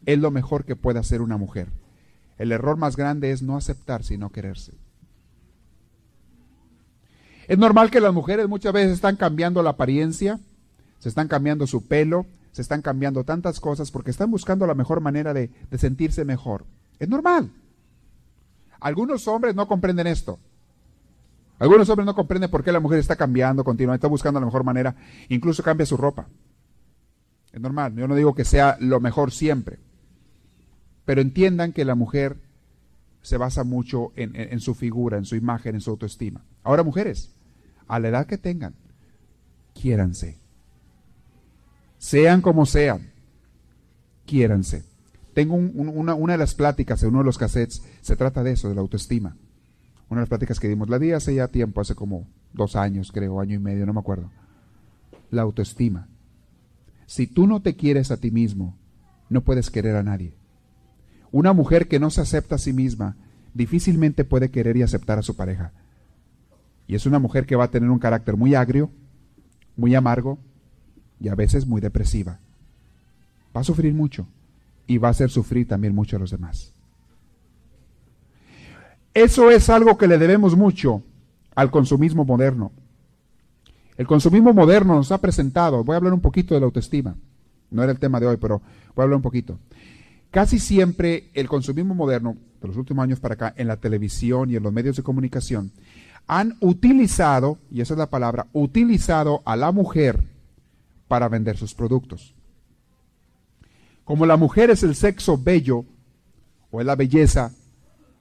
es 0.09 0.18
lo 0.18 0.30
mejor 0.30 0.64
que 0.64 0.74
puede 0.74 0.98
hacer 0.98 1.20
una 1.20 1.36
mujer. 1.36 1.68
El 2.38 2.52
error 2.52 2.78
más 2.78 2.96
grande 2.96 3.30
es 3.30 3.42
no 3.42 3.59
aceptarse 3.59 4.14
y 4.14 4.16
no 4.16 4.30
quererse. 4.30 4.72
Es 7.46 7.59
normal 7.59 7.90
que 7.90 8.00
las 8.00 8.14
mujeres 8.14 8.48
muchas 8.48 8.72
veces 8.72 8.92
están 8.92 9.16
cambiando 9.16 9.62
la 9.62 9.70
apariencia, 9.70 10.40
se 10.98 11.11
están 11.11 11.28
cambiando 11.28 11.66
su 11.66 11.86
pelo, 11.86 12.24
se 12.52 12.62
están 12.62 12.80
cambiando 12.80 13.22
tantas 13.24 13.61
cosas 13.61 13.90
porque 13.90 14.11
están 14.11 14.30
buscando 14.30 14.66
la 14.66 14.74
mejor 14.74 15.02
manera 15.02 15.34
de, 15.34 15.50
de 15.70 15.78
sentirse 15.78 16.24
mejor. 16.24 16.64
Es 16.98 17.11
normal. 17.11 17.50
Algunos 18.80 19.28
hombres 19.28 19.54
no 19.54 19.68
comprenden 19.68 20.06
esto. 20.06 20.38
Algunos 21.59 21.86
hombres 21.90 22.06
no 22.06 22.14
comprenden 22.14 22.50
por 22.50 22.64
qué 22.64 22.72
la 22.72 22.80
mujer 22.80 22.98
está 22.98 23.16
cambiando 23.16 23.62
continuamente, 23.62 23.98
está 23.98 24.09
buscando 24.09 24.40
la 24.40 24.46
mejor 24.46 24.64
manera, 24.64 24.96
incluso 25.28 25.62
cambia 25.62 25.84
su 25.84 25.98
ropa. 25.98 26.28
Es 27.53 27.61
normal, 27.61 27.94
yo 27.94 28.07
no 28.07 28.14
digo 28.14 28.34
que 28.34 28.44
sea 28.44 28.76
lo 28.80 29.01
mejor 29.01 29.32
siempre, 29.32 29.78
pero 31.05 31.20
entiendan 31.20 31.72
que 31.72 31.84
la 31.84 31.94
mujer 31.94 32.36
se 33.22 33.36
basa 33.36 33.64
mucho 33.64 34.12
en, 34.16 34.61
su 34.61 34.74
figura, 34.74 35.18
en 35.18 35.24
su 35.24 35.36
imagen, 35.36 35.74
en 35.74 35.80
su 35.80 35.90
autoestima. 35.90 36.44
Ahora 36.62 36.82
mujeres, 36.82 37.34
a 37.86 37.99
la 37.99 38.09
edad 38.09 38.26
que 38.26 38.38
tengan, 38.38 38.74
quiéranse. 39.74 40.38
Sean 41.99 42.42
como 42.42 42.66
sean, 42.66 43.11
quiéranse. 44.26 44.84
Tengo 45.34 45.55
una, 45.55 46.14
una 46.14 46.34
de 46.34 46.38
las 46.38 46.55
pláticas 46.55 47.03
en 47.03 47.11
uno 47.11 47.18
de 47.20 47.24
los 47.24 47.38
cassettes, 47.38 47.82
se 48.01 48.16
trata 48.16 48.42
de 48.42 48.53
eso, 48.53 48.68
de 48.68 48.74
la 48.74 48.80
autoestima 48.82 49.36
una 50.09 50.20
de 50.20 50.22
las 50.22 50.28
pláticas 50.28 50.59
que 50.59 50.68
dimos. 50.68 50.88
La 50.88 50.99
di 50.99 51.12
hace 51.12 51.34
ya 51.34 51.49
tiempo, 51.49 51.80
hace 51.80 51.94
como 51.94 52.26
dos 52.53 52.76
años, 52.76 53.12
creo, 53.12 53.40
año 53.40 53.55
y 53.55 53.59
medio, 53.59 53.86
no 53.86 53.92
me 53.92 54.01
acuerdo. 54.01 54.30
La 55.30 55.42
autoestima. 55.42 56.09
Si 57.09 57.26
tú 57.26 57.46
no 57.46 57.62
te 57.62 57.74
quieres 57.74 58.11
a 58.11 58.18
ti 58.18 58.30
mismo, 58.30 58.76
no 59.30 59.40
puedes 59.40 59.70
querer 59.70 59.96
a 59.96 60.02
nadie. 60.02 60.34
Una 61.32 61.54
mujer 61.54 61.88
que 61.88 61.98
no 61.98 62.11
se 62.11 62.20
acepta 62.20 62.56
a 62.56 62.59
sí 62.59 62.74
misma 62.74 63.16
difícilmente 63.54 64.24
puede 64.24 64.50
querer 64.50 64.76
y 64.76 64.82
aceptar 64.82 65.18
a 65.18 65.22
su 65.22 65.34
pareja. 65.34 65.72
Y 66.86 66.96
es 66.96 67.06
una 67.06 67.18
mujer 67.18 67.46
que 67.46 67.56
va 67.56 67.64
a 67.64 67.70
tener 67.70 67.88
un 67.88 67.98
carácter 67.98 68.36
muy 68.36 68.54
agrio, 68.54 68.90
muy 69.74 69.94
amargo 69.94 70.38
y 71.18 71.28
a 71.28 71.34
veces 71.34 71.66
muy 71.66 71.80
depresiva. 71.80 72.40
Va 73.56 73.62
a 73.62 73.64
sufrir 73.64 73.94
mucho 73.94 74.26
y 74.86 74.98
va 74.98 75.09
a 75.09 75.12
hacer 75.12 75.30
sufrir 75.30 75.66
también 75.66 75.94
mucho 75.94 76.16
a 76.16 76.20
los 76.20 76.30
demás. 76.30 76.74
Eso 79.14 79.50
es 79.50 79.70
algo 79.70 79.96
que 79.96 80.09
le 80.09 80.18
debemos 80.18 80.59
mucho 80.59 81.02
al 81.54 81.70
consumismo 81.70 82.26
moderno. 82.26 82.70
El 83.99 84.07
consumismo 84.07 84.55
moderno 84.55 84.94
nos 84.94 85.11
ha 85.11 85.18
presentado, 85.18 85.82
voy 85.82 85.94
a 85.94 85.96
hablar 85.96 86.14
un 86.14 86.20
poquito 86.20 86.55
de 86.55 86.61
la 86.61 86.66
autoestima, 86.66 87.16
no 87.72 87.82
era 87.82 87.90
el 87.90 87.99
tema 87.99 88.20
de 88.20 88.28
hoy, 88.28 88.36
pero 88.36 88.62
voy 88.94 89.03
a 89.03 89.03
hablar 89.03 89.16
un 89.16 89.22
poquito. 89.22 89.59
Casi 90.30 90.61
siempre 90.61 91.30
el 91.34 91.49
consumismo 91.49 91.96
moderno, 91.96 92.36
de 92.62 92.68
los 92.68 92.76
últimos 92.76 93.03
años 93.03 93.18
para 93.18 93.34
acá, 93.34 93.55
en 93.57 93.66
la 93.66 93.78
televisión 93.78 94.51
y 94.51 94.57
en 94.57 94.62
los 94.62 94.72
medios 94.72 94.96
de 94.96 95.03
comunicación, 95.03 95.72
han 96.28 96.57
utilizado, 96.61 97.59
y 97.72 97.80
esa 97.80 97.94
es 97.94 97.99
la 97.99 98.09
palabra, 98.09 98.46
utilizado 98.53 99.42
a 99.44 99.57
la 99.57 99.72
mujer 99.72 100.22
para 101.09 101.28
vender 101.28 101.57
sus 101.57 101.74
productos. 101.74 102.36
Como 104.05 104.26
la 104.26 104.36
mujer 104.36 104.70
es 104.70 104.84
el 104.84 104.94
sexo 104.94 105.36
bello, 105.36 105.84
o 106.70 106.80
es 106.80 106.86
la 106.86 106.94
belleza, 106.94 107.51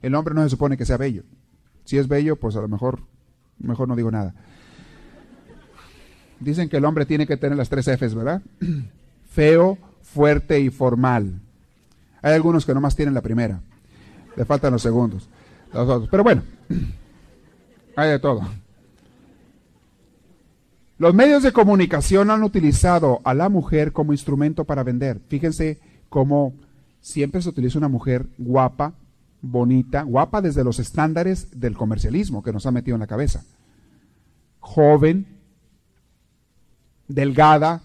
el 0.02 0.16
hombre 0.16 0.34
no 0.34 0.42
se 0.42 0.50
supone 0.50 0.76
que 0.76 0.84
sea 0.84 0.96
bello. 0.96 1.22
Si 1.84 1.98
es 1.98 2.08
bello, 2.08 2.34
pues 2.34 2.56
a 2.56 2.60
lo 2.60 2.68
mejor, 2.68 3.00
mejor 3.58 3.86
no 3.86 3.94
digo 3.94 4.10
nada. 4.10 4.34
Dicen 6.40 6.68
que 6.68 6.76
el 6.76 6.84
hombre 6.84 7.06
tiene 7.06 7.26
que 7.26 7.36
tener 7.36 7.56
las 7.56 7.68
tres 7.68 7.86
Fs, 7.86 8.14
¿verdad? 8.14 8.42
Feo, 9.30 9.78
fuerte 10.02 10.60
y 10.60 10.70
formal. 10.70 11.40
Hay 12.22 12.34
algunos 12.34 12.64
que 12.64 12.74
nomás 12.74 12.96
tienen 12.96 13.14
la 13.14 13.22
primera. 13.22 13.60
Le 14.36 14.44
faltan 14.44 14.72
los 14.72 14.82
segundos. 14.82 15.28
Los 15.72 15.88
otros. 15.88 16.08
Pero 16.10 16.22
bueno, 16.22 16.42
hay 17.96 18.10
de 18.10 18.18
todo. 18.18 18.42
Los 20.98 21.14
medios 21.14 21.44
de 21.44 21.52
comunicación 21.52 22.30
han 22.30 22.42
utilizado 22.42 23.20
a 23.22 23.32
la 23.32 23.48
mujer 23.48 23.92
como 23.92 24.12
instrumento 24.12 24.64
para 24.64 24.82
vender. 24.82 25.20
Fíjense 25.28 25.78
cómo 26.08 26.54
siempre 27.00 27.40
se 27.40 27.48
utiliza 27.48 27.78
una 27.78 27.88
mujer 27.88 28.26
guapa, 28.36 28.94
bonita, 29.40 30.02
guapa 30.02 30.42
desde 30.42 30.64
los 30.64 30.80
estándares 30.80 31.60
del 31.60 31.76
comercialismo 31.76 32.42
que 32.42 32.52
nos 32.52 32.66
ha 32.66 32.72
metido 32.72 32.96
en 32.96 33.00
la 33.00 33.06
cabeza. 33.06 33.44
Joven, 34.58 35.37
delgada, 37.08 37.82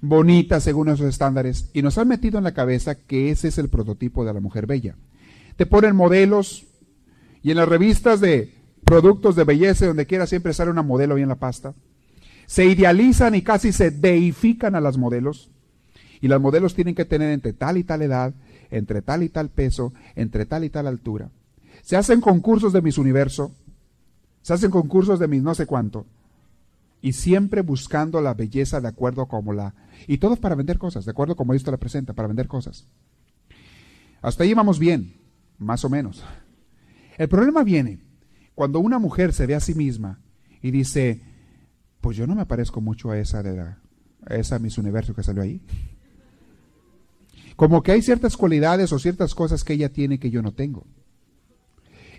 bonita 0.00 0.60
según 0.60 0.88
esos 0.88 1.06
estándares, 1.06 1.70
y 1.72 1.82
nos 1.82 1.98
han 1.98 2.08
metido 2.08 2.38
en 2.38 2.44
la 2.44 2.54
cabeza 2.54 2.94
que 2.94 3.30
ese 3.30 3.48
es 3.48 3.58
el 3.58 3.68
prototipo 3.68 4.24
de 4.24 4.32
la 4.32 4.40
mujer 4.40 4.66
bella. 4.66 4.96
Te 5.56 5.66
ponen 5.66 5.94
modelos 5.94 6.64
y 7.42 7.50
en 7.50 7.58
las 7.58 7.68
revistas 7.68 8.20
de 8.20 8.54
productos 8.84 9.36
de 9.36 9.44
belleza, 9.44 9.86
donde 9.86 10.06
quiera 10.06 10.26
siempre 10.26 10.52
sale 10.52 10.70
una 10.70 10.82
modelo 10.82 11.14
ahí 11.14 11.22
en 11.22 11.28
la 11.28 11.36
pasta. 11.36 11.74
Se 12.46 12.66
idealizan 12.66 13.34
y 13.34 13.42
casi 13.42 13.72
se 13.72 13.90
deifican 13.90 14.74
a 14.74 14.80
las 14.80 14.98
modelos. 14.98 15.50
Y 16.20 16.28
las 16.28 16.40
modelos 16.40 16.74
tienen 16.74 16.94
que 16.94 17.04
tener 17.04 17.30
entre 17.30 17.52
tal 17.52 17.78
y 17.78 17.84
tal 17.84 18.02
edad, 18.02 18.34
entre 18.70 19.00
tal 19.02 19.22
y 19.22 19.28
tal 19.28 19.48
peso, 19.48 19.92
entre 20.16 20.44
tal 20.44 20.64
y 20.64 20.70
tal 20.70 20.86
altura. 20.86 21.30
Se 21.82 21.96
hacen 21.96 22.20
concursos 22.20 22.72
de 22.72 22.82
mis 22.82 22.98
universo, 22.98 23.52
se 24.42 24.52
hacen 24.52 24.70
concursos 24.70 25.18
de 25.18 25.28
mis 25.28 25.42
no 25.42 25.54
sé 25.54 25.66
cuánto, 25.66 26.06
y 27.02 27.12
siempre 27.12 27.62
buscando 27.62 28.20
la 28.20 28.34
belleza 28.34 28.80
de 28.80 28.88
acuerdo 28.88 29.26
como 29.26 29.52
la... 29.52 29.74
Y 30.06 30.18
todos 30.18 30.38
para 30.38 30.54
vender 30.54 30.78
cosas, 30.78 31.04
de 31.04 31.10
acuerdo 31.10 31.36
como 31.36 31.54
esto 31.54 31.70
la 31.70 31.76
presenta, 31.78 32.12
para 32.12 32.28
vender 32.28 32.46
cosas. 32.46 32.86
Hasta 34.22 34.44
ahí 34.44 34.52
vamos 34.52 34.78
bien, 34.78 35.14
más 35.58 35.84
o 35.84 35.90
menos. 35.90 36.22
El 37.16 37.28
problema 37.28 37.64
viene 37.64 38.00
cuando 38.54 38.80
una 38.80 38.98
mujer 38.98 39.32
se 39.32 39.46
ve 39.46 39.54
a 39.54 39.60
sí 39.60 39.74
misma 39.74 40.20
y 40.60 40.70
dice, 40.70 41.22
pues 42.00 42.16
yo 42.16 42.26
no 42.26 42.34
me 42.34 42.46
parezco 42.46 42.80
mucho 42.80 43.10
a 43.10 43.18
esa 43.18 43.42
de 43.42 43.56
la, 43.56 43.78
a 44.26 44.34
esa 44.34 44.58
Miss 44.58 44.78
Universo 44.78 45.14
que 45.14 45.22
salió 45.22 45.42
ahí. 45.42 45.62
Como 47.56 47.82
que 47.82 47.92
hay 47.92 48.02
ciertas 48.02 48.36
cualidades 48.36 48.92
o 48.92 48.98
ciertas 48.98 49.34
cosas 49.34 49.64
que 49.64 49.74
ella 49.74 49.90
tiene 49.90 50.18
que 50.18 50.30
yo 50.30 50.42
no 50.42 50.52
tengo. 50.52 50.86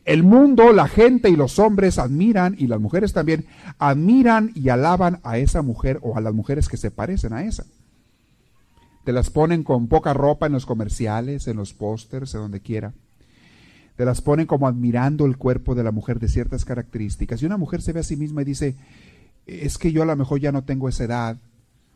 El 0.04 0.24
mundo, 0.24 0.74
la 0.74 0.88
gente 0.88 1.30
y 1.30 1.36
los 1.36 1.60
hombres 1.60 2.00
admiran, 2.00 2.56
y 2.58 2.68
las 2.68 2.80
mujeres 2.80 3.14
también, 3.14 3.46
admiran 3.78 4.52
y 4.56 4.70
alaban 4.70 5.20
a 5.24 5.38
esa 5.38 5.62
mujer 5.62 6.00
o 6.02 6.18
a 6.18 6.22
las 6.22 6.34
mujeres 6.34 6.70
que 6.70 6.78
se 6.78 6.90
parecen 6.90 7.34
a 7.34 7.44
esa. 7.44 7.66
Te 9.04 9.14
las 9.14 9.30
ponen 9.30 9.64
con 9.64 9.88
poca 9.88 10.14
ropa 10.14 10.48
en 10.48 10.54
los 10.54 10.66
comerciales, 10.66 11.48
en 11.48 11.58
los 11.58 11.74
pósters, 11.74 12.34
en 12.34 12.42
donde 12.42 12.62
quiera. 12.62 12.94
Te 13.96 14.06
las 14.06 14.22
ponen 14.22 14.48
como 14.48 14.68
admirando 14.68 15.26
el 15.26 15.38
cuerpo 15.38 15.76
de 15.76 15.84
la 15.84 15.92
mujer 15.92 16.20
de 16.20 16.28
ciertas 16.28 16.66
características. 16.66 17.42
Y 17.42 17.46
una 17.46 17.58
mujer 17.58 17.82
se 17.82 17.94
ve 17.94 18.00
a 18.00 18.04
sí 18.04 18.16
misma 18.16 18.42
y 18.42 18.46
dice, 18.46 18.76
es 19.46 19.78
que 19.78 19.92
yo 19.92 20.02
a 20.02 20.08
lo 20.08 20.16
mejor 20.16 20.40
ya 20.40 20.52
no 20.52 20.64
tengo 20.64 20.90
esa 20.90 21.04
edad, 21.04 21.38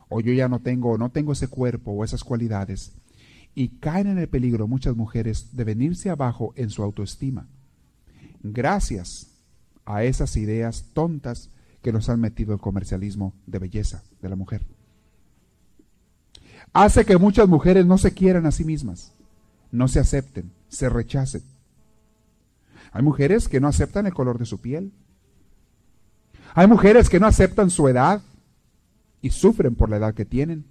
o 0.08 0.20
yo 0.20 0.32
ya 0.32 0.48
no 0.48 0.60
tengo, 0.60 0.96
no 0.96 1.10
tengo 1.10 1.32
ese 1.32 1.48
cuerpo 1.48 1.90
o 1.90 2.04
esas 2.04 2.22
cualidades. 2.22 2.92
Y 3.56 3.68
caen 3.80 4.06
en 4.06 4.18
el 4.18 4.28
peligro 4.28 4.68
muchas 4.68 4.94
mujeres 4.94 5.56
de 5.56 5.64
venirse 5.64 6.10
abajo 6.10 6.52
en 6.54 6.70
su 6.70 6.84
autoestima 6.84 7.48
gracias 8.52 9.28
a 9.84 10.04
esas 10.04 10.36
ideas 10.36 10.86
tontas 10.92 11.50
que 11.82 11.92
nos 11.92 12.08
han 12.08 12.20
metido 12.20 12.52
el 12.52 12.60
comercialismo 12.60 13.32
de 13.46 13.58
belleza 13.58 14.02
de 14.20 14.28
la 14.28 14.36
mujer. 14.36 14.62
Hace 16.72 17.04
que 17.04 17.16
muchas 17.16 17.48
mujeres 17.48 17.86
no 17.86 17.96
se 17.96 18.12
quieran 18.12 18.44
a 18.46 18.50
sí 18.50 18.64
mismas, 18.64 19.14
no 19.70 19.88
se 19.88 20.00
acepten, 20.00 20.50
se 20.68 20.88
rechacen. 20.88 21.42
Hay 22.92 23.02
mujeres 23.02 23.48
que 23.48 23.60
no 23.60 23.68
aceptan 23.68 24.06
el 24.06 24.14
color 24.14 24.38
de 24.38 24.46
su 24.46 24.60
piel. 24.60 24.92
Hay 26.54 26.66
mujeres 26.66 27.08
que 27.08 27.20
no 27.20 27.26
aceptan 27.26 27.70
su 27.70 27.88
edad 27.88 28.22
y 29.20 29.30
sufren 29.30 29.74
por 29.74 29.90
la 29.90 29.98
edad 29.98 30.14
que 30.14 30.24
tienen. 30.24 30.64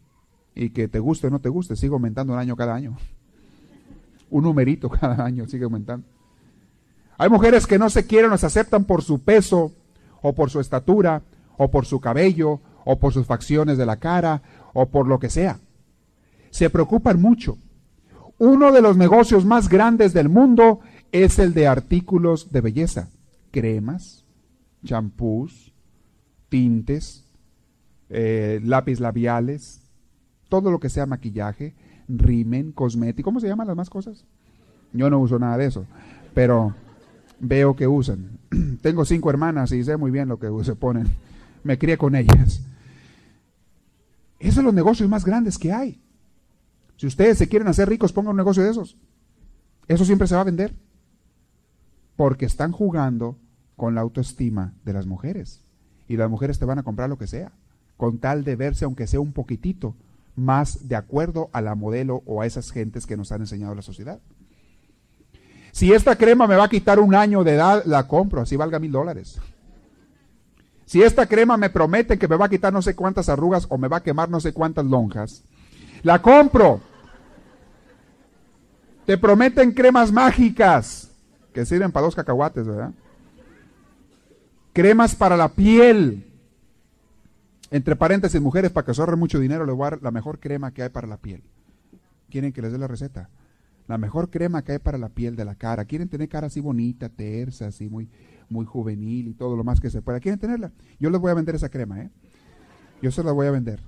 Y 0.54 0.70
que 0.70 0.88
te 0.88 1.00
guste 1.00 1.28
o 1.28 1.30
no 1.30 1.40
te 1.40 1.50
guste, 1.50 1.76
sigue 1.76 1.94
aumentando 1.94 2.34
un 2.34 2.40
año 2.40 2.56
cada 2.56 2.74
año. 2.74 2.98
Un 4.30 4.44
numerito 4.44 4.90
cada 4.90 5.24
año 5.24 5.48
sigue 5.48 5.66
aumentando. 5.66 6.08
Hay 7.18 7.30
mujeres 7.30 7.66
que 7.68 7.80
no 7.80 7.90
se 7.90 8.06
quieren 8.06 8.32
o 8.32 8.38
se 8.38 8.46
aceptan 8.46 8.86
por 8.86 9.02
su 9.02 9.20
peso, 9.20 9.72
o 10.22 10.34
por 10.34 10.50
su 10.50 10.60
estatura, 10.60 11.22
o 11.58 11.70
por 11.70 11.86
su 11.86 12.00
cabello, 12.00 12.60
o 12.84 13.00
por 13.00 13.14
sus 13.14 13.26
facciones 13.26 13.78
de 13.78 13.86
la 13.86 13.98
cara, 13.98 14.42
o 14.74 14.88
por 14.88 15.08
lo 15.08 15.20
que 15.20 15.30
sea. 15.30 15.60
Se 16.50 16.70
preocupan 16.70 17.22
mucho. 17.22 17.58
Uno 18.38 18.72
de 18.72 18.82
los 18.82 18.98
negocios 18.98 19.46
más 19.46 19.70
grandes 19.70 20.14
del 20.14 20.30
mundo 20.30 20.82
es 21.12 21.40
el 21.40 21.54
de 21.54 21.68
artículos 21.68 22.52
de 22.52 22.62
belleza. 22.62 23.10
Cremas, 23.52 24.26
champús, 24.84 25.74
tintes, 26.50 27.26
eh, 28.10 28.60
lápiz 28.64 29.00
labiales, 29.00 29.82
todo 30.50 30.72
lo 30.72 30.80
que 30.80 30.90
sea 30.90 31.06
maquillaje, 31.06 31.74
rimen, 32.08 32.72
cosmético. 32.72 33.26
¿Cómo 33.28 33.40
se 33.40 33.48
llaman 33.48 33.68
las 33.68 33.76
más 33.76 33.90
cosas? 33.90 34.26
Yo 34.94 35.10
no 35.10 35.20
uso 35.20 35.40
nada 35.40 35.58
de 35.58 35.66
eso. 35.66 35.86
Pero 36.34 36.76
veo 37.40 37.76
que 37.76 37.88
usan. 37.88 38.40
Tengo 38.82 39.06
cinco 39.06 39.30
hermanas 39.30 39.72
y 39.72 39.84
sé 39.84 39.98
muy 39.98 40.12
bien 40.12 40.28
lo 40.28 40.40
que 40.40 40.50
se 40.64 40.76
ponen. 40.76 41.08
Me 41.64 41.78
crié 41.78 41.98
con 41.98 42.16
ellas. 42.16 42.62
Esos 44.40 44.56
son 44.56 44.66
los 44.66 44.74
negocios 44.74 45.10
más 45.10 45.26
grandes 45.26 45.58
que 45.58 45.74
hay. 45.74 46.02
Si 46.98 47.08
ustedes 47.08 47.38
se 47.38 47.48
quieren 47.48 47.68
hacer 47.68 47.90
ricos, 47.90 48.14
pongan 48.14 48.32
un 48.32 48.38
negocio 48.38 48.64
de 48.64 48.70
esos. 48.70 48.98
Eso 49.88 50.06
siempre 50.06 50.28
se 50.28 50.36
va 50.36 50.42
a 50.42 50.46
vender. 50.46 50.74
Porque 52.16 52.46
están 52.46 52.72
jugando 52.72 53.38
con 53.76 53.96
la 53.96 54.02
autoestima 54.02 54.74
de 54.86 54.94
las 54.94 55.06
mujeres. 55.06 55.62
Y 56.08 56.18
las 56.18 56.30
mujeres 56.30 56.60
te 56.60 56.66
van 56.66 56.80
a 56.80 56.84
comprar 56.84 57.10
lo 57.10 57.18
que 57.18 57.28
sea. 57.28 57.52
Con 57.98 58.20
tal 58.20 58.44
de 58.44 58.56
verse, 58.56 58.86
aunque 58.86 59.08
sea 59.08 59.20
un 59.20 59.34
poquitito, 59.34 59.96
más 60.36 60.88
de 60.88 60.96
acuerdo 60.96 61.50
a 61.54 61.62
la 61.62 61.76
modelo 61.76 62.24
o 62.26 62.42
a 62.42 62.46
esas 62.46 62.72
gentes 62.72 63.06
que 63.06 63.18
nos 63.18 63.32
han 63.32 63.42
enseñado 63.42 63.76
la 63.76 63.82
sociedad. 63.82 64.20
Si 65.76 65.92
esta 65.92 66.16
crema 66.16 66.48
me 66.48 66.56
va 66.56 66.64
a 66.64 66.70
quitar 66.70 67.02
un 67.02 67.14
año 67.14 67.44
de 67.44 67.56
edad, 67.56 67.84
la 67.84 68.08
compro, 68.08 68.40
así 68.40 68.56
valga 68.56 68.80
mil 68.80 68.94
dólares. 68.94 69.42
Si 70.86 71.04
esta 71.04 71.26
crema 71.26 71.58
me 71.58 71.70
promete 71.70 72.18
que 72.18 72.30
me 72.30 72.38
va 72.38 72.46
a 72.46 72.50
quitar 72.50 72.72
no 72.72 72.82
sé 72.82 72.96
cuántas 72.96 73.28
arrugas 73.28 73.66
o 73.68 73.78
me 73.78 73.90
va 73.90 73.98
a 73.98 74.02
quemar 74.02 74.30
no 74.30 74.40
sé 74.40 74.54
cuántas 74.54 74.86
lonjas, 74.86 75.44
la 76.02 76.22
compro. 76.22 76.80
Te 79.06 79.18
prometen 79.18 79.74
cremas 79.74 80.14
mágicas 80.14 81.12
que 81.54 81.66
sirven 81.66 81.92
para 81.92 82.06
dos 82.06 82.16
cacahuates, 82.16 82.66
¿verdad? 82.66 82.92
Cremas 84.72 85.14
para 85.14 85.36
la 85.36 85.50
piel. 85.50 86.26
Entre 87.70 87.98
paréntesis, 87.98 88.40
mujeres, 88.40 88.72
para 88.72 88.86
que 88.86 88.98
ahorren 88.98 89.20
mucho 89.20 89.40
dinero, 89.40 89.66
les 89.66 89.76
voy 89.76 89.88
a 89.88 89.90
dar 89.90 90.00
la 90.02 90.12
mejor 90.12 90.40
crema 90.40 90.72
que 90.72 90.84
hay 90.84 90.90
para 90.90 91.06
la 91.06 91.18
piel. 91.18 91.44
¿Quieren 92.30 92.54
que 92.54 92.62
les 92.62 92.72
dé 92.72 92.78
la 92.78 92.88
receta? 92.88 93.28
La 93.88 93.98
mejor 93.98 94.30
crema 94.30 94.64
que 94.64 94.74
hay 94.74 94.80
para 94.80 94.98
la 94.98 95.10
piel 95.10 95.36
de 95.36 95.46
la 95.46 95.56
cara. 95.56 95.86
Quieren 95.86 96.10
tener 96.10 96.28
cara 96.30 96.48
así 96.48 96.60
bonita, 96.60 97.10
tersa, 97.10 97.68
así 97.68 97.90
muy, 97.90 98.10
muy 98.50 98.66
juvenil 98.66 99.28
y 99.28 99.34
todo 99.34 99.56
lo 99.56 99.64
más 99.64 99.80
que 99.80 99.90
se 99.90 100.02
pueda. 100.02 100.20
¿Quieren 100.20 100.40
tenerla? 100.40 100.72
Yo 101.00 101.10
les 101.10 101.22
voy 101.22 101.32
a 101.32 101.36
vender 101.36 101.56
esa 101.56 101.70
crema, 101.70 102.02
¿eh? 102.02 102.10
Yo 103.02 103.12
se 103.12 103.24
la 103.24 103.32
voy 103.32 103.48
a 103.48 103.52
vender. 103.52 103.82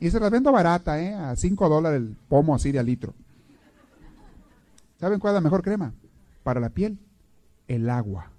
Y 0.00 0.10
se 0.10 0.20
la 0.20 0.30
vendo 0.30 0.52
barata, 0.52 1.00
¿eh? 1.00 1.14
A 1.14 1.34
5 1.34 1.68
dólares 1.68 2.00
el 2.00 2.16
pomo 2.28 2.54
así 2.54 2.72
de 2.72 2.78
a 2.78 2.82
litro. 2.82 3.14
¿Saben 4.98 5.18
cuál 5.18 5.32
es 5.32 5.36
la 5.36 5.40
mejor 5.40 5.62
crema? 5.62 5.92
Para 6.42 6.60
la 6.60 6.70
piel, 6.70 6.98
el 7.68 7.88
agua. 7.88 8.30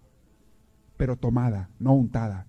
Pero 0.98 1.16
tomada, 1.16 1.70
no 1.80 1.94
untada. 1.94 2.46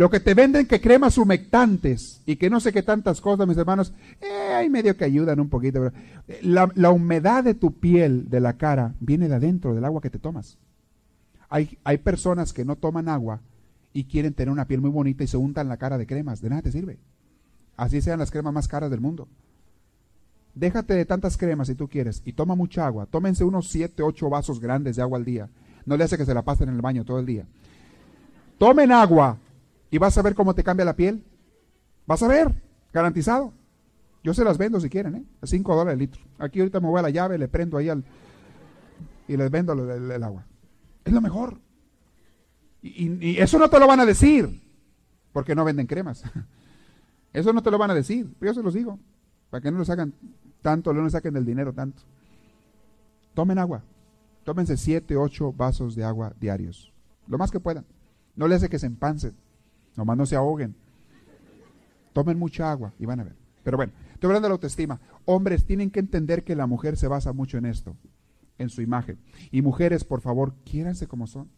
Lo 0.00 0.08
que 0.08 0.18
te 0.18 0.32
venden 0.32 0.64
que 0.64 0.80
cremas 0.80 1.18
humectantes 1.18 2.22
y 2.24 2.36
que 2.36 2.48
no 2.48 2.58
sé 2.58 2.72
qué 2.72 2.82
tantas 2.82 3.20
cosas, 3.20 3.46
mis 3.46 3.58
hermanos, 3.58 3.92
eh, 4.22 4.54
hay 4.54 4.70
medio 4.70 4.96
que 4.96 5.04
ayudan 5.04 5.40
un 5.40 5.50
poquito. 5.50 5.88
Eh, 5.88 6.40
la, 6.40 6.72
la, 6.74 6.88
humedad 6.88 7.44
de 7.44 7.52
tu 7.52 7.74
piel, 7.74 8.30
de 8.30 8.40
la 8.40 8.54
cara, 8.54 8.94
viene 8.98 9.28
de 9.28 9.34
adentro, 9.34 9.74
del 9.74 9.84
agua 9.84 10.00
que 10.00 10.08
te 10.08 10.18
tomas. 10.18 10.56
Hay, 11.50 11.76
hay 11.84 11.98
personas 11.98 12.54
que 12.54 12.64
no 12.64 12.76
toman 12.76 13.10
agua 13.10 13.42
y 13.92 14.04
quieren 14.04 14.32
tener 14.32 14.50
una 14.50 14.64
piel 14.64 14.80
muy 14.80 14.88
bonita 14.88 15.22
y 15.22 15.26
se 15.26 15.36
untan 15.36 15.68
la 15.68 15.76
cara 15.76 15.98
de 15.98 16.06
cremas. 16.06 16.40
De 16.40 16.48
nada 16.48 16.62
te 16.62 16.72
sirve. 16.72 16.96
Así 17.76 18.00
sean 18.00 18.20
las 18.20 18.30
cremas 18.30 18.54
más 18.54 18.68
caras 18.68 18.90
del 18.90 19.02
mundo. 19.02 19.28
Déjate 20.54 20.94
de 20.94 21.04
tantas 21.04 21.36
cremas 21.36 21.68
si 21.68 21.74
tú 21.74 21.88
quieres 21.88 22.22
y 22.24 22.32
toma 22.32 22.54
mucha 22.54 22.86
agua. 22.86 23.04
Tómense 23.04 23.44
unos 23.44 23.68
7, 23.68 24.02
8 24.02 24.30
vasos 24.30 24.60
grandes 24.60 24.96
de 24.96 25.02
agua 25.02 25.18
al 25.18 25.26
día. 25.26 25.50
No 25.84 25.98
le 25.98 26.04
hace 26.04 26.16
que 26.16 26.24
se 26.24 26.32
la 26.32 26.40
pasen 26.40 26.70
en 26.70 26.76
el 26.76 26.80
baño 26.80 27.04
todo 27.04 27.18
el 27.18 27.26
día. 27.26 27.44
Tomen 28.56 28.92
agua, 28.92 29.36
y 29.90 29.98
vas 29.98 30.16
a 30.16 30.22
ver 30.22 30.34
cómo 30.34 30.54
te 30.54 30.62
cambia 30.62 30.84
la 30.84 30.96
piel. 30.96 31.24
Vas 32.06 32.22
a 32.22 32.28
ver, 32.28 32.62
garantizado. 32.92 33.52
Yo 34.22 34.34
se 34.34 34.44
las 34.44 34.58
vendo 34.58 34.80
si 34.80 34.90
quieren, 34.90 35.14
¿eh? 35.14 35.24
A 35.40 35.46
5 35.46 35.74
dólares 35.74 35.94
el 35.94 35.98
litro. 36.00 36.22
Aquí 36.38 36.60
ahorita 36.60 36.80
me 36.80 36.88
voy 36.88 36.98
a 36.98 37.02
la 37.02 37.10
llave, 37.10 37.38
le 37.38 37.48
prendo 37.48 37.78
ahí 37.78 37.88
al. 37.88 38.04
y 39.26 39.36
les 39.36 39.50
vendo 39.50 39.72
el, 39.72 40.22
agua. 40.22 40.44
Es 41.04 41.12
lo 41.12 41.20
mejor. 41.20 41.58
Y, 42.82 43.38
eso 43.38 43.58
no 43.58 43.68
te 43.68 43.78
lo 43.78 43.86
van 43.86 44.00
a 44.00 44.06
decir, 44.06 44.62
porque 45.32 45.54
no 45.54 45.64
venden 45.64 45.86
cremas. 45.86 46.22
Eso 47.32 47.52
no 47.52 47.62
te 47.62 47.70
lo 47.70 47.78
van 47.78 47.92
a 47.92 47.94
decir, 47.94 48.28
yo 48.40 48.52
se 48.52 48.60
los 48.60 48.74
digo, 48.74 48.98
para 49.50 49.60
que 49.60 49.70
no 49.70 49.78
lo 49.78 49.84
hagan 49.84 50.12
tanto, 50.62 50.92
no 50.92 51.04
le 51.04 51.10
saquen 51.10 51.36
el 51.36 51.46
dinero 51.46 51.72
tanto. 51.72 52.02
Tomen 53.34 53.56
agua, 53.56 53.84
tómense 54.42 54.76
7, 54.76 55.16
8 55.16 55.52
vasos 55.52 55.94
de 55.94 56.02
agua 56.02 56.32
diarios, 56.40 56.92
lo 57.28 57.38
más 57.38 57.52
que 57.52 57.60
puedan. 57.60 57.84
No 58.34 58.48
le 58.48 58.56
hace 58.56 58.68
que 58.68 58.80
se 58.80 58.86
empancen. 58.86 59.36
Nomás 60.00 60.16
no 60.16 60.24
se 60.24 60.34
ahoguen. 60.34 60.74
Tomen 62.14 62.38
mucha 62.38 62.70
agua 62.70 62.94
y 62.98 63.04
van 63.04 63.20
a 63.20 63.24
ver. 63.24 63.36
Pero 63.62 63.76
bueno, 63.76 63.92
estoy 64.14 64.28
hablando 64.28 64.46
de 64.46 64.48
la 64.48 64.54
autoestima. 64.54 64.98
Hombres 65.26 65.66
tienen 65.66 65.90
que 65.90 66.00
entender 66.00 66.42
que 66.42 66.56
la 66.56 66.66
mujer 66.66 66.96
se 66.96 67.06
basa 67.06 67.34
mucho 67.34 67.58
en 67.58 67.66
esto, 67.66 67.94
en 68.56 68.70
su 68.70 68.80
imagen. 68.80 69.18
Y 69.50 69.60
mujeres, 69.60 70.04
por 70.04 70.22
favor, 70.22 70.54
quiéranse 70.64 71.06
como 71.06 71.26
son. 71.26 71.50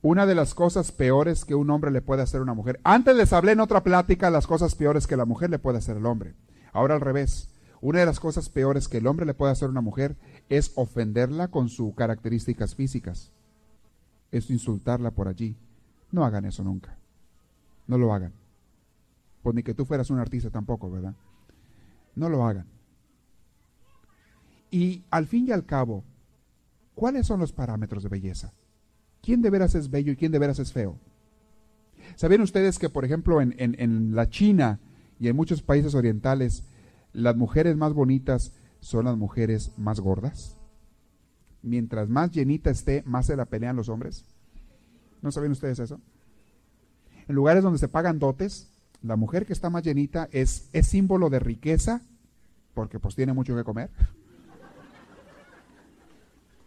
Una 0.00 0.26
de 0.26 0.34
las 0.34 0.54
cosas 0.54 0.90
peores 0.90 1.44
que 1.44 1.54
un 1.54 1.70
hombre 1.70 1.92
le 1.92 2.02
puede 2.02 2.22
hacer 2.22 2.40
a 2.40 2.42
una 2.42 2.54
mujer. 2.54 2.80
Antes 2.82 3.14
les 3.14 3.32
hablé 3.32 3.52
en 3.52 3.60
otra 3.60 3.84
plática 3.84 4.28
las 4.28 4.48
cosas 4.48 4.74
peores 4.74 5.06
que 5.06 5.16
la 5.16 5.24
mujer 5.24 5.50
le 5.50 5.60
puede 5.60 5.78
hacer 5.78 5.98
al 5.98 6.06
hombre. 6.06 6.34
Ahora 6.72 6.96
al 6.96 7.00
revés. 7.00 7.48
Una 7.80 8.00
de 8.00 8.06
las 8.06 8.18
cosas 8.18 8.48
peores 8.48 8.88
que 8.88 8.98
el 8.98 9.06
hombre 9.06 9.24
le 9.24 9.34
puede 9.34 9.52
hacer 9.52 9.68
a 9.68 9.70
una 9.70 9.82
mujer 9.82 10.16
es 10.48 10.72
ofenderla 10.74 11.46
con 11.46 11.68
sus 11.68 11.94
características 11.94 12.74
físicas. 12.74 13.30
Es 14.32 14.50
insultarla 14.50 15.12
por 15.12 15.28
allí. 15.28 15.56
No 16.12 16.24
hagan 16.24 16.44
eso 16.44 16.62
nunca. 16.62 16.96
No 17.88 17.98
lo 17.98 18.14
hagan. 18.14 18.32
Pues 19.42 19.56
ni 19.56 19.62
que 19.62 19.74
tú 19.74 19.84
fueras 19.84 20.10
un 20.10 20.18
artista 20.18 20.50
tampoco, 20.50 20.90
¿verdad? 20.90 21.14
No 22.14 22.28
lo 22.28 22.46
hagan. 22.46 22.66
Y 24.70 25.02
al 25.10 25.26
fin 25.26 25.48
y 25.48 25.50
al 25.50 25.66
cabo, 25.66 26.04
¿cuáles 26.94 27.26
son 27.26 27.40
los 27.40 27.52
parámetros 27.52 28.04
de 28.04 28.08
belleza? 28.08 28.52
¿Quién 29.20 29.42
de 29.42 29.50
veras 29.50 29.74
es 29.74 29.90
bello 29.90 30.12
y 30.12 30.16
quién 30.16 30.32
de 30.32 30.38
veras 30.38 30.58
es 30.58 30.72
feo? 30.72 30.98
¿Sabían 32.16 32.42
ustedes 32.42 32.78
que, 32.78 32.88
por 32.88 33.04
ejemplo, 33.04 33.40
en, 33.40 33.54
en 33.58 34.14
la 34.14 34.28
China 34.28 34.78
y 35.18 35.28
en 35.28 35.36
muchos 35.36 35.62
países 35.62 35.94
orientales, 35.94 36.64
las 37.12 37.36
mujeres 37.36 37.76
más 37.76 37.92
bonitas 37.92 38.52
son 38.80 39.04
las 39.04 39.16
mujeres 39.16 39.72
más 39.78 40.00
gordas. 40.00 40.56
Mientras 41.62 42.08
más 42.08 42.32
llenita 42.32 42.70
esté, 42.70 43.02
más 43.06 43.26
se 43.26 43.36
la 43.36 43.46
pelean 43.46 43.76
los 43.76 43.88
hombres. 43.88 44.24
¿No 45.22 45.30
saben 45.32 45.52
ustedes 45.52 45.78
eso? 45.78 46.00
En 47.28 47.34
lugares 47.34 47.62
donde 47.62 47.78
se 47.78 47.88
pagan 47.88 48.18
dotes, 48.18 48.68
la 49.02 49.16
mujer 49.16 49.46
que 49.46 49.52
está 49.52 49.70
más 49.70 49.82
llenita 49.82 50.28
es, 50.32 50.68
es 50.72 50.88
símbolo 50.88 51.30
de 51.30 51.38
riqueza, 51.38 52.02
porque 52.74 52.98
pues 52.98 53.14
tiene 53.14 53.32
mucho 53.32 53.56
que 53.56 53.64
comer. 53.64 53.90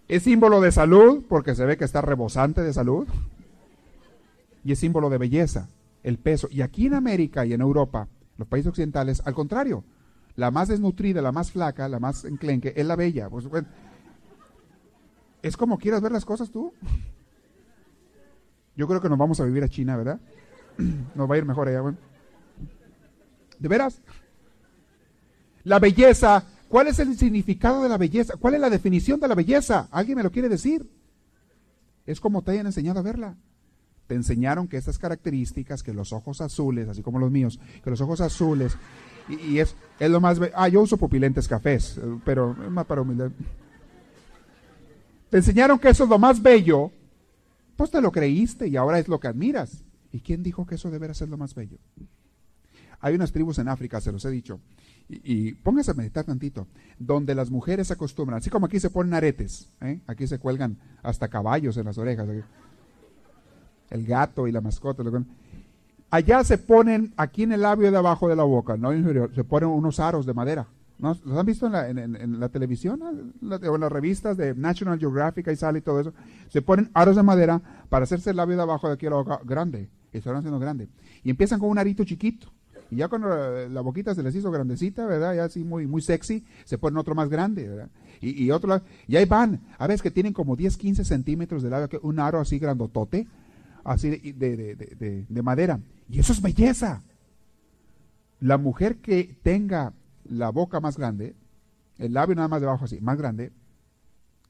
Es 0.08 0.24
símbolo 0.24 0.62
de 0.62 0.72
salud, 0.72 1.24
porque 1.28 1.56
se 1.56 1.66
ve 1.66 1.78
que 1.78 1.86
está 1.86 2.02
rebosante 2.02 2.62
de 2.62 2.74
salud. 2.74 3.08
Y 4.64 4.72
es 4.72 4.80
símbolo 4.80 5.10
de 5.10 5.18
belleza, 5.18 5.70
el 6.04 6.18
peso. 6.18 6.48
Y 6.52 6.62
aquí 6.62 6.88
en 6.88 6.94
América 6.94 7.46
y 7.46 7.54
en 7.54 7.62
Europa, 7.62 8.08
los 8.38 8.48
países 8.48 8.70
occidentales, 8.70 9.22
al 9.26 9.34
contrario, 9.34 9.84
la 10.36 10.52
más 10.52 10.68
desnutrida, 10.68 11.22
la 11.22 11.32
más 11.32 11.52
flaca, 11.52 11.90
la 11.90 12.00
más 12.00 12.26
enclenque, 12.26 12.74
es 12.76 12.86
la 12.86 12.96
bella. 12.96 13.30
Pues, 13.30 13.48
es 15.42 15.58
como 15.58 15.78
quieras 15.78 16.02
ver 16.02 16.12
las 16.12 16.26
cosas 16.26 16.52
tú. 16.52 16.74
Yo 18.76 18.88
creo 18.88 19.02
que 19.02 19.10
nos 19.10 19.18
vamos 19.18 19.40
a 19.40 19.46
vivir 19.46 19.64
a 19.64 19.70
China, 19.70 19.96
¿verdad? 19.96 20.20
Nos 21.16 21.30
va 21.30 21.36
a 21.36 21.38
ir 21.38 21.46
mejor 21.46 21.68
allá, 21.68 21.82
bueno. 21.82 21.98
¿De 23.58 23.70
veras? 23.70 24.02
La 25.64 25.80
belleza, 25.80 26.44
¿cuál 26.68 26.88
es 26.88 27.00
el 27.00 27.18
significado 27.18 27.82
de 27.84 27.90
la 27.90 27.98
belleza? 27.98 28.36
¿Cuál 28.38 28.56
es 28.56 28.60
la 28.60 28.70
definición 28.70 29.20
de 29.20 29.28
la 29.28 29.36
belleza? 29.36 29.88
¿Alguien 29.92 30.18
me 30.18 30.24
lo 30.24 30.32
quiere 30.32 30.50
decir? 30.50 30.86
Es 32.06 32.20
como 32.20 32.42
te 32.42 32.52
hayan 32.52 32.66
enseñado 32.66 33.00
a 33.00 33.04
verla. 33.04 33.36
Te 34.08 34.14
enseñaron 34.14 34.68
que 34.68 34.78
estas 34.78 35.00
características, 35.00 35.82
que 35.82 35.94
los 35.94 36.14
ojos 36.14 36.42
azules, 36.42 36.88
así 36.88 37.02
como 37.02 37.18
los 37.18 37.32
míos, 37.32 37.60
que 37.84 37.90
los 37.90 38.02
ojos 38.02 38.22
azules, 38.22 38.78
y, 39.28 39.58
es, 39.58 39.76
es, 40.00 40.10
lo 40.12 40.22
más... 40.22 40.40
Ah, 40.54 40.68
yo 40.68 40.82
uso 40.82 40.98
pupilentes 40.98 41.48
cafés, 41.48 42.00
pero 42.24 42.56
es 42.64 42.70
más 42.70 42.86
para 42.86 43.02
humildad. 43.02 43.32
Te 45.32 45.38
enseñaron 45.38 45.80
que 45.80 45.90
eso 45.90 46.04
es 46.04 46.10
lo 46.10 46.20
más 46.20 46.40
bello, 46.42 46.92
pues 47.76 47.92
te 47.92 48.02
lo 48.02 48.12
creíste 48.12 48.68
y 48.68 48.78
ahora 48.78 49.00
es 49.00 49.08
lo 49.08 49.20
que 49.20 49.28
admiras. 49.28 49.84
¿Y 50.12 50.22
quién 50.22 50.44
dijo 50.44 50.66
que 50.66 50.76
eso 50.76 50.90
debería 50.90 51.14
ser 51.14 51.30
lo 51.30 51.38
más 51.38 51.56
bello? 51.56 51.78
Hay 53.02 53.16
unas 53.16 53.32
tribus 53.32 53.60
en 53.60 53.68
África, 53.68 54.00
se 54.00 54.12
los 54.12 54.24
he 54.26 54.32
dicho, 54.32 54.60
y, 55.08 55.54
póngase 55.54 55.92
a 55.92 55.94
meditar 55.94 56.26
tantito, 56.26 56.68
donde 56.98 57.36
las 57.36 57.52
mujeres 57.52 57.88
se 57.88 57.94
acostumbran, 57.94 58.40
así 58.40 58.50
como 58.50 58.66
aquí 58.66 58.80
se 58.80 58.90
ponen 58.90 59.14
aretes, 59.14 59.70
¿eh? 59.82 60.00
aquí 60.08 60.26
se 60.26 60.40
cuelgan 60.40 60.78
hasta 61.04 61.28
caballos 61.28 61.78
en 61.78 61.86
las 61.86 61.98
orejas, 61.98 62.28
el 63.90 64.06
gato 64.06 64.48
y 64.48 64.52
la 64.52 64.62
mascota. 64.62 65.04
Allá 66.10 66.44
se 66.44 66.58
ponen, 66.58 67.14
aquí 67.18 67.44
en 67.44 67.52
el 67.52 67.62
labio 67.62 67.92
de 67.92 67.98
abajo 67.98 68.28
de 68.30 68.36
la 68.36 68.44
boca, 68.44 68.78
no 68.78 68.92
se 69.36 69.44
ponen 69.44 69.70
unos 69.70 70.00
aros 70.00 70.26
de 70.26 70.34
madera. 70.34 70.68
¿Los 70.98 71.38
han 71.38 71.46
visto 71.46 71.68
en 71.68 72.40
la, 72.40 72.50
televisión 72.50 73.02
o 73.02 73.76
en 73.76 73.82
las 73.82 73.92
revistas 73.92 74.38
de 74.38 74.56
National 74.56 74.98
Geographic 74.98 75.48
y 75.48 75.56
sale 75.56 75.80
y 75.80 75.82
todo 75.82 76.00
eso? 76.00 76.14
Se 76.48 76.62
ponen 76.62 76.90
aros 76.94 77.18
de 77.18 77.24
madera 77.24 77.62
para 77.90 78.04
hacerse 78.04 78.30
el 78.30 78.38
labio 78.38 78.56
de 78.56 78.62
abajo 78.62 78.88
de 78.88 78.94
aquí 78.94 79.06
a 79.06 79.10
la 79.10 79.18
boca 79.18 79.40
grande. 79.44 79.90
Y 80.14 80.22
se 80.22 80.30
van 80.30 80.38
haciendo 80.38 80.60
grande. 80.60 80.88
Y 81.24 81.30
empiezan 81.30 81.60
con 81.60 81.70
un 81.70 81.78
arito 81.78 82.06
chiquito. 82.06 82.48
Y 82.90 82.98
ya 82.98 83.10
cuando 83.10 83.28
la, 83.68 83.82
boquita 83.82 84.16
se 84.16 84.24
les 84.24 84.36
hizo 84.36 84.52
grandecita, 84.52 85.06
¿verdad? 85.06 85.36
Ya 85.36 85.44
así 85.46 85.66
muy, 85.66 85.86
muy 85.86 86.02
sexy, 86.02 86.46
se 86.64 86.78
ponen 86.78 86.98
otro 86.98 87.14
más 87.14 87.28
grande, 87.28 87.68
¿verdad? 87.68 87.90
Y, 88.22 88.50
otro, 88.52 88.82
y 89.08 89.18
ahí 89.18 89.26
van. 89.26 89.60
A 89.78 89.88
veces 89.88 90.02
que 90.02 90.12
tienen 90.12 90.32
como 90.32 90.56
10, 90.56 90.78
15 90.78 91.04
centímetros 91.04 91.62
de 91.62 91.70
labio, 91.70 92.00
un 92.04 92.20
aro 92.20 92.40
así 92.40 92.58
grandotote, 92.58 93.28
así 93.84 94.10
de, 94.32 95.26
de 95.28 95.42
madera. 95.42 95.80
Y 96.10 96.20
eso 96.20 96.32
es 96.32 96.42
belleza. 96.42 97.04
La 98.40 98.58
mujer 98.58 98.98
que 98.98 99.36
tenga 99.44 99.94
la 100.26 100.50
boca 100.50 100.80
más 100.80 100.98
grande, 100.98 101.36
el 101.98 102.14
labio 102.14 102.36
nada 102.36 102.48
más 102.48 102.62
debajo 102.62 102.86
así, 102.86 103.00
más 103.02 103.18
grande, 103.18 103.52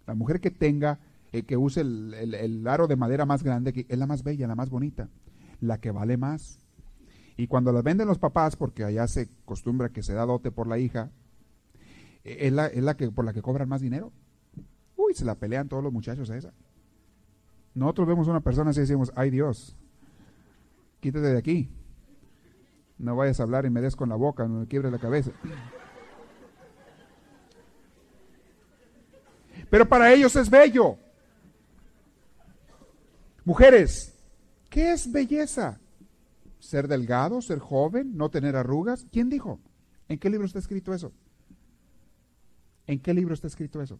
la 0.08 0.16
mujer 0.16 0.40
que 0.40 0.52
tenga, 0.52 1.00
eh, 1.32 1.44
que 1.44 1.58
use 1.58 1.82
el, 1.82 2.66
aro 2.68 2.88
de 2.88 2.96
madera 2.96 3.26
más 3.26 3.44
grande, 3.44 3.74
que 3.74 3.86
es 3.88 3.98
la 3.98 4.08
más 4.08 4.24
bella, 4.24 4.48
la 4.48 4.56
más 4.56 4.70
bonita, 4.70 5.10
la 5.60 5.80
que 5.80 5.92
vale 5.92 6.18
más. 6.18 6.60
Y 7.38 7.48
cuando 7.48 7.74
la 7.74 7.82
venden 7.82 8.08
los 8.08 8.20
papás, 8.20 8.56
porque 8.56 8.84
allá 8.84 9.08
se 9.08 9.30
acostumbra 9.44 9.90
que 9.90 10.04
se 10.04 10.14
da 10.14 10.26
dote 10.26 10.52
por 10.52 10.68
la 10.68 10.80
hija, 10.80 11.12
eh, 12.24 12.38
es 12.42 12.54
la, 12.54 12.68
es 12.68 12.84
la 12.84 12.96
que 12.96 13.12
por 13.12 13.26
la 13.26 13.34
que 13.34 13.42
cobran 13.42 13.68
más 13.68 13.82
dinero. 13.82 14.12
Uy, 14.96 15.14
se 15.14 15.26
la 15.26 15.36
pelean 15.36 15.68
todos 15.68 15.84
los 15.84 15.92
muchachos 15.92 16.30
a 16.30 16.38
esa. 16.38 16.54
Nosotros 17.74 18.08
vemos 18.08 18.28
una 18.28 18.40
persona 18.40 18.70
así 18.70 18.80
y 18.80 18.84
decimos, 18.84 19.12
ay 19.16 19.30
Dios, 19.30 19.76
quítate 21.02 21.28
de 21.28 21.38
aquí. 21.38 21.70
No 22.98 23.16
vayas 23.16 23.40
a 23.40 23.44
hablar 23.44 23.66
y 23.66 23.70
me 23.70 23.82
des 23.82 23.96
con 23.96 24.10
la 24.10 24.16
boca, 24.16 24.48
me 24.48 24.68
quiebre 24.68 24.90
la 24.90 25.00
cabeza. 25.00 25.32
Pero 29.70 29.88
para 29.88 30.14
ellos 30.14 30.36
es 30.36 30.50
bello. 30.50 30.98
Mujeres, 33.44 34.16
¿qué 34.70 34.94
es 34.94 35.12
belleza? 35.12 35.80
¿Ser 36.60 36.88
delgado, 36.88 37.42
ser 37.42 37.60
joven, 37.60 38.16
no 38.16 38.30
tener 38.30 38.56
arrugas? 38.56 39.06
¿Quién 39.12 39.30
dijo? 39.30 39.60
¿En 40.08 40.18
qué 40.18 40.30
libro 40.30 40.46
está 40.46 40.60
escrito 40.60 40.94
eso? 40.94 41.12
¿En 42.88 43.00
qué 43.00 43.14
libro 43.14 43.34
está 43.34 43.48
escrito 43.48 43.82
eso? 43.82 44.00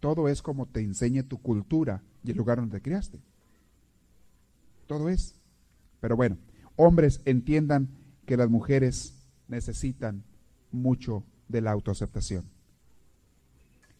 Todo 0.00 0.28
es 0.28 0.42
como 0.42 0.66
te 0.66 0.80
enseñe 0.80 1.22
tu 1.22 1.40
cultura 1.40 2.02
y 2.22 2.30
el 2.30 2.36
lugar 2.36 2.58
donde 2.58 2.78
te 2.78 2.82
criaste. 2.82 3.20
Todo 4.86 5.08
es. 5.08 5.34
Pero 6.00 6.16
bueno, 6.16 6.36
hombres 6.78 7.20
entiendan 7.26 7.88
que 8.24 8.38
las 8.38 8.48
mujeres 8.48 9.12
necesitan 9.48 10.22
mucho 10.70 11.24
de 11.48 11.60
la 11.60 11.72
autoaceptación. 11.72 12.44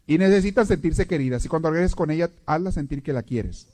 Y 0.06 0.16
necesitan 0.16 0.66
sentirse 0.66 1.06
queridas. 1.06 1.44
Y 1.44 1.48
cuando 1.48 1.70
regreses 1.70 1.94
con 1.94 2.10
ella, 2.10 2.30
hazla 2.46 2.72
sentir 2.72 3.02
que 3.02 3.12
la 3.12 3.22
quieres. 3.22 3.66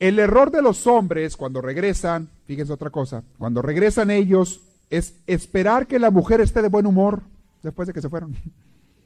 El 0.00 0.18
error 0.18 0.50
de 0.50 0.62
los 0.62 0.86
hombres 0.86 1.36
cuando 1.36 1.60
regresan, 1.60 2.28
fíjense 2.46 2.72
otra 2.72 2.90
cosa, 2.90 3.22
cuando 3.38 3.60
regresan 3.60 4.10
ellos 4.10 4.62
es 4.88 5.14
esperar 5.26 5.86
que 5.86 5.98
la 5.98 6.10
mujer 6.10 6.40
esté 6.40 6.62
de 6.62 6.68
buen 6.68 6.86
humor 6.86 7.22
después 7.62 7.86
de 7.86 7.92
que 7.92 8.00
se 8.00 8.08
fueron. 8.08 8.34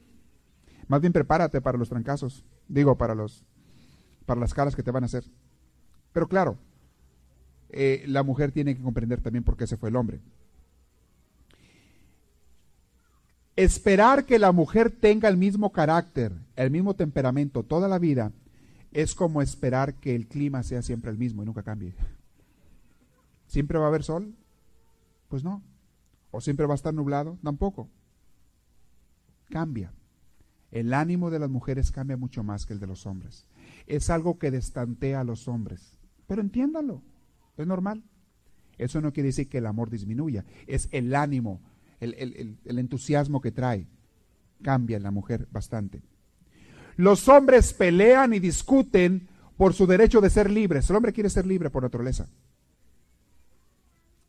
Más 0.87 1.01
bien 1.01 1.13
prepárate 1.13 1.61
para 1.61 1.77
los 1.77 1.89
trancazos, 1.89 2.43
digo, 2.67 2.97
para 2.97 3.13
los 3.13 3.43
para 4.25 4.39
las 4.39 4.53
caras 4.53 4.75
que 4.75 4.83
te 4.83 4.91
van 4.91 5.03
a 5.03 5.07
hacer. 5.07 5.23
Pero 6.13 6.27
claro, 6.27 6.57
eh, 7.69 8.03
la 8.07 8.23
mujer 8.23 8.51
tiene 8.51 8.75
que 8.75 8.83
comprender 8.83 9.21
también 9.21 9.43
por 9.43 9.57
qué 9.57 9.67
se 9.67 9.77
fue 9.77 9.89
el 9.89 9.95
hombre. 9.95 10.19
Esperar 13.55 14.25
que 14.25 14.37
la 14.37 14.51
mujer 14.51 14.91
tenga 14.91 15.29
el 15.29 15.37
mismo 15.37 15.71
carácter, 15.71 16.33
el 16.55 16.71
mismo 16.71 16.93
temperamento 16.93 17.63
toda 17.63 17.87
la 17.87 17.99
vida, 17.99 18.31
es 18.91 19.15
como 19.15 19.41
esperar 19.41 19.95
que 19.95 20.15
el 20.15 20.27
clima 20.27 20.63
sea 20.63 20.81
siempre 20.81 21.11
el 21.11 21.17
mismo 21.17 21.43
y 21.43 21.45
nunca 21.45 21.63
cambie. 21.63 21.93
¿Siempre 23.47 23.77
va 23.77 23.85
a 23.85 23.87
haber 23.89 24.03
sol? 24.03 24.35
Pues 25.29 25.43
no. 25.43 25.61
¿O 26.31 26.41
siempre 26.41 26.65
va 26.65 26.73
a 26.73 26.75
estar 26.75 26.93
nublado? 26.93 27.37
Tampoco. 27.43 27.89
Cambia. 29.49 29.93
El 30.71 30.93
ánimo 30.93 31.29
de 31.29 31.39
las 31.39 31.49
mujeres 31.49 31.91
cambia 31.91 32.17
mucho 32.17 32.43
más 32.43 32.65
que 32.65 32.73
el 32.73 32.79
de 32.79 32.87
los 32.87 33.05
hombres. 33.05 33.47
Es 33.87 34.09
algo 34.09 34.37
que 34.37 34.51
destantea 34.51 35.21
a 35.21 35.23
los 35.23 35.47
hombres. 35.47 35.97
Pero 36.27 36.41
entiéndalo. 36.41 37.01
Es 37.57 37.67
normal. 37.67 38.03
Eso 38.77 39.01
no 39.01 39.13
quiere 39.13 39.27
decir 39.27 39.47
que 39.47 39.59
el 39.59 39.65
amor 39.65 39.89
disminuya. 39.89 40.45
Es 40.67 40.89
el 40.91 41.15
ánimo, 41.15 41.61
el, 41.99 42.57
entusiasmo 42.65 43.41
que 43.41 43.51
trae. 43.51 43.87
Cambia 44.61 44.97
en 44.97 45.03
la 45.03 45.11
mujer 45.11 45.47
bastante. 45.51 46.01
Los 46.97 47.27
hombres 47.27 47.73
pelean 47.73 48.33
y 48.33 48.39
discuten 48.39 49.27
por 49.57 49.73
su 49.73 49.85
derecho 49.87 50.21
de 50.21 50.29
ser 50.29 50.49
libres. 50.49 50.89
El 50.89 50.95
hombre 50.95 51.13
quiere 51.13 51.29
ser 51.29 51.45
libre 51.45 51.69
por 51.69 51.83
naturaleza. 51.83 52.27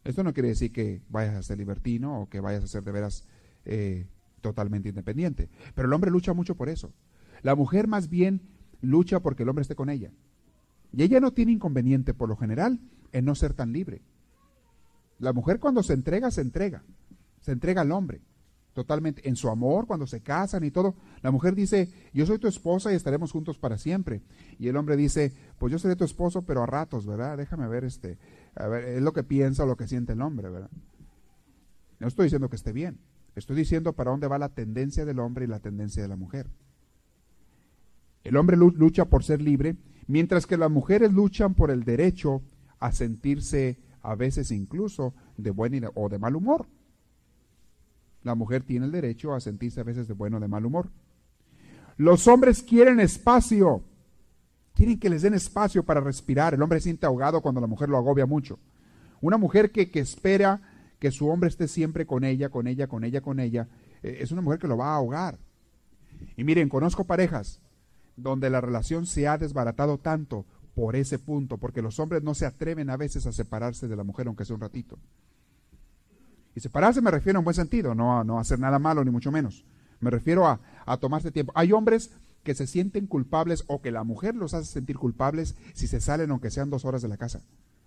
Esto 0.04 0.22
no 0.22 0.32
quiere 0.32 0.50
decir 0.50 0.72
que 0.72 1.02
vayas 1.08 1.34
a 1.34 1.42
ser 1.42 1.58
libertino 1.58 2.20
o 2.20 2.28
que 2.28 2.40
vayas 2.40 2.62
a 2.62 2.68
ser 2.68 2.84
de 2.84 2.92
veras 2.92 3.24
eh, 3.64 4.06
totalmente 4.40 4.88
independiente. 4.88 5.48
Pero 5.74 5.88
el 5.88 5.94
hombre 5.94 6.12
lucha 6.12 6.32
mucho 6.32 6.54
por 6.54 6.68
eso. 6.68 6.92
La 7.42 7.56
mujer 7.56 7.88
más 7.88 8.08
bien 8.08 8.42
lucha 8.80 9.20
porque 9.20 9.42
el 9.42 9.48
hombre 9.48 9.62
esté 9.62 9.74
con 9.74 9.90
ella. 9.90 10.12
Y 10.92 11.02
ella 11.02 11.18
no 11.18 11.32
tiene 11.32 11.52
inconveniente 11.52 12.14
por 12.14 12.28
lo 12.28 12.36
general 12.36 12.78
en 13.16 13.24
no 13.24 13.34
ser 13.34 13.54
tan 13.54 13.72
libre. 13.72 14.02
La 15.18 15.32
mujer 15.32 15.58
cuando 15.58 15.82
se 15.82 15.94
entrega, 15.94 16.30
se 16.30 16.42
entrega. 16.42 16.84
Se 17.40 17.52
entrega 17.52 17.80
al 17.80 17.92
hombre. 17.92 18.20
Totalmente. 18.74 19.26
En 19.26 19.36
su 19.36 19.48
amor, 19.48 19.86
cuando 19.86 20.06
se 20.06 20.20
casan 20.20 20.62
y 20.64 20.70
todo. 20.70 20.94
La 21.22 21.30
mujer 21.30 21.54
dice, 21.54 21.90
yo 22.12 22.26
soy 22.26 22.38
tu 22.38 22.46
esposa 22.46 22.92
y 22.92 22.94
estaremos 22.94 23.32
juntos 23.32 23.56
para 23.56 23.78
siempre. 23.78 24.20
Y 24.58 24.68
el 24.68 24.76
hombre 24.76 24.96
dice, 24.96 25.32
pues 25.58 25.72
yo 25.72 25.78
seré 25.78 25.96
tu 25.96 26.04
esposo, 26.04 26.42
pero 26.42 26.62
a 26.62 26.66
ratos, 26.66 27.06
¿verdad? 27.06 27.38
Déjame 27.38 27.66
ver 27.68 27.84
este. 27.84 28.18
A 28.54 28.66
ver, 28.66 28.84
es 28.84 29.02
lo 29.02 29.14
que 29.14 29.24
piensa 29.24 29.64
o 29.64 29.66
lo 29.66 29.78
que 29.78 29.88
siente 29.88 30.12
el 30.12 30.20
hombre, 30.20 30.50
¿verdad? 30.50 30.70
No 31.98 32.06
estoy 32.06 32.24
diciendo 32.24 32.50
que 32.50 32.56
esté 32.56 32.72
bien. 32.72 32.98
Estoy 33.34 33.56
diciendo 33.56 33.94
para 33.94 34.10
dónde 34.10 34.28
va 34.28 34.38
la 34.38 34.50
tendencia 34.50 35.06
del 35.06 35.20
hombre 35.20 35.46
y 35.46 35.48
la 35.48 35.60
tendencia 35.60 36.02
de 36.02 36.08
la 36.08 36.16
mujer. 36.16 36.50
El 38.24 38.36
hombre 38.36 38.58
lucha 38.58 39.06
por 39.06 39.24
ser 39.24 39.40
libre, 39.40 39.76
mientras 40.06 40.46
que 40.46 40.58
las 40.58 40.70
mujeres 40.70 41.14
luchan 41.14 41.54
por 41.54 41.70
el 41.70 41.84
derecho 41.84 42.42
a 42.78 42.92
sentirse 42.92 43.78
a 44.02 44.14
veces 44.14 44.50
incluso 44.50 45.14
de 45.36 45.50
buen 45.50 45.88
o 45.94 46.08
de 46.08 46.18
mal 46.18 46.36
humor. 46.36 46.66
La 48.22 48.34
mujer 48.34 48.62
tiene 48.62 48.86
el 48.86 48.92
derecho 48.92 49.34
a 49.34 49.40
sentirse 49.40 49.80
a 49.80 49.84
veces 49.84 50.08
de 50.08 50.14
bueno 50.14 50.36
o 50.36 50.40
de 50.40 50.48
mal 50.48 50.64
humor. 50.64 50.90
Los 51.96 52.28
hombres 52.28 52.62
quieren 52.62 53.00
espacio. 53.00 53.82
Quieren 54.74 54.98
que 54.98 55.08
les 55.08 55.22
den 55.22 55.34
espacio 55.34 55.84
para 55.84 56.00
respirar. 56.00 56.54
El 56.54 56.62
hombre 56.62 56.80
se 56.80 56.84
siente 56.84 57.06
ahogado 57.06 57.40
cuando 57.40 57.60
la 57.60 57.66
mujer 57.66 57.88
lo 57.88 57.96
agobia 57.96 58.26
mucho. 58.26 58.58
Una 59.20 59.38
mujer 59.38 59.70
que, 59.70 59.90
que 59.90 60.00
espera 60.00 60.60
que 60.98 61.10
su 61.10 61.28
hombre 61.28 61.48
esté 61.48 61.68
siempre 61.68 62.06
con 62.06 62.24
ella, 62.24 62.48
con 62.48 62.66
ella, 62.66 62.86
con 62.86 63.04
ella, 63.04 63.20
con 63.20 63.40
ella, 63.40 63.68
eh, 64.02 64.18
es 64.20 64.32
una 64.32 64.42
mujer 64.42 64.58
que 64.58 64.68
lo 64.68 64.76
va 64.76 64.92
a 64.92 64.96
ahogar. 64.96 65.38
Y 66.36 66.44
miren, 66.44 66.68
conozco 66.68 67.04
parejas 67.04 67.60
donde 68.16 68.50
la 68.50 68.60
relación 68.60 69.06
se 69.06 69.28
ha 69.28 69.38
desbaratado 69.38 69.98
tanto 69.98 70.46
por 70.76 70.94
ese 70.94 71.18
punto, 71.18 71.56
porque 71.56 71.80
los 71.80 71.98
hombres 71.98 72.22
no 72.22 72.34
se 72.34 72.44
atreven 72.44 72.90
a 72.90 72.98
veces 72.98 73.24
a 73.24 73.32
separarse 73.32 73.88
de 73.88 73.96
la 73.96 74.04
mujer, 74.04 74.26
aunque 74.26 74.44
sea 74.44 74.56
un 74.56 74.60
ratito. 74.60 74.98
Y 76.54 76.60
separarse 76.60 77.00
me 77.00 77.10
refiero 77.10 77.38
en 77.38 77.46
buen 77.46 77.54
sentido, 77.54 77.94
no 77.94 78.20
a 78.20 78.24
no 78.24 78.38
hacer 78.38 78.58
nada 78.58 78.78
malo, 78.78 79.02
ni 79.02 79.10
mucho 79.10 79.32
menos. 79.32 79.64
Me 80.00 80.10
refiero 80.10 80.46
a, 80.46 80.60
a 80.84 80.98
tomarse 80.98 81.30
tiempo. 81.30 81.50
Hay 81.56 81.72
hombres 81.72 82.10
que 82.42 82.54
se 82.54 82.66
sienten 82.66 83.06
culpables 83.06 83.64
o 83.68 83.80
que 83.80 83.90
la 83.90 84.04
mujer 84.04 84.34
los 84.34 84.52
hace 84.52 84.70
sentir 84.70 84.98
culpables 84.98 85.54
si 85.72 85.86
se 85.86 85.98
salen 85.98 86.30
aunque 86.30 86.50
sean 86.50 86.68
dos 86.68 86.84
horas 86.84 87.00
de 87.00 87.08
la 87.08 87.16
casa, 87.16 87.40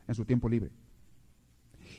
en 0.07 0.15
su 0.15 0.25
tiempo 0.25 0.49
libre. 0.49 0.71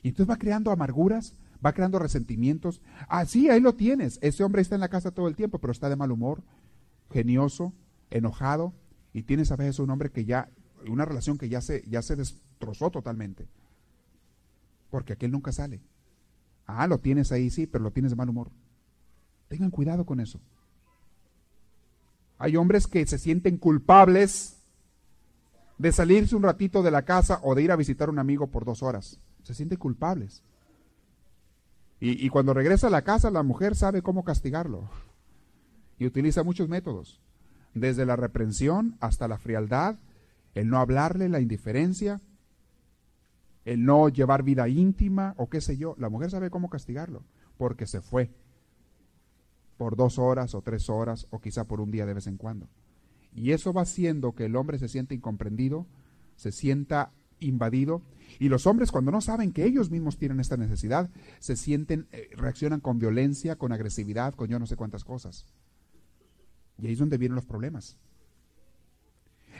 Y 0.02 0.08
entonces 0.08 0.28
va 0.28 0.38
creando 0.38 0.72
amarguras, 0.72 1.34
va 1.64 1.72
creando 1.72 2.00
resentimientos. 2.00 2.80
Ah, 3.06 3.26
sí, 3.26 3.48
ahí 3.48 3.60
lo 3.60 3.76
tienes. 3.76 4.18
Ese 4.22 4.42
hombre 4.42 4.60
está 4.60 4.74
en 4.74 4.80
la 4.80 4.88
casa 4.88 5.12
todo 5.12 5.28
el 5.28 5.36
tiempo, 5.36 5.60
pero 5.60 5.70
está 5.70 5.88
de 5.88 5.94
mal 5.94 6.10
humor, 6.10 6.42
genioso, 7.12 7.72
enojado, 8.10 8.72
y 9.12 9.22
tienes 9.22 9.52
a 9.52 9.56
veces 9.56 9.78
un 9.78 9.90
hombre 9.90 10.10
que 10.10 10.24
ya 10.24 10.48
una 10.88 11.04
relación 11.04 11.38
que 11.38 11.48
ya 11.48 11.60
se, 11.60 11.84
ya 11.88 12.02
se 12.02 12.16
destrozó 12.16 12.90
totalmente. 12.90 13.46
Porque 14.90 15.12
aquel 15.12 15.30
nunca 15.30 15.52
sale. 15.52 15.80
Ah, 16.66 16.86
lo 16.86 16.98
tienes 16.98 17.32
ahí, 17.32 17.50
sí, 17.50 17.66
pero 17.66 17.84
lo 17.84 17.90
tienes 17.90 18.12
de 18.12 18.16
mal 18.16 18.28
humor. 18.28 18.50
Tengan 19.48 19.70
cuidado 19.70 20.06
con 20.06 20.20
eso. 20.20 20.40
Hay 22.38 22.56
hombres 22.56 22.86
que 22.86 23.04
se 23.06 23.18
sienten 23.18 23.58
culpables 23.58 24.56
de 25.78 25.92
salirse 25.92 26.36
un 26.36 26.42
ratito 26.42 26.82
de 26.82 26.90
la 26.90 27.04
casa 27.04 27.40
o 27.42 27.54
de 27.54 27.62
ir 27.62 27.72
a 27.72 27.76
visitar 27.76 28.08
a 28.08 28.12
un 28.12 28.18
amigo 28.18 28.46
por 28.46 28.64
dos 28.64 28.82
horas. 28.82 29.18
Se 29.42 29.54
sienten 29.54 29.78
culpables. 29.78 30.42
Y, 31.98 32.24
y 32.24 32.28
cuando 32.28 32.54
regresa 32.54 32.86
a 32.86 32.90
la 32.90 33.02
casa, 33.02 33.30
la 33.30 33.42
mujer 33.42 33.74
sabe 33.74 34.02
cómo 34.02 34.24
castigarlo. 34.24 34.88
Y 35.98 36.06
utiliza 36.06 36.42
muchos 36.42 36.68
métodos. 36.68 37.20
Desde 37.74 38.06
la 38.06 38.16
reprensión 38.16 38.96
hasta 39.00 39.28
la 39.28 39.38
frialdad, 39.38 39.98
el 40.54 40.68
no 40.68 40.78
hablarle, 40.78 41.28
la 41.28 41.40
indiferencia, 41.40 42.20
el 43.64 43.84
no 43.84 44.08
llevar 44.08 44.42
vida 44.42 44.68
íntima 44.68 45.34
o 45.36 45.48
qué 45.48 45.60
sé 45.60 45.76
yo. 45.76 45.94
La 45.98 46.08
mujer 46.08 46.30
sabe 46.30 46.50
cómo 46.50 46.70
castigarlo, 46.70 47.22
porque 47.56 47.86
se 47.86 48.00
fue 48.00 48.30
por 49.76 49.96
dos 49.96 50.18
horas 50.18 50.54
o 50.54 50.62
tres 50.62 50.90
horas 50.90 51.26
o 51.30 51.40
quizá 51.40 51.64
por 51.64 51.80
un 51.80 51.90
día 51.90 52.06
de 52.06 52.14
vez 52.14 52.26
en 52.26 52.36
cuando. 52.36 52.68
Y 53.34 53.52
eso 53.52 53.72
va 53.72 53.82
haciendo 53.82 54.34
que 54.34 54.46
el 54.46 54.56
hombre 54.56 54.78
se 54.78 54.88
sienta 54.88 55.14
incomprendido, 55.14 55.86
se 56.36 56.52
sienta 56.52 57.12
invadido. 57.38 58.02
Y 58.38 58.48
los 58.48 58.66
hombres 58.66 58.90
cuando 58.90 59.10
no 59.10 59.20
saben 59.20 59.52
que 59.52 59.64
ellos 59.64 59.90
mismos 59.90 60.18
tienen 60.18 60.40
esta 60.40 60.56
necesidad, 60.56 61.10
se 61.38 61.56
sienten, 61.56 62.06
eh, 62.12 62.28
reaccionan 62.36 62.80
con 62.80 62.98
violencia, 62.98 63.56
con 63.56 63.72
agresividad, 63.72 64.34
con 64.34 64.48
yo 64.48 64.58
no 64.58 64.66
sé 64.66 64.76
cuántas 64.76 65.04
cosas. 65.04 65.46
Y 66.78 66.86
ahí 66.86 66.92
es 66.92 66.98
donde 66.98 67.18
vienen 67.18 67.36
los 67.36 67.46
problemas. 67.46 67.96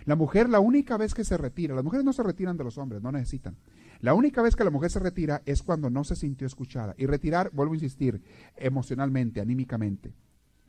La 0.06 0.16
mujer, 0.16 0.48
la 0.48 0.60
única 0.60 0.96
vez 0.96 1.14
que 1.14 1.24
se 1.24 1.36
retira, 1.36 1.74
las 1.74 1.84
mujeres 1.84 2.04
no 2.04 2.12
se 2.12 2.22
retiran 2.22 2.56
de 2.56 2.64
los 2.64 2.78
hombres, 2.78 3.02
no 3.02 3.12
necesitan. 3.12 3.56
La 4.00 4.14
única 4.14 4.40
vez 4.40 4.56
que 4.56 4.64
la 4.64 4.70
mujer 4.70 4.90
se 4.90 4.98
retira 4.98 5.42
es 5.44 5.62
cuando 5.62 5.90
no 5.90 6.04
se 6.04 6.16
sintió 6.16 6.46
escuchada. 6.46 6.94
Y 6.96 7.06
retirar, 7.06 7.50
vuelvo 7.52 7.74
a 7.74 7.76
insistir, 7.76 8.22
emocionalmente, 8.56 9.40
anímicamente, 9.40 10.14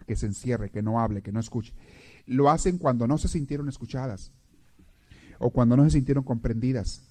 que 0.05 0.15
se 0.15 0.25
encierre, 0.25 0.69
que 0.69 0.81
no 0.81 0.99
hable, 0.99 1.21
que 1.21 1.31
no 1.31 1.39
escuche. 1.39 1.73
Lo 2.25 2.49
hacen 2.49 2.77
cuando 2.77 3.07
no 3.07 3.17
se 3.17 3.29
sintieron 3.29 3.69
escuchadas, 3.69 4.33
o 5.39 5.49
cuando 5.49 5.77
no 5.77 5.83
se 5.85 5.91
sintieron 5.91 6.23
comprendidas, 6.23 7.07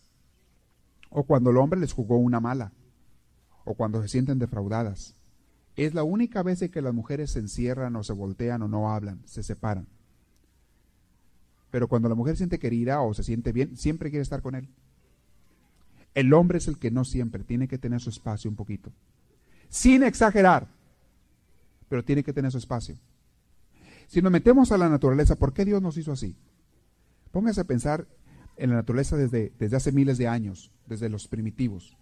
o 1.09 1.25
cuando 1.25 1.51
el 1.51 1.57
hombre 1.57 1.81
les 1.81 1.93
jugó 1.93 2.19
una 2.19 2.39
mala, 2.39 2.73
o 3.65 3.75
cuando 3.75 4.03
se 4.03 4.09
sienten 4.09 4.39
defraudadas. 4.39 5.17
Es 5.77 5.95
la 5.95 6.03
única 6.03 6.43
vez 6.43 6.61
que 6.71 6.83
las 6.83 6.93
mujeres 6.93 7.31
se 7.31 7.39
encierran 7.39 7.97
o 7.97 8.05
se 8.05 8.13
voltean 8.13 8.63
o 8.63 8.69
no 8.69 8.93
hablan, 8.93 9.23
se 9.25 9.43
separan. 9.43 9.87
Pero 11.71 11.89
cuando 11.89 12.09
la 12.09 12.15
mujer 12.15 12.37
siente 12.37 12.59
querida 12.59 13.01
o 13.01 13.15
se 13.15 13.23
siente 13.23 13.53
bien, 13.53 13.77
siempre 13.77 14.11
quiere 14.11 14.23
estar 14.23 14.43
con 14.43 14.55
él. 14.55 14.69
El 16.15 16.33
hombre 16.35 16.59
es 16.59 16.69
el 16.69 16.79
que 16.79 16.91
no 16.91 17.05
siempre, 17.05 17.45
tiene 17.45 17.69
que 17.69 17.79
tener 17.79 18.01
su 18.01 18.11
espacio 18.11 18.51
un 18.51 18.57
poquito. 18.57 18.93
Sin 19.69 20.03
exagerar, 20.03 20.67
pero 21.89 22.05
tiene 22.05 22.25
que 22.25 22.33
tener 22.33 22.51
su 22.51 22.59
espacio. 22.59 22.97
Si 24.09 24.21
nos 24.21 24.33
metemos 24.33 24.73
a 24.73 24.79
la 24.79 24.89
naturaleza, 24.89 25.37
¿por 25.37 25.53
qué 25.53 25.65
Dios 25.65 25.81
nos 25.81 25.97
hizo 25.97 26.11
así? 26.11 26.35
Póngase 27.31 27.61
a 27.61 27.65
pensar 27.65 28.07
en 28.57 28.71
la 28.71 28.77
naturaleza 28.77 29.17
desde, 29.17 29.53
desde 29.59 29.77
hace 29.77 29.93
miles 29.93 30.19
de 30.19 30.27
años, 30.27 30.73
desde 30.87 31.09
los 31.09 31.29
primitivos. 31.29 31.97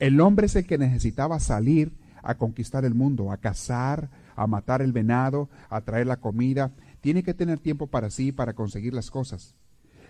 El 0.00 0.20
hombre 0.20 0.46
es 0.46 0.56
el 0.56 0.66
que 0.66 0.78
necesitaba 0.78 1.38
salir 1.38 1.92
a 2.22 2.34
conquistar 2.36 2.84
el 2.84 2.94
mundo, 2.94 3.30
a 3.30 3.36
cazar, 3.36 4.10
a 4.34 4.46
matar 4.46 4.82
el 4.82 4.92
venado, 4.92 5.48
a 5.68 5.82
traer 5.82 6.06
la 6.06 6.16
comida, 6.16 6.72
tiene 7.00 7.22
que 7.22 7.34
tener 7.34 7.58
tiempo 7.58 7.86
para 7.86 8.10
sí, 8.10 8.32
para 8.32 8.54
conseguir 8.54 8.94
las 8.94 9.10
cosas. 9.10 9.54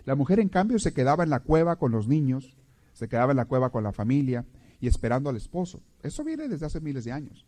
La 0.05 0.15
mujer, 0.15 0.41
en 0.41 0.49
cambio, 0.49 0.79
se 0.79 0.93
quedaba 0.93 1.25
en 1.25 1.31
la 1.31 1.41
cueva 1.41 1.77
con 1.77 1.93
los 1.93 2.09
niños, 2.09 2.57
se 2.93 3.09
quedaba 3.09 3.33
en 3.33 3.37
la 3.37 3.45
cueva 3.45 3.71
con 3.71 3.85
la 3.85 3.93
familia 3.93 4.45
y 4.81 4.87
esperando 4.87 5.31
al 5.31 5.37
esposo. 5.37 5.83
Eso 6.03 6.25
viene 6.25 6.49
desde 6.49 6.67
hace 6.67 6.81
miles 6.81 7.05
de 7.05 7.13
años. 7.13 7.47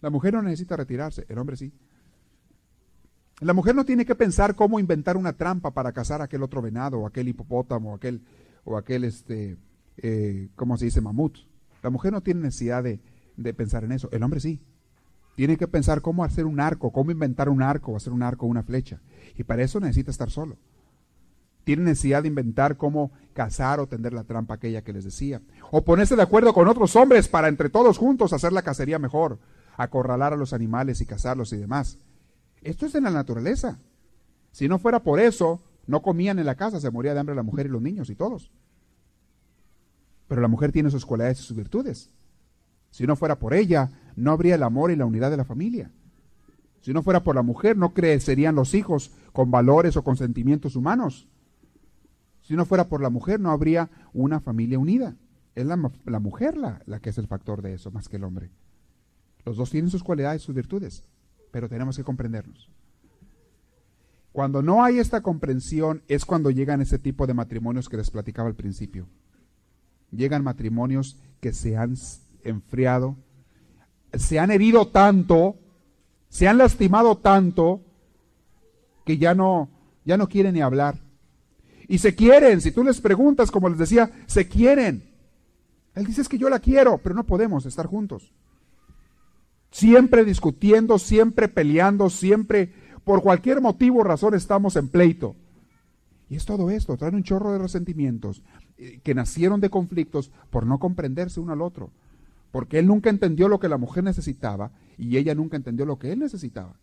La 0.00 0.10
mujer 0.10 0.34
no 0.34 0.42
necesita 0.42 0.76
retirarse, 0.76 1.26
el 1.28 1.38
hombre 1.38 1.56
sí. 1.56 1.72
La 3.40 3.52
mujer 3.52 3.74
no 3.74 3.84
tiene 3.84 4.04
que 4.04 4.14
pensar 4.14 4.54
cómo 4.54 4.80
inventar 4.80 5.16
una 5.16 5.32
trampa 5.32 5.72
para 5.72 5.92
cazar 5.92 6.20
a 6.20 6.24
aquel 6.24 6.42
otro 6.42 6.62
venado, 6.62 7.00
o 7.00 7.06
aquel 7.06 7.28
hipopótamo, 7.28 7.92
o 7.92 7.94
aquel, 7.96 8.22
o 8.64 8.76
aquel 8.76 9.04
este, 9.04 9.56
eh, 9.96 10.48
¿cómo 10.56 10.76
se 10.76 10.86
dice? 10.86 11.00
Mamut. 11.00 11.38
La 11.82 11.90
mujer 11.90 12.12
no 12.12 12.20
tiene 12.20 12.40
necesidad 12.40 12.82
de, 12.82 13.00
de 13.36 13.54
pensar 13.54 13.84
en 13.84 13.92
eso, 13.92 14.08
el 14.12 14.22
hombre 14.22 14.40
sí. 14.40 14.60
Tiene 15.38 15.56
que 15.56 15.68
pensar 15.68 16.02
cómo 16.02 16.24
hacer 16.24 16.46
un 16.46 16.58
arco, 16.58 16.90
cómo 16.90 17.12
inventar 17.12 17.48
un 17.48 17.62
arco, 17.62 17.94
hacer 17.94 18.12
un 18.12 18.24
arco 18.24 18.44
o 18.44 18.48
una 18.48 18.64
flecha. 18.64 18.98
Y 19.36 19.44
para 19.44 19.62
eso 19.62 19.78
necesita 19.78 20.10
estar 20.10 20.30
solo. 20.30 20.56
Tiene 21.62 21.84
necesidad 21.84 22.22
de 22.22 22.28
inventar 22.28 22.76
cómo 22.76 23.12
cazar 23.34 23.78
o 23.78 23.86
tender 23.86 24.12
la 24.12 24.24
trampa 24.24 24.54
aquella 24.54 24.82
que 24.82 24.92
les 24.92 25.04
decía. 25.04 25.40
O 25.70 25.84
ponerse 25.84 26.16
de 26.16 26.22
acuerdo 26.22 26.52
con 26.52 26.66
otros 26.66 26.96
hombres 26.96 27.28
para 27.28 27.46
entre 27.46 27.68
todos 27.68 27.98
juntos 27.98 28.32
hacer 28.32 28.52
la 28.52 28.62
cacería 28.62 28.98
mejor, 28.98 29.38
acorralar 29.76 30.32
a 30.32 30.36
los 30.36 30.52
animales 30.52 31.00
y 31.00 31.06
cazarlos 31.06 31.52
y 31.52 31.56
demás. 31.56 31.98
Esto 32.62 32.86
es 32.86 32.96
en 32.96 33.04
la 33.04 33.12
naturaleza. 33.12 33.78
Si 34.50 34.66
no 34.66 34.80
fuera 34.80 35.04
por 35.04 35.20
eso, 35.20 35.62
no 35.86 36.02
comían 36.02 36.40
en 36.40 36.46
la 36.46 36.56
casa, 36.56 36.80
se 36.80 36.90
moría 36.90 37.14
de 37.14 37.20
hambre 37.20 37.36
la 37.36 37.44
mujer 37.44 37.66
y 37.66 37.68
los 37.68 37.80
niños 37.80 38.10
y 38.10 38.16
todos. 38.16 38.50
Pero 40.26 40.40
la 40.40 40.48
mujer 40.48 40.72
tiene 40.72 40.90
sus 40.90 41.06
cualidades 41.06 41.38
y 41.38 41.44
sus 41.44 41.56
virtudes. 41.56 42.10
Si 42.90 43.06
no 43.06 43.14
fuera 43.14 43.38
por 43.38 43.54
ella, 43.54 43.90
no 44.18 44.32
habría 44.32 44.56
el 44.56 44.62
amor 44.62 44.90
y 44.90 44.96
la 44.96 45.06
unidad 45.06 45.30
de 45.30 45.36
la 45.36 45.44
familia. 45.44 45.90
Si 46.80 46.92
no 46.92 47.02
fuera 47.02 47.22
por 47.22 47.34
la 47.34 47.42
mujer, 47.42 47.76
no 47.76 47.92
crecerían 47.92 48.54
los 48.54 48.74
hijos 48.74 49.12
con 49.32 49.50
valores 49.50 49.96
o 49.96 50.04
con 50.04 50.16
sentimientos 50.16 50.76
humanos. 50.76 51.28
Si 52.42 52.54
no 52.54 52.64
fuera 52.64 52.88
por 52.88 53.02
la 53.02 53.10
mujer, 53.10 53.40
no 53.40 53.50
habría 53.50 53.90
una 54.12 54.40
familia 54.40 54.78
unida. 54.78 55.16
Es 55.54 55.66
la, 55.66 55.76
mujer 55.76 56.56
la, 56.56 56.82
la 56.86 57.00
que 57.00 57.10
es 57.10 57.18
el 57.18 57.26
factor 57.26 57.62
de 57.62 57.74
eso, 57.74 57.90
más 57.90 58.08
que 58.08 58.16
el 58.16 58.24
hombre. 58.24 58.50
Los 59.44 59.56
dos 59.56 59.70
tienen 59.70 59.90
sus 59.90 60.02
cualidades 60.04 60.42
sus 60.42 60.54
virtudes, 60.54 61.04
pero 61.50 61.68
tenemos 61.68 61.96
que 61.96 62.04
comprendernos. 62.04 62.70
Cuando 64.32 64.62
no 64.62 64.84
hay 64.84 64.98
esta 64.98 65.20
comprensión 65.20 66.02
es 66.06 66.24
cuando 66.24 66.50
llegan 66.50 66.80
ese 66.80 66.98
tipo 66.98 67.26
de 67.26 67.34
matrimonios 67.34 67.88
que 67.88 67.96
les 67.96 68.10
platicaba 68.10 68.48
al 68.48 68.54
principio. 68.54 69.08
Llegan 70.10 70.44
matrimonios 70.44 71.18
que 71.40 71.52
se 71.52 71.76
han 71.76 71.94
enfriado, 72.44 73.16
se 74.12 74.38
han 74.38 74.50
herido 74.50 74.88
tanto, 74.88 75.56
se 76.28 76.48
han 76.48 76.58
lastimado 76.58 77.16
tanto, 77.16 77.82
que 79.04 79.18
ya 79.18 79.34
no, 79.34 79.68
ya 80.04 80.16
no 80.16 80.28
quieren 80.28 80.54
ni 80.54 80.60
hablar. 80.60 80.96
Y 81.88 81.98
se 81.98 82.14
quieren, 82.14 82.60
si 82.60 82.72
tú 82.72 82.84
les 82.84 83.00
preguntas, 83.00 83.50
como 83.50 83.68
les 83.68 83.78
decía, 83.78 84.10
se 84.26 84.48
quieren. 84.48 85.10
Él 85.94 86.04
dice 86.04 86.20
es 86.20 86.28
que 86.28 86.38
yo 86.38 86.50
la 86.50 86.58
quiero, 86.60 86.98
pero 86.98 87.14
no 87.14 87.24
podemos 87.24 87.64
estar 87.66 87.86
juntos. 87.86 88.32
Siempre 89.70 90.24
discutiendo, 90.24 90.98
siempre 90.98 91.48
peleando, 91.48 92.10
siempre, 92.10 92.72
por 93.04 93.22
cualquier 93.22 93.60
motivo 93.60 94.00
o 94.00 94.04
razón 94.04 94.34
estamos 94.34 94.76
en 94.76 94.88
pleito. 94.88 95.34
Y 96.28 96.36
es 96.36 96.44
todo 96.44 96.68
esto, 96.70 96.96
traen 96.98 97.14
un 97.14 97.22
chorro 97.22 97.52
de 97.52 97.58
resentimientos 97.58 98.42
eh, 98.76 99.00
que 99.02 99.14
nacieron 99.14 99.60
de 99.62 99.70
conflictos 99.70 100.30
por 100.50 100.66
no 100.66 100.78
comprenderse 100.78 101.40
uno 101.40 101.54
al 101.54 101.62
otro 101.62 101.90
porque 102.50 102.78
él 102.78 102.86
nunca 102.86 103.10
entendió 103.10 103.48
lo 103.48 103.60
que 103.60 103.68
la 103.68 103.78
mujer 103.78 104.04
necesitaba 104.04 104.72
y 104.96 105.16
ella 105.16 105.34
nunca 105.34 105.56
entendió 105.56 105.86
lo 105.86 105.98
que 105.98 106.12
él 106.12 106.18
necesitaba. 106.18 106.76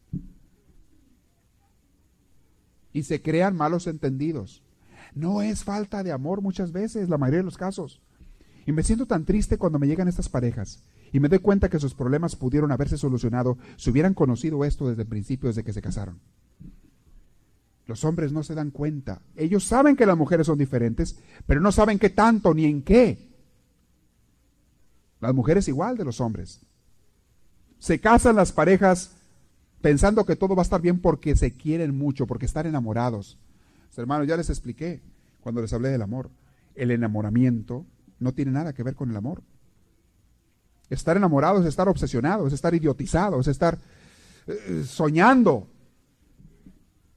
Y 2.93 3.03
se 3.03 3.22
crean 3.22 3.55
malos 3.55 3.88
entendidos. 3.88 4.63
No 5.13 5.41
es 5.41 5.63
falta 5.63 6.03
de 6.03 6.11
amor 6.11 6.41
muchas 6.41 6.72
veces, 6.72 7.09
la 7.09 7.18
mayoría 7.18 7.39
de 7.39 7.45
los 7.45 7.57
casos. 7.57 8.01
Y 8.66 8.72
me 8.72 8.84
siento 8.84 9.05
tan 9.05 9.26
triste 9.26 9.57
cuando 9.57 9.80
me 9.80 9.88
llegan 9.88 10.07
estas 10.07 10.30
parejas 10.30 10.84
y 11.11 11.20
me 11.20 11.30
doy 11.30 11.39
cuenta 11.39 11.70
que 11.70 11.80
sus 11.80 11.93
problemas 11.93 12.36
pudieron 12.36 12.72
haberse 12.72 12.97
solucionado 12.97 13.57
si 13.78 13.89
hubieran 13.89 14.13
conocido 14.13 14.66
esto 14.66 14.89
desde 14.89 15.03
el 15.03 15.07
principio, 15.07 15.47
desde 15.47 15.63
que 15.63 15.74
se 15.74 15.82
casaron. 15.82 16.20
Los 17.88 18.03
hombres 18.03 18.32
no 18.32 18.43
se 18.43 18.55
dan 18.55 18.72
cuenta. 18.72 19.22
Ellos 19.36 19.63
saben 19.63 19.95
que 19.95 20.07
las 20.07 20.18
mujeres 20.18 20.47
son 20.47 20.57
diferentes, 20.57 21.20
pero 21.45 21.61
no 21.61 21.72
saben 21.72 21.99
qué 21.99 22.09
tanto 22.09 22.53
ni 22.53 22.66
en 22.66 22.82
qué. 22.82 23.25
Las 25.20 25.34
mujeres 25.34 25.68
igual 25.68 25.97
de 25.97 26.05
los 26.05 26.22
hombres. 26.22 26.61
Se 27.80 27.99
casan 27.99 28.36
las 28.36 28.51
parejas 28.51 29.11
pensando 29.82 30.26
que 30.26 30.36
todo 30.36 30.55
va 30.55 30.61
a 30.61 30.63
estar 30.63 30.82
bien 30.82 30.99
porque 30.99 31.36
se 31.36 31.53
quieren 31.53 31.97
mucho, 31.97 32.26
porque 32.28 32.45
están 32.45 32.66
enamorados. 32.66 33.38
Hermanos, 33.97 34.28
ya 34.28 34.36
les 34.36 34.49
expliqué 34.49 35.01
cuando 35.41 35.61
les 35.61 35.72
hablé 35.72 35.89
del 35.89 36.01
amor. 36.01 36.30
El 36.74 36.91
enamoramiento 36.91 37.86
no 38.20 38.34
tiene 38.34 38.51
nada 38.51 38.74
que 38.74 38.84
ver 38.84 38.95
con 38.95 39.09
el 39.09 39.16
amor. 39.16 39.43
Estar 40.89 41.18
enamorado 41.18 41.61
es 41.61 41.66
estar 41.66 41.88
obsesionado, 41.88 42.47
es 42.47 42.53
estar 42.53 42.74
idiotizado, 42.76 43.39
es 43.39 43.47
estar 43.47 43.78
eh, 44.47 44.84
soñando. 44.86 45.68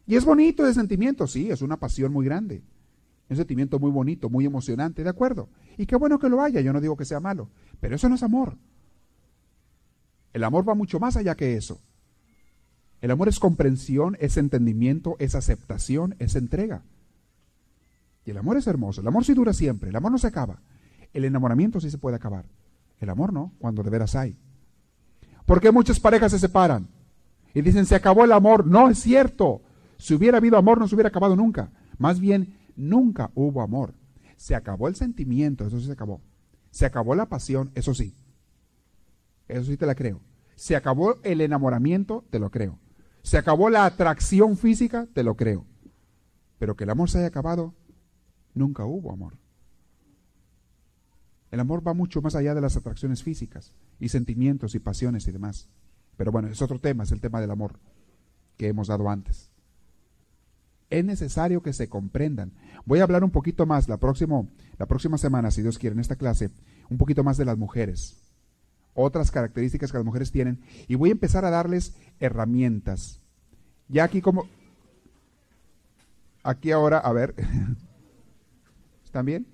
Y 0.06 0.16
es 0.16 0.24
bonito 0.24 0.64
ese 0.64 0.74
sentimiento, 0.74 1.26
sí, 1.26 1.50
es 1.50 1.60
una 1.60 1.78
pasión 1.78 2.12
muy 2.12 2.24
grande. 2.24 2.62
Un 3.28 3.36
sentimiento 3.36 3.78
muy 3.78 3.90
bonito, 3.90 4.30
muy 4.30 4.46
emocionante, 4.46 5.04
¿de 5.04 5.10
acuerdo? 5.10 5.48
Y 5.78 5.86
qué 5.86 5.96
bueno 5.96 6.18
que 6.18 6.28
lo 6.28 6.42
haya, 6.42 6.60
yo 6.60 6.72
no 6.72 6.80
digo 6.80 6.96
que 6.96 7.04
sea 7.04 7.20
malo, 7.20 7.48
pero 7.80 7.94
eso 7.96 8.08
no 8.08 8.16
es 8.16 8.22
amor. 8.22 8.58
El 10.32 10.44
amor 10.44 10.68
va 10.68 10.74
mucho 10.74 10.98
más 10.98 11.16
allá 11.16 11.36
que 11.36 11.56
eso. 11.56 11.80
El 13.00 13.12
amor 13.12 13.28
es 13.28 13.38
comprensión, 13.38 14.16
es 14.20 14.36
entendimiento, 14.36 15.14
es 15.20 15.36
aceptación, 15.36 16.16
es 16.18 16.34
entrega. 16.34 16.82
Y 18.26 18.32
el 18.32 18.38
amor 18.38 18.56
es 18.56 18.66
hermoso, 18.66 19.00
el 19.00 19.06
amor 19.06 19.24
sí 19.24 19.34
dura 19.34 19.52
siempre, 19.52 19.90
el 19.90 19.96
amor 19.96 20.10
no 20.10 20.18
se 20.18 20.26
acaba. 20.26 20.60
El 21.14 21.24
enamoramiento 21.24 21.80
sí 21.80 21.90
se 21.90 21.96
puede 21.98 22.16
acabar. 22.16 22.44
El 23.00 23.08
amor 23.08 23.32
no, 23.32 23.52
cuando 23.58 23.84
de 23.84 23.90
veras 23.90 24.16
hay. 24.16 24.36
¿Por 25.46 25.60
qué 25.60 25.70
muchas 25.70 26.00
parejas 26.00 26.32
se 26.32 26.40
separan? 26.40 26.88
Y 27.54 27.62
dicen, 27.62 27.86
se 27.86 27.94
acabó 27.94 28.24
el 28.24 28.32
amor. 28.32 28.66
No 28.66 28.90
es 28.90 28.98
cierto. 28.98 29.62
Si 29.96 30.12
hubiera 30.14 30.38
habido 30.38 30.58
amor, 30.58 30.78
no 30.78 30.88
se 30.88 30.94
hubiera 30.94 31.08
acabado 31.08 31.36
nunca. 31.36 31.70
Más 31.98 32.20
bien, 32.20 32.58
nunca 32.76 33.30
hubo 33.34 33.62
amor. 33.62 33.94
Se 34.38 34.54
acabó 34.54 34.86
el 34.86 34.94
sentimiento, 34.94 35.66
eso 35.66 35.80
sí 35.80 35.86
se 35.86 35.92
acabó. 35.92 36.22
Se 36.70 36.86
acabó 36.86 37.16
la 37.16 37.28
pasión, 37.28 37.72
eso 37.74 37.92
sí. 37.92 38.14
Eso 39.48 39.64
sí 39.64 39.76
te 39.76 39.84
la 39.84 39.96
creo. 39.96 40.20
Se 40.54 40.76
acabó 40.76 41.18
el 41.24 41.40
enamoramiento, 41.40 42.24
te 42.30 42.38
lo 42.38 42.48
creo. 42.50 42.78
Se 43.22 43.36
acabó 43.36 43.68
la 43.68 43.84
atracción 43.84 44.56
física, 44.56 45.08
te 45.12 45.24
lo 45.24 45.34
creo. 45.34 45.66
Pero 46.60 46.76
que 46.76 46.84
el 46.84 46.90
amor 46.90 47.10
se 47.10 47.18
haya 47.18 47.26
acabado, 47.26 47.74
nunca 48.54 48.84
hubo 48.84 49.12
amor. 49.12 49.36
El 51.50 51.58
amor 51.58 51.86
va 51.86 51.92
mucho 51.92 52.22
más 52.22 52.36
allá 52.36 52.54
de 52.54 52.60
las 52.60 52.76
atracciones 52.76 53.24
físicas 53.24 53.74
y 53.98 54.10
sentimientos 54.10 54.76
y 54.76 54.78
pasiones 54.78 55.26
y 55.26 55.32
demás. 55.32 55.68
Pero 56.16 56.30
bueno, 56.30 56.46
es 56.46 56.62
otro 56.62 56.78
tema, 56.78 57.02
es 57.02 57.10
el 57.10 57.20
tema 57.20 57.40
del 57.40 57.50
amor 57.50 57.80
que 58.56 58.68
hemos 58.68 58.86
dado 58.86 59.10
antes. 59.10 59.47
Es 60.90 61.04
necesario 61.04 61.62
que 61.62 61.72
se 61.72 61.88
comprendan. 61.88 62.52
Voy 62.86 63.00
a 63.00 63.02
hablar 63.02 63.22
un 63.22 63.30
poquito 63.30 63.66
más 63.66 63.88
la, 63.88 63.98
próximo, 63.98 64.48
la 64.78 64.86
próxima 64.86 65.18
semana, 65.18 65.50
si 65.50 65.62
Dios 65.62 65.78
quiere, 65.78 65.94
en 65.94 66.00
esta 66.00 66.16
clase, 66.16 66.50
un 66.88 66.96
poquito 66.96 67.22
más 67.22 67.36
de 67.36 67.44
las 67.44 67.58
mujeres. 67.58 68.22
Otras 68.94 69.30
características 69.30 69.92
que 69.92 69.98
las 69.98 70.04
mujeres 70.04 70.32
tienen. 70.32 70.60
Y 70.88 70.94
voy 70.94 71.10
a 71.10 71.12
empezar 71.12 71.44
a 71.44 71.50
darles 71.50 71.94
herramientas. 72.20 73.20
Ya 73.88 74.04
aquí 74.04 74.20
como... 74.20 74.48
Aquí 76.42 76.72
ahora, 76.72 76.98
a 76.98 77.12
ver. 77.12 77.34
¿Están 79.04 79.26
bien? 79.26 79.46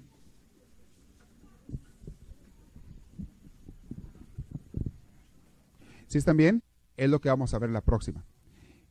¿Sí 6.07 6.19
están 6.19 6.37
bien? 6.37 6.63
Es 6.97 7.11
lo 7.11 7.21
que 7.21 7.29
vamos 7.29 7.55
a 7.55 7.59
ver 7.59 7.71
la 7.71 7.81
próxima. 7.81 8.25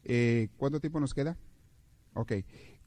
Eh, 0.03 0.49
¿Cuánto 0.57 0.81
tiempo 0.81 0.99
nos 0.99 1.13
queda? 1.13 1.37
Ok. 2.13 2.33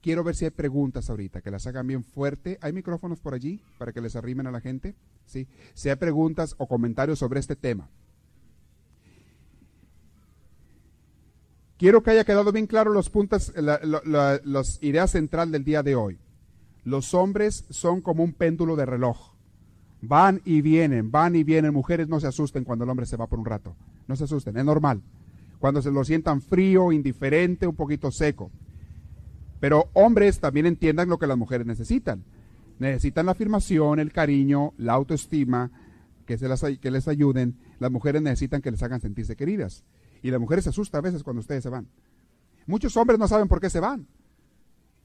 Quiero 0.01 0.23
ver 0.23 0.35
si 0.35 0.45
hay 0.45 0.51
preguntas 0.51 1.09
ahorita, 1.09 1.41
que 1.41 1.51
las 1.51 1.67
hagan 1.67 1.87
bien 1.87 2.03
fuerte. 2.03 2.59
¿Hay 2.61 2.71
micrófonos 2.71 3.19
por 3.19 3.33
allí 3.33 3.61
para 3.77 3.91
que 3.91 4.01
les 4.01 4.15
arrimen 4.15 4.47
a 4.47 4.51
la 4.51 4.61
gente? 4.61 4.95
Sí. 5.25 5.47
Si 5.73 5.89
hay 5.89 5.95
preguntas 5.95 6.55
o 6.57 6.67
comentarios 6.67 7.19
sobre 7.19 7.39
este 7.39 7.55
tema. 7.55 7.89
Quiero 11.77 12.01
que 12.01 12.11
haya 12.11 12.23
quedado 12.23 12.51
bien 12.51 12.65
claro 12.65 12.91
los 12.91 13.09
puntos, 13.09 13.53
la, 13.55 14.39
ideas 14.81 15.11
central 15.11 15.51
del 15.51 15.63
día 15.63 15.83
de 15.83 15.95
hoy. 15.95 16.17
Los 16.83 17.13
hombres 17.13 17.65
son 17.69 18.01
como 18.01 18.23
un 18.23 18.33
péndulo 18.33 18.75
de 18.75 18.85
reloj. 18.85 19.33
Van 20.01 20.41
y 20.45 20.61
vienen, 20.61 21.11
van 21.11 21.35
y 21.35 21.43
vienen. 21.43 21.73
Mujeres 21.73 22.07
no 22.07 22.19
se 22.19 22.27
asusten 22.27 22.63
cuando 22.63 22.83
el 22.83 22.89
hombre 22.89 23.05
se 23.05 23.17
va 23.17 23.27
por 23.27 23.39
un 23.39 23.45
rato. 23.45 23.75
No 24.07 24.15
se 24.15 24.23
asusten, 24.23 24.57
es 24.57 24.65
normal. 24.65 25.01
Cuando 25.59 25.81
se 25.81 25.91
lo 25.91 26.03
sientan 26.03 26.41
frío, 26.41 26.91
indiferente, 26.91 27.67
un 27.67 27.75
poquito 27.75 28.11
seco. 28.11 28.51
Pero 29.59 29.89
hombres 29.93 30.39
también 30.39 30.65
entiendan 30.65 31.09
lo 31.09 31.17
que 31.17 31.27
las 31.27 31.37
mujeres 31.37 31.65
necesitan. 31.65 32.23
Necesitan 32.79 33.25
la 33.25 33.31
afirmación, 33.31 33.99
el 33.99 34.11
cariño, 34.13 34.73
la 34.77 34.93
autoestima, 34.93 35.71
que, 36.25 36.37
se 36.37 36.47
las, 36.47 36.63
que 36.63 36.91
les 36.91 37.07
ayuden. 37.07 37.57
Las 37.79 37.91
mujeres 37.91 38.21
necesitan 38.21 38.61
que 38.61 38.71
les 38.71 38.83
hagan 38.83 39.01
sentirse 39.01 39.35
queridas. 39.35 39.83
Y 40.21 40.31
las 40.31 40.39
mujeres 40.39 40.63
se 40.65 40.69
asustan 40.69 40.99
a 40.99 41.01
veces 41.01 41.23
cuando 41.23 41.39
ustedes 41.39 41.63
se 41.63 41.69
van. 41.69 41.87
Muchos 42.67 42.95
hombres 42.97 43.17
no 43.17 43.27
saben 43.27 43.47
por 43.47 43.59
qué 43.59 43.69
se 43.69 43.79
van. 43.79 44.07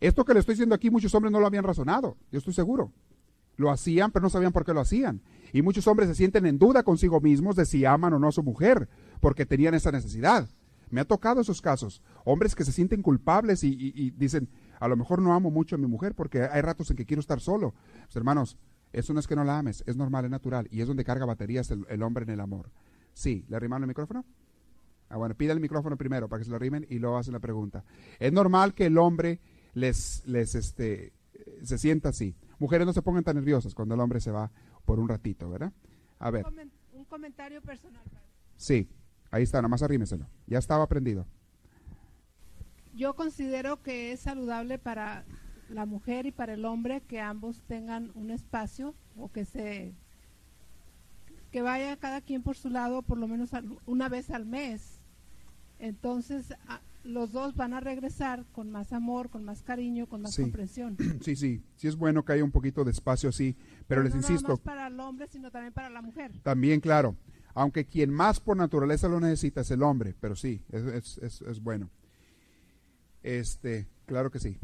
Esto 0.00 0.24
que 0.24 0.34
le 0.34 0.40
estoy 0.40 0.55
diciendo 0.55 0.74
aquí, 0.74 0.90
muchos 0.90 1.14
hombres 1.14 1.30
no 1.30 1.38
lo 1.38 1.46
habían 1.46 1.62
razonado, 1.62 2.16
yo 2.32 2.38
estoy 2.38 2.53
seguro. 2.53 2.92
Lo 3.57 3.70
hacían, 3.70 4.11
pero 4.11 4.24
no 4.24 4.30
sabían 4.30 4.50
por 4.50 4.64
qué 4.64 4.74
lo 4.74 4.80
hacían. 4.80 5.22
Y 5.53 5.62
muchos 5.62 5.86
hombres 5.86 6.09
se 6.09 6.16
sienten 6.16 6.44
en 6.46 6.59
duda 6.59 6.82
consigo 6.82 7.20
mismos 7.20 7.55
de 7.55 7.66
si 7.66 7.84
aman 7.84 8.12
o 8.14 8.18
no 8.18 8.28
a 8.28 8.32
su 8.32 8.42
mujer, 8.42 8.88
porque 9.20 9.46
tenían 9.46 9.74
esa 9.74 9.92
necesidad. 9.92 10.48
Me 10.93 11.01
ha 11.01 11.07
tocado 11.07 11.40
esos 11.40 11.62
casos. 11.62 12.03
Hombres 12.24 12.55
que 12.55 12.64
se 12.64 12.70
sienten 12.70 13.01
culpables 13.01 13.64
y, 13.64 14.11
dicen, 14.11 14.51
a 14.78 14.86
lo 14.88 14.97
mejor 14.97 15.22
no 15.22 15.32
amo 15.32 15.51
mucho 15.51 15.76
a 15.76 15.78
mi 15.78 15.86
mujer 15.86 16.14
porque 16.14 16.43
hay 16.43 16.61
ratos 16.61 16.90
en 16.90 16.97
que 16.97 17.07
quiero 17.07 17.20
estar 17.20 17.40
solo. 17.40 17.74
Pues, 18.05 18.14
hermanos, 18.14 18.59
eso 18.93 19.14
no 19.14 19.20
es 19.20 19.26
que 19.26 19.34
no 19.34 19.43
la 19.43 19.59
ames, 19.59 19.82
es 19.86 19.97
normal, 19.97 20.26
es 20.26 20.30
natural. 20.30 20.68
Y 20.70 20.82
es 20.82 20.86
donde 20.86 21.03
carga 21.03 21.24
baterías 21.24 21.70
el, 21.70 22.03
hombre 22.03 22.24
en 22.24 22.30
el 22.30 22.40
amor. 22.40 22.70
Sí, 23.14 23.47
¿le 23.49 23.57
arrimaron 23.57 23.84
el 23.84 23.88
micrófono? 23.88 24.26
Ah, 25.09 25.16
bueno, 25.16 25.34
pida 25.34 25.55
el 25.55 25.61
micrófono 25.61 25.97
primero 25.97 26.28
para 26.28 26.40
que 26.40 26.45
se 26.45 26.51
lo 26.51 26.57
arrimen 26.57 26.86
y 26.90 26.99
luego 26.99 27.16
hacen 27.16 27.32
la 27.32 27.40
pregunta. 27.40 27.84
Es 28.20 28.30
normal 28.30 28.74
que 28.74 28.84
el 28.84 28.99
hombre 28.99 29.40
les, 29.72 30.22
les 30.26 30.55
este, 30.55 31.14
se 31.62 31.78
sienta 31.78 32.11
así. 32.11 32.36
Mujeres 32.59 32.86
no 32.86 32.93
se 32.93 33.01
pongan 33.01 33.24
tan 33.24 33.36
nerviosas 33.36 33.74
cuando 33.74 33.95
el 33.95 34.01
hombre 34.01 34.20
se 34.20 34.30
va 34.30 34.51
por 34.84 35.01
un 35.01 35.09
ratito, 35.09 35.49
¿verdad? 35.49 35.72
A 36.18 36.30
ver. 36.30 36.45
Un, 36.93 37.05
comentario 37.07 37.61
personal. 37.61 38.05
Sí, 38.57 38.88
ahí 39.33 39.43
está, 39.43 39.59
nada 39.59 39.68
más 39.68 39.83
arrímeselo. 39.83 40.28
Ya 40.47 40.59
estaba 40.59 40.85
aprendido. 40.85 41.26
Yo 42.95 43.16
considero 43.16 43.83
que 43.83 44.12
es 44.12 44.20
saludable 44.20 44.78
para 44.78 45.24
la 45.68 45.87
mujer 45.87 46.26
y 46.26 46.33
para 46.33 46.55
el 46.55 46.64
hombre 46.64 47.01
que 47.01 47.20
ambos 47.20 47.62
tengan 47.66 48.12
un 48.14 48.30
espacio 48.30 48.95
o 49.16 49.33
que 49.33 49.45
se 49.45 49.95
que 51.51 51.62
vaya 51.62 51.97
cada 51.97 52.20
quien 52.20 52.43
por 52.43 52.57
su 52.57 52.70
lado 52.70 53.03
por 53.03 53.18
lo 53.18 53.26
menos 53.28 53.51
una 53.87 54.09
vez 54.09 54.30
al 54.30 54.47
mes. 54.47 55.01
Entonces, 55.78 56.55
los 57.03 57.33
dos 57.33 57.55
van 57.57 57.74
a 57.74 57.80
regresar 57.80 58.45
con 58.53 58.70
más 58.70 58.93
amor, 58.93 59.30
con 59.30 59.45
más 59.45 59.62
cariño, 59.62 60.07
con 60.07 60.22
más 60.22 60.37
comprensión. 60.37 60.97
Sí, 61.22 61.37
sí, 61.37 61.62
sí 61.76 61.89
es 61.89 61.97
bueno 61.97 62.24
que 62.24 62.33
haya 62.33 62.45
un 62.45 62.51
poquito 62.51 62.85
de 62.85 62.91
espacio 62.91 63.28
así, 63.28 63.57
pero, 63.87 64.03
les 64.03 64.14
insisto. 64.14 64.49
No 64.49 64.57
para 64.57 64.87
el 64.87 64.99
hombre, 65.01 65.26
sino 65.28 65.51
también 65.51 65.72
para 65.72 65.91
la 65.91 66.03
mujer. 66.03 66.33
También, 66.43 66.80
claro. 66.80 67.16
Aunque 67.55 67.84
quien 67.84 68.11
más 68.11 68.40
por 68.40 68.57
naturaleza 68.57 69.09
lo 69.09 69.20
necesita 69.20 69.61
es 69.61 69.70
el 69.70 69.82
hombre, 69.82 70.14
pero 70.20 70.34
sí, 70.36 70.62
es, 70.70 71.61
bueno. 71.62 71.90
Este, 73.22 73.86
claro 74.07 74.30
que 74.30 74.38
sí. 74.38 74.59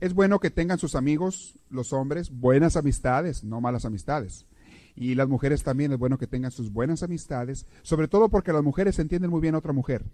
Es 0.00 0.14
bueno 0.14 0.40
que 0.40 0.50
tengan 0.50 0.78
sus 0.78 0.94
amigos, 0.94 1.58
los 1.70 1.92
hombres, 1.92 2.30
buenas 2.30 2.76
amistades, 2.76 3.44
no 3.44 3.60
malas 3.60 3.84
amistades. 3.84 4.46
Y 4.94 5.14
las 5.14 5.28
mujeres 5.28 5.62
también 5.62 5.92
es 5.92 5.98
bueno 5.98 6.18
que 6.18 6.26
tengan 6.26 6.50
sus 6.50 6.72
buenas 6.72 7.02
amistades, 7.02 7.66
sobre 7.82 8.08
todo 8.08 8.28
porque 8.28 8.52
las 8.52 8.62
mujeres 8.62 8.98
entienden 8.98 9.30
muy 9.30 9.40
bien 9.40 9.54
a 9.54 9.58
otra 9.58 9.72
mujer. 9.72 10.04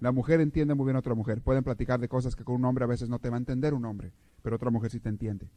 La 0.00 0.12
mujer 0.12 0.40
entiende 0.40 0.74
muy 0.74 0.86
bien 0.86 0.96
a 0.96 1.00
otra 1.00 1.14
mujer. 1.14 1.40
Pueden 1.40 1.64
platicar 1.64 2.00
de 2.00 2.08
cosas 2.08 2.34
que 2.34 2.44
con 2.44 2.56
un 2.56 2.64
hombre 2.64 2.84
a 2.84 2.88
veces 2.88 3.08
no 3.08 3.20
te 3.20 3.30
va 3.30 3.36
a 3.36 3.38
entender 3.38 3.74
un 3.74 3.84
hombre, 3.84 4.12
pero 4.42 4.56
otra 4.56 4.70
mujer 4.70 4.90
sí 4.90 5.00
te 5.00 5.08
entiende. 5.08 5.48